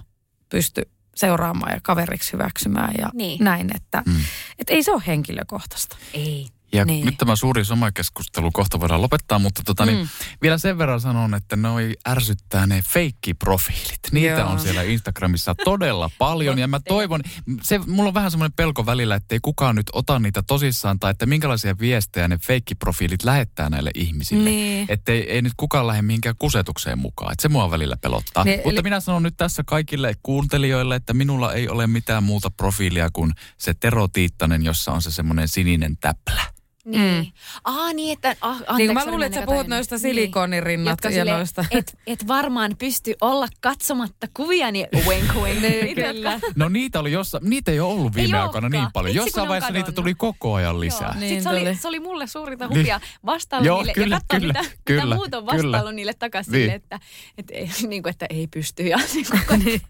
[0.49, 0.83] pysty
[1.17, 3.45] seuraamaan ja kaveriksi hyväksymään ja Niin.
[3.45, 4.17] näin, että mm.
[4.59, 5.97] et ei se ole henkilökohtaista.
[6.15, 6.49] Ei.
[6.73, 7.07] Ja Niin.
[7.07, 9.93] nyt tämä suuri somakeskustelu kohta voidaan lopettaa, mutta tota, mm.
[9.93, 10.09] niin,
[10.43, 13.99] vielä sen verran sanon, että noi ärsyttää ne feikkiprofiilit.
[14.13, 14.49] Niitä Joo.
[14.51, 17.21] on siellä Instagramissa todella paljon ja mä toivon,
[17.63, 21.11] se, mulla on vähän semmoinen pelko välillä, että ei kukaan nyt ota niitä tosissaan tai
[21.11, 24.51] että minkälaisia viestejä ne feikkiprofiilit lähettää näille ihmisille.
[24.51, 24.87] Niin.
[24.89, 27.33] Että ei, ei nyt kukaan lähde mihinkään kusetukseen mukaan.
[27.33, 28.45] Että se mua välillä pelottaa.
[28.45, 32.51] Niin, Mutta eli- minä sanon nyt tässä kaikille kuuntelijoille, että minulla ei ole mitään muuta
[32.51, 36.58] profiilia kuin se Tero Tiittanen, jossa on se semmoinen sininen täplä.
[36.91, 37.25] Niin.
[37.25, 37.33] Mm.
[37.65, 38.37] Ah niin, että...
[38.41, 39.71] Ah, anteeksi, Niin, mä oli luulin, että sä puhut jotain.
[39.71, 41.65] noista silikonirinnat Jotka ja silleen, noista.
[41.71, 45.61] Et, et varmaan pysty olla katsomatta kuvia, niin wink wink.
[45.83, 48.83] Niitä, jotka- No niitä oli jossa, niitä ei ole ollut Ei viime aikoina olekaan.
[48.85, 49.17] niin paljon.
[49.17, 51.09] Ne Jossain vaiheessa niitä tuli koko ajan lisää.
[51.09, 51.21] Joo.
[51.21, 52.79] Niin Sitten se oli, se oli mulle suurinta Niin.
[52.79, 55.93] hupia vastailla Joo, niille kyllä, ja katsoa, kyllä, mitä, kyllä, mitä muut on vastaillut kyllä.
[55.93, 56.67] niille takaisin, Niin.
[56.67, 56.77] niin.
[56.77, 57.01] että,
[57.39, 59.81] että, ei, niin kuin, että ei pysty ja niin kuin,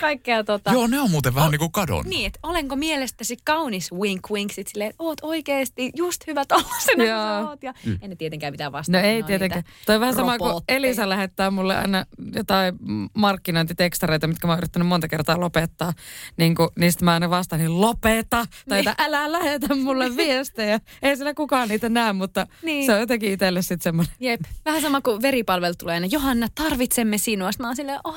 [0.00, 0.72] kaikkea, tota.
[0.72, 2.06] Joo, ne on muuten vähän niin kuin kadonnut.
[2.06, 6.42] Niin, että olenko mielestäsi kaunis wink wink, sit silleen, että oot oikeesti just hyvä
[6.86, 7.48] sä Joo.
[7.50, 7.62] oot.
[7.62, 7.98] Ja Mm.
[8.02, 9.00] en ne tietenkään mitään No vastaa.
[9.00, 9.64] ei tietenkään.
[9.86, 10.62] Toi vähän sama kuin.
[10.68, 12.74] Elisa lähettää mulle aina jotain
[13.14, 15.92] markkinointitekstareita, mitkä mä oon yrittänyt monta kertaa lopettaa.
[16.36, 18.46] Niin kuin, niistä mä aina vastaan, niin lopeta.
[18.68, 20.80] Tai että älä lähetä mulle viestejä.
[21.02, 22.86] Ei sillä kukaan niitä näe, mutta Niin.
[22.86, 24.14] se on jotenkin itselle sitten semmoinen.
[24.20, 24.40] Jep.
[24.64, 27.52] Vähän sama kuin veripalvelu tulee aina, Johanna, tarvitsemme sinua.
[27.52, 28.16] Sitten mä oon silleen, oh,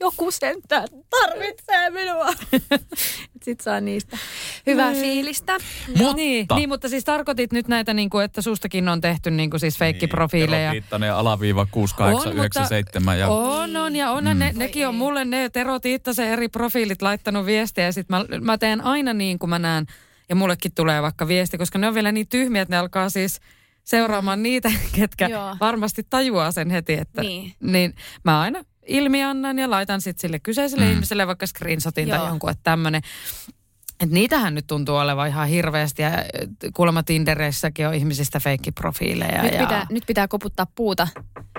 [0.00, 2.26] joku sentään tarvitsee minua.
[3.44, 4.18] Sitten saa niistä
[4.66, 5.58] hyvää fiilistä.
[5.96, 9.50] Mutta, Niin, niin, mutta siis tarkoitit nyt näitä, niin kuin, että sustakin on tehty niin
[9.50, 10.70] kuin siis feikkiprofiileja.
[10.70, 15.80] Tero Tiittanen alaviiva 6897 ja On, on ja onhan ne, nekin on mulle ne Tero
[15.80, 19.86] Tiittasen eri profiilit laittanut viestiä ja sit mä, mä teen aina niin kuin mä näen
[20.28, 23.40] ja mullekin tulee vaikka viesti, koska ne on vielä niin tyhmiä, että ne alkaa siis
[23.84, 25.56] seuraamaan niitä, ketkä Joo.
[25.60, 27.52] varmasti tajuaa sen heti, että Niin.
[27.60, 27.94] niin
[28.24, 30.92] mä aina ilmi annan ja laitan sitten sille kyseiselle Mm.
[30.92, 32.28] ihmiselle vaikka screenshotin tai Joo.
[32.28, 33.02] jonkun, että tämmöinen.
[34.00, 36.10] Et niitähän nyt tuntuu olevan ihan hirveästi ja
[36.74, 39.42] kuulemma Tindereissäkin on ihmisistä feikkiprofiileja.
[39.42, 39.58] Nyt ja...
[39.60, 41.08] pitää, nyt pitää koputtaa puuta,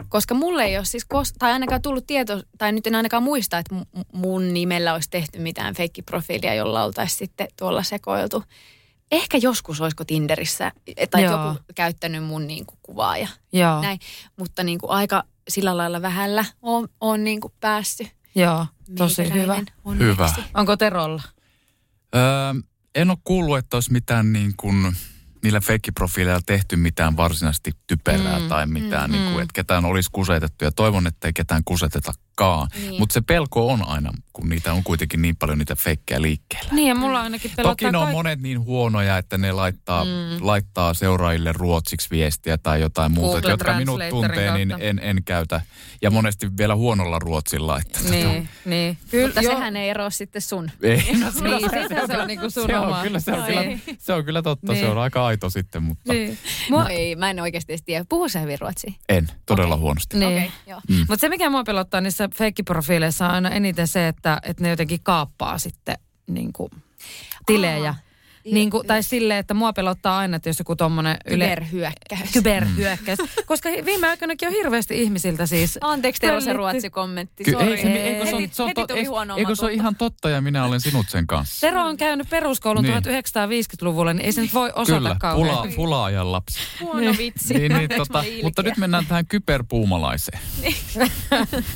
[0.10, 3.58] koska mulle ei ole siis, kos, tai ainakaan tullut tieto, tai nyt en ainakaan muista,
[3.58, 8.44] että mu- mun nimellä olisi tehty mitään feikkiprofiilia, jolla oltaisiin sitten tuolla sekoiltu.
[9.12, 10.72] Ehkä joskus olisiko Tinderissä,
[11.12, 11.48] tai Joo.
[11.48, 13.99] joku käyttänyt mun niin kuin kuvaa ja Joo, näin,
[14.38, 18.07] mutta niin kuin aika sillä lailla vähällä on, on niin kuin päässyt.
[18.36, 18.65] joo,
[18.98, 19.64] tosi hyvä.
[19.86, 20.11] Onneksi.
[20.11, 20.34] Hyvä.
[20.53, 21.24] Onko Terolla?
[22.15, 22.22] Öö,
[22.95, 24.95] en ole kuullut, että olisi mitään niin kuin,
[25.44, 30.10] niillä feikkiprofiileilla tehty mitään varsinaisesti typerää mm, tai mitään, mm, niin kuin, että ketään olisi
[30.11, 30.65] kusetettu.
[30.65, 31.64] Ja toivon, että ei ketään
[32.38, 32.68] kusetetakaan.
[32.90, 33.00] Niin.
[33.00, 36.70] Mutta se pelko on aina, kun niitä on kuitenkin niin paljon niitä feikkejä liikkeellä.
[36.74, 40.06] Niin ja mulla ainakin pelottaa Toki ne on kaik- monet niin huonoja, että ne laittaa,
[40.06, 40.12] mm.
[40.42, 44.86] laittaa seuraajille ruotsiksi viestiä tai jotain muuta, Google jotka minut tuntee, niin kautta.
[44.86, 45.62] en, en käytä.
[46.02, 47.80] Ja monesti vielä huonolla ruotsilla.
[47.80, 48.98] Että Niin, niin.
[49.12, 49.54] Kyllä, Mutta joo.
[49.54, 50.72] sehän ei eroa sitten sun.
[50.84, 53.44] Ei, no, se, Niin, on- sitä se on niinku sun se on, kyllä, se, on
[53.46, 54.86] kyllä, se on kyllä totta, Niin.
[54.86, 56.38] se on aika aito sitten, mutta Niin.
[56.70, 58.06] Mua, No ei, mä en oikeasti tiedä.
[58.10, 58.94] Puhu sä hyvin ruotsia?
[59.10, 59.82] en, todella Okei.
[59.82, 60.18] huonosti.
[60.18, 60.38] niin.
[60.38, 60.82] Okei, joo.
[60.90, 60.96] Mm.
[60.98, 64.99] Mutta se, mikä mua pelottaa niissä feikkiprofiileissa on aina eniten se, että, että ne jotenkin
[65.04, 65.98] kaappaa sitten
[66.28, 66.72] niin kuin,
[67.45, 67.90] tilejä.
[67.90, 68.07] Aa,
[68.53, 71.45] Niin kuin, tai silleen, että mua pelottaa aina, että jos joku tommonen yle...
[71.45, 72.32] Kyberhyökkäys.
[72.34, 73.19] kyberhyökkäys.
[73.45, 75.78] Koska hi- viime aikoinakin on hirveästi ihmisiltä siis...
[75.82, 76.57] Anteeksi Tero se Pöllitty.
[76.57, 77.44] ruotsikommentti.
[77.44, 79.22] Ky- ei, se, eikö se, on- heti, se on, heti to, tuli eikö, se ole
[79.34, 79.68] omatunto.
[79.68, 81.68] ihan totta ja minä olen sinut sen kanssa?
[81.68, 82.95] Tero on käynyt peruskoulun Niin.
[82.95, 85.57] 1950-luvulla, niin ei se nyt voi osata Kyllä, kauhean.
[85.57, 86.60] pula, pula-ajan lapsi.
[86.82, 87.53] Huono vitsi.
[87.53, 90.40] Niin, niin, tota, mutta nyt mennään tähän kyberpuumalaiseen.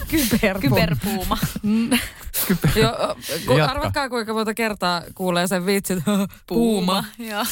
[0.08, 0.62] Kyberpom.
[0.62, 1.38] Kyberpuuma.
[2.76, 3.16] Joo,
[3.46, 3.72] ku, Jatka.
[3.72, 6.00] arvatkaa kuinka monta kertaa kuulee sen vitsit.
[6.48, 6.61] Puuma.
[7.20, 7.46] Joo.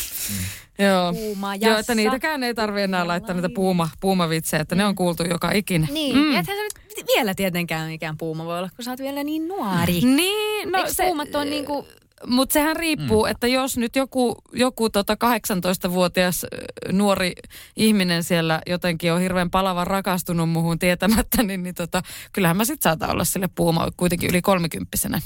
[0.80, 1.14] Joo.
[1.14, 5.24] Puuma Joo, että niitäkään ei tarvitse enää laittaa niitä puuma, puumavitsejä, että ne on kuultu
[5.24, 5.94] joka ikinen.
[5.94, 6.36] Niin, mm.
[6.36, 10.02] ethän sä nyt vielä tietenkään mikään puuma voi olla, kun sä oot vielä niin nuori.
[10.02, 11.88] Niin, No, Eikö se, puumat on niinku...
[12.28, 13.32] Mutta sehän riippuu, mm.
[13.32, 16.48] että jos nyt joku, joku tota 18-vuotias ö,
[16.92, 17.34] nuori
[17.76, 22.02] ihminen siellä jotenkin on hirveän palavan rakastunut muuhun tietämättä, niin, niin tota,
[22.34, 25.22] kyllähän mä sit saatan olla sille puuma kuitenkin yli kolmekymppisenä.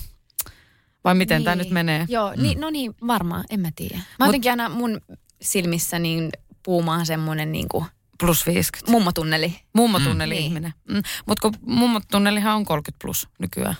[1.04, 1.44] Vai miten niin.
[1.46, 2.06] tämä nyt menee?
[2.10, 4.00] Joo, niin, no niin, varmaan, en mä tiedä.
[4.20, 5.02] Mä jotenkin aina mun
[5.42, 6.30] silmissä niin
[6.64, 7.86] puuma on semmoinen niin kuin
[8.20, 8.92] Plus 50.
[8.92, 9.56] mummotunneli.
[9.74, 10.40] Mummotunneli Mm.
[10.40, 10.46] mm.
[10.46, 10.74] ihminen.
[10.90, 11.02] Mm.
[11.28, 13.76] Mutta kun mummotunnelihan on 30 plus nykyään.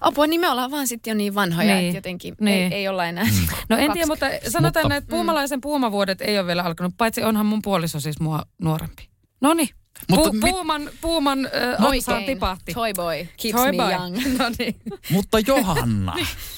[0.00, 1.86] Apua, niin me ollaan vaan sitten jo niin vanhoja, Niin.
[1.86, 2.72] että jotenkin Niin.
[2.72, 3.24] ei, ei olla enää.
[3.68, 7.46] No en tiedä, mutta sanotaan, Mutta- että puumalaisen puumavuodet ei ole vielä alkanut, paitsi onhan
[7.46, 9.08] mun puoliso siis mua nuorempi.
[9.40, 9.68] No niin.
[10.08, 12.74] Mutta Pu- mit- puuman, puuman äh, ansaan tipahti.
[12.74, 13.92] Toy boy keeps Toy me boy.
[13.92, 14.16] young.
[14.38, 14.76] No niin.
[15.10, 16.16] Mutta Johanna,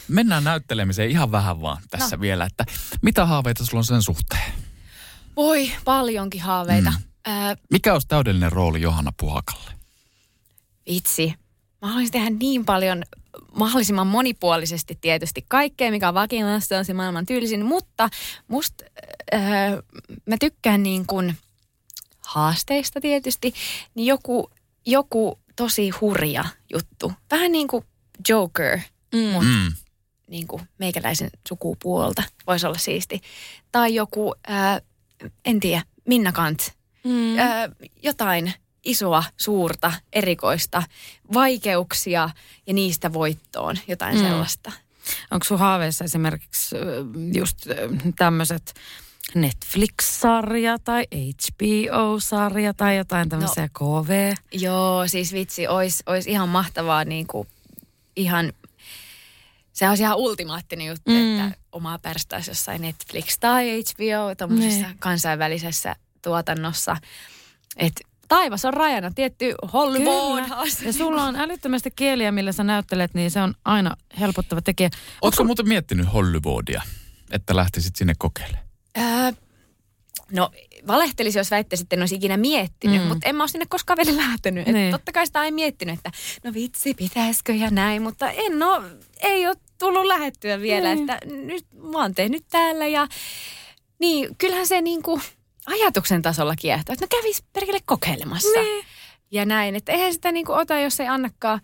[0.08, 2.20] mennään näyttelemiseen ihan vähän vaan tässä no.
[2.20, 2.64] vielä, että
[3.02, 4.52] mitä haaveita sulla on sen suhteen?
[5.36, 6.90] Voi, paljonkin haaveita.
[6.90, 7.32] Mm.
[7.32, 9.70] Äh, Mikä olisi täydellinen rooli Johanna Puhakalle?
[10.90, 11.34] vitsi.
[11.82, 13.02] Mä haluaisin tehdä niin paljon
[13.54, 18.08] mahdollisimman monipuolisesti tietysti kaikkea, mikä on vakinaista, on se maailman tyylisin, mutta
[18.48, 18.84] musta
[19.34, 19.40] äh,
[20.26, 21.36] mä tykkään niin kuin
[22.32, 23.54] haasteista tietysti,
[23.94, 24.50] niin joku,
[24.86, 27.12] joku tosi hurja juttu.
[27.30, 27.84] Vähän niin kuin
[28.28, 28.78] Joker,
[29.14, 29.20] mm.
[29.20, 29.72] mutta Mm.
[30.28, 32.22] niin kuin meikäläisen sukupuolta.
[32.46, 33.20] Voisi olla siisti.
[33.72, 34.80] Tai joku, ää,
[35.44, 36.72] en tiedä, Minna Kant.
[37.04, 37.38] Mm.
[37.38, 37.68] Ää,
[38.02, 38.52] jotain
[38.84, 40.82] isoa, suurta, erikoista,
[41.34, 42.30] vaikeuksia
[42.66, 43.76] ja niistä voittoon.
[43.88, 44.22] Jotain Mm.
[44.22, 44.72] sellaista.
[45.30, 47.04] Onko sun haaveissa esimerkiksi ö,
[47.34, 47.56] just
[48.16, 48.74] tämmöiset
[49.34, 54.02] Netflix-sarja tai HBO-sarja tai jotain tämmöisiä no.
[54.02, 54.32] KV?
[54.52, 57.48] Joo, siis vitsi, olisi ois ihan mahtavaa niin kuin,
[58.16, 58.52] ihan,
[59.72, 61.16] se olisi ihan ultimaattinen juttu, Mm.
[61.16, 61.40] mm.
[61.46, 64.98] että omaa pärstäisi jossain Netflix tai HBO, tuommoisessa Niin.
[64.98, 66.96] kansainvälisessä tuotannossa.
[67.76, 70.42] Että taivas on rajana, tietty Hollywood.
[70.42, 70.56] Kyllä.
[70.82, 74.90] Ja sulla on älyttömästi kieliä, millä sä näyttelet, niin se on aina helpottava tekijä.
[75.22, 76.82] Ootko muuten miettinyt Hollywoodia,
[77.30, 78.71] että lähtisit sinne kokeilemaan?
[78.98, 79.32] Öö,
[80.32, 80.50] no,
[80.86, 83.08] valehtelisi, jos väittäisi, että en olisi ikinä miettinyt, Mm.
[83.08, 84.66] mutta en mä ole sinne koskaan vielä lähtenyt.
[84.66, 84.74] Niin.
[84.74, 84.90] Niin.
[84.92, 86.10] Totta kai sitä ei miettinyt, että
[86.44, 88.84] no vitsi, pitäisikö ja näin, mutta en ole,
[89.20, 91.10] ei ole tullut lähettyä vielä, Niin.
[91.10, 93.08] että nyt mä oon tehnyt täällä ja
[93.98, 95.20] niin, kyllähän se niinku
[95.66, 98.60] ajatuksen tasolla kiehtoo, että no kävis perkele kokeilemassa.
[98.60, 98.84] Niin.
[99.30, 101.60] Ja näin, että eihän sitä niinku ota, jos ei annakaan,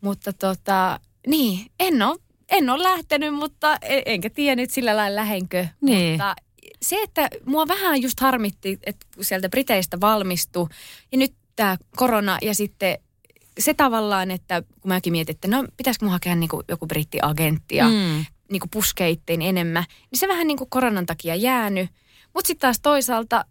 [0.00, 2.18] mutta tota, niin, en ole,
[2.50, 5.66] en ole lähtenyt, mutta en, enkä tiedä nyt sillä lailla lähenkö.
[5.80, 6.10] Niin.
[6.12, 6.36] Mutta
[6.82, 10.68] se, että mua vähän just harmitti, että sieltä Briteistä valmistui
[11.12, 12.98] ja nyt tämä korona ja sitten
[13.58, 17.88] se tavallaan, että kun mäkin mietin, että no pitäisikö mun hakea niinku joku brittiagentti ja
[17.88, 18.24] mm.
[18.50, 18.68] Niinku
[19.10, 21.90] itteeni enemmän, niin se vähän niinku koronan takia jäänyt.
[22.34, 23.44] Mutta sitten taas toisaalta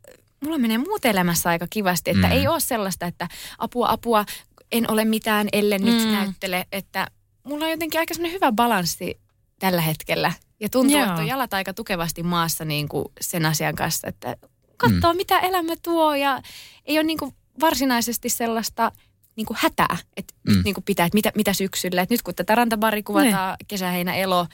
[0.43, 2.33] mulla menee muut elämässä aika kivasti, että Mm.
[2.33, 3.27] ei ole sellaista, että
[3.57, 4.25] apua, apua,
[4.71, 6.11] en ole mitään, ellen nyt Mm.
[6.11, 7.07] näyttele, että
[7.43, 9.19] mulla on jotenkin aika semmoinen hyvä balanssi
[9.59, 10.33] tällä hetkellä.
[10.61, 11.05] Ja tuntuu, Joo.
[11.09, 14.35] että on jalat aika tukevasti maassa niin kuin sen asian kanssa, että
[14.77, 15.17] katsoo mm.
[15.17, 16.41] mitä elämä tuo ja
[16.85, 18.91] ei ole niin kuin varsinaisesti sellaista
[19.35, 20.53] niin kuin hätää, että Mm.
[20.55, 22.01] nyt niin kuin pitää, että mitä, mitä syksyllä.
[22.01, 24.47] Että nyt kun tätä rantabari kuvataan kesä, heinä, elo,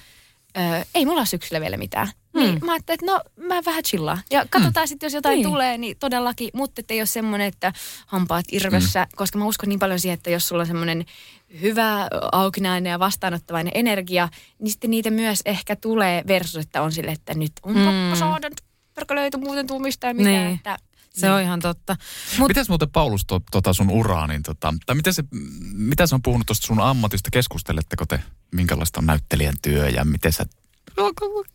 [0.57, 2.07] ö, ei mulla ole syksyllä vielä mitään.
[2.33, 2.39] Mm.
[2.41, 4.21] Niin mä ajattelin, että no mä vähän chillaan.
[4.31, 4.87] Ja katsotaan mm.
[4.87, 5.43] sitten, jos jotain Niin.
[5.43, 5.51] niin.
[5.53, 6.49] tulee, niin todellakin.
[6.53, 7.73] Mutta ei ole semmoinen, että
[8.05, 9.15] hampaat irvessä, mm.
[9.15, 11.05] koska mä uskon niin paljon siihen, että jos sulla on semmoinen
[11.61, 14.29] hyvä, aukinainen ja vastaanottavainen energia,
[14.59, 17.85] niin sitten niitä myös ehkä tulee versus, että on sille, että nyt on Mm.
[17.85, 18.49] pakko saada,
[18.95, 20.35] perkele muuten tuu mistään mitään.
[20.35, 20.55] Niin.
[20.55, 20.77] Että,
[21.13, 21.95] Se on ihan totta.
[22.39, 25.23] Mut, Mitäs muuten Paulus to, tota sun uraa, niin tota, tai mitä se,
[25.73, 27.29] mitä se on puhunut tuosta sun ammatista?
[27.31, 28.19] Keskusteletteko te,
[28.51, 30.45] minkälaista on näyttelijän työ ja miten sä,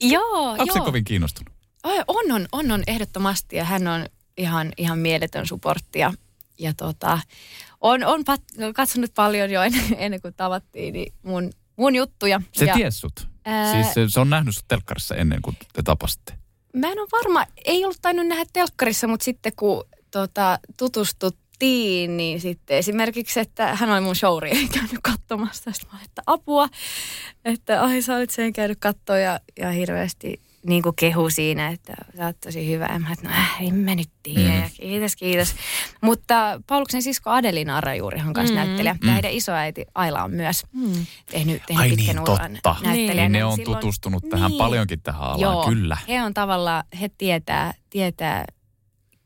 [0.01, 1.55] joo, onko se kovin kiinnostunut?
[1.85, 4.07] On, on, on, on ehdottomasti ja hän on
[4.37, 6.13] ihan, ihan mieletön supportti ja,
[6.59, 7.19] ja tota,
[7.83, 8.41] on, on pat,
[8.75, 12.41] katsonut paljon jo ennen, ennen kuin tavattiin niin mun, mun juttuja.
[12.53, 13.29] Se ja, ties sut.
[13.45, 16.35] ää, Siis se, se on nähnyt sut telkkarissa ennen kuin te tapasitte.
[16.77, 22.41] Mä en ole varma, ei ollut tainnut nähdä telkkarissa, mutta sitten kun tota, tutustuttiin, niin
[22.41, 25.73] sitten esimerkiksi, että hän oli mun showri käynyt katsomassa.
[25.73, 26.69] Sitten mä olin, että apua,
[27.45, 31.93] että ai sä olit sen käynyt katsoa ja, ja hirveästi niin kuin kehu siinä, että
[32.17, 32.89] sä oot tosi hyvä.
[32.93, 34.61] Ja mä että no äh, en mä nyt tiedä.
[34.61, 34.71] Mm.
[34.81, 35.55] Kiitos, kiitos.
[36.01, 38.61] Mutta Pauluksen sisko Adelina Arajuurihan kanssa Mm.
[38.61, 38.95] näyttelijä.
[39.03, 39.07] Mm.
[39.09, 40.93] Ja heidän isoäiti Aila on myös mm.
[41.31, 42.77] tehnyt, tehnyt Ai pitkän niin, uran totta.
[42.83, 43.23] näyttelijänä.
[43.23, 44.59] Niin ne Niin on silloin- tutustunut tähän Niin.
[44.59, 45.97] paljonkin tähän alaan, Joo, kyllä.
[46.09, 48.45] he on tavallaan, he tietää, tietää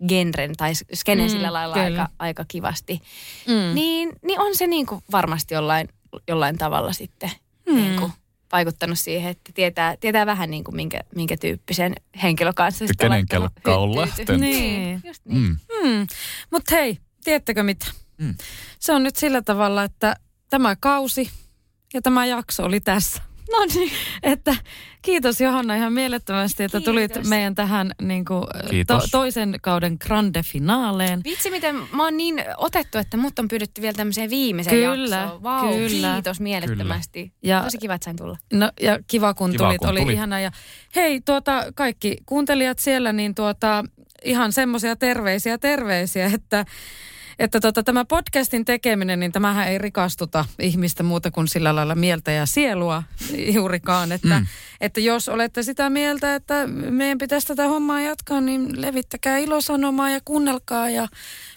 [0.08, 1.86] genren tai skenen Mm, sillä lailla kyllä.
[1.86, 3.00] aika, aika kivasti.
[3.48, 3.74] Mm.
[3.74, 5.88] Niin, niin on se niin kuin varmasti jollain,
[6.28, 7.30] jollain tavalla sitten
[7.66, 7.74] mm.
[7.76, 8.12] niin kuin
[8.52, 13.10] vaikuttanut siihen, että tietää, tietää vähän niin kuin minkä, minkä tyyppisen henkilön kanssa Ja sitten
[13.10, 14.40] kenen kelkka on lähtenyt.
[14.40, 15.00] Niin.
[15.04, 15.40] just niin.
[15.40, 15.56] Mm.
[15.82, 16.06] Mm.
[16.50, 17.86] Mutta hei, tiedättekö mitä?
[18.18, 18.34] Mm.
[18.78, 20.16] Se on nyt sillä tavalla, että
[20.50, 21.30] tämä kausi
[21.94, 23.22] ja tämä jakso oli tässä.
[23.52, 23.92] No niin.
[24.22, 24.56] Että
[25.02, 27.28] kiitos Johanna ihan mielettömästi, että tulit Kiitos.
[27.30, 28.42] meidän tähän niin kuin,
[28.86, 31.20] to, toisen kauden grande finaaleen.
[31.24, 35.42] Vitsi, miten mä oon niin otettu, että mut on pyydetty vielä tämmöiseen viimeiseen Kyllä, jaksoon.
[35.42, 36.12] Vau, kyllä.
[36.14, 37.32] kiitos mielettömästi.
[37.42, 38.38] Ja- Tosi kiva, että sain tulla.
[38.52, 40.14] No ja kiva kun Kiva, tulit, kun oli tulit.
[40.14, 40.40] ihana.
[40.40, 40.50] Ja
[40.96, 43.84] hei tuota, kaikki kuuntelijat siellä, niin tuota,
[44.24, 46.64] ihan semmoisia terveisiä terveisiä, että
[47.38, 52.30] että tota, tämä podcastin tekeminen, niin tämähän ei rikastuta ihmistä muuta kuin sillä lailla mieltä
[52.32, 53.02] ja sielua
[53.54, 54.12] juurikaan.
[54.12, 54.46] Että, Mm.
[54.80, 60.20] että jos olette sitä mieltä, että meidän pitäisi tätä hommaa jatkaa, niin levittäkää ilosanomaa ja
[60.24, 61.08] kuunnelkaa ja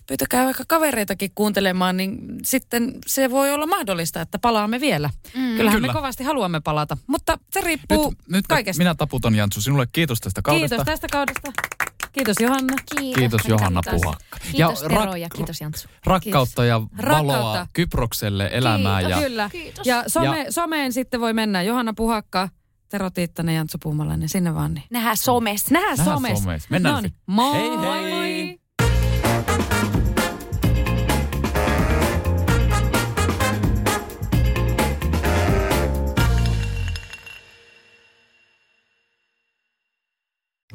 [0.07, 5.09] pyytäkää vaikka kavereitakin kuuntelemaan, niin sitten se voi olla mahdollista, että palaamme vielä.
[5.35, 5.55] Mm.
[5.57, 5.93] Kyllähän Kyllä.
[5.93, 8.79] me kovasti haluamme palata, mutta se riippuu Nyt, nyt kaikesta.
[8.81, 10.75] minä taputan Jantsu sinulle kiitos tästä kaudesta.
[10.75, 11.51] Kiitos tästä kaudesta.
[12.11, 12.73] Kiitos Johanna.
[12.97, 13.19] Kiitos.
[13.19, 14.37] Kiitos Johanna tarvitaan- Puhakka.
[14.51, 15.87] Kiitos Ja Tero rak- ja kiitos Jantsu.
[16.05, 16.97] Rakkautta ja valoa
[17.35, 17.67] Rakkautta.
[17.73, 19.03] Kyprokselle elämään.
[19.03, 19.21] Kiitos.
[19.21, 19.49] Ja Kyllä.
[19.51, 19.85] Kiitos.
[19.87, 22.49] Ja, some, Ja- someen sitten voi mennä Johanna Puhakka,
[22.89, 24.83] Tero Tiittanen, Jantsu Puumalainen, sinne vaan niin.
[24.89, 25.67] Nähdään somessa.
[25.73, 26.43] Nähdään Nähdään somessa.
[26.43, 26.67] somessa.
[26.71, 27.11] Mennään Noniin.
[27.13, 27.53] fi- Moi.
[27.53, 27.77] Hei, hei.
[28.47, 28.58] moi.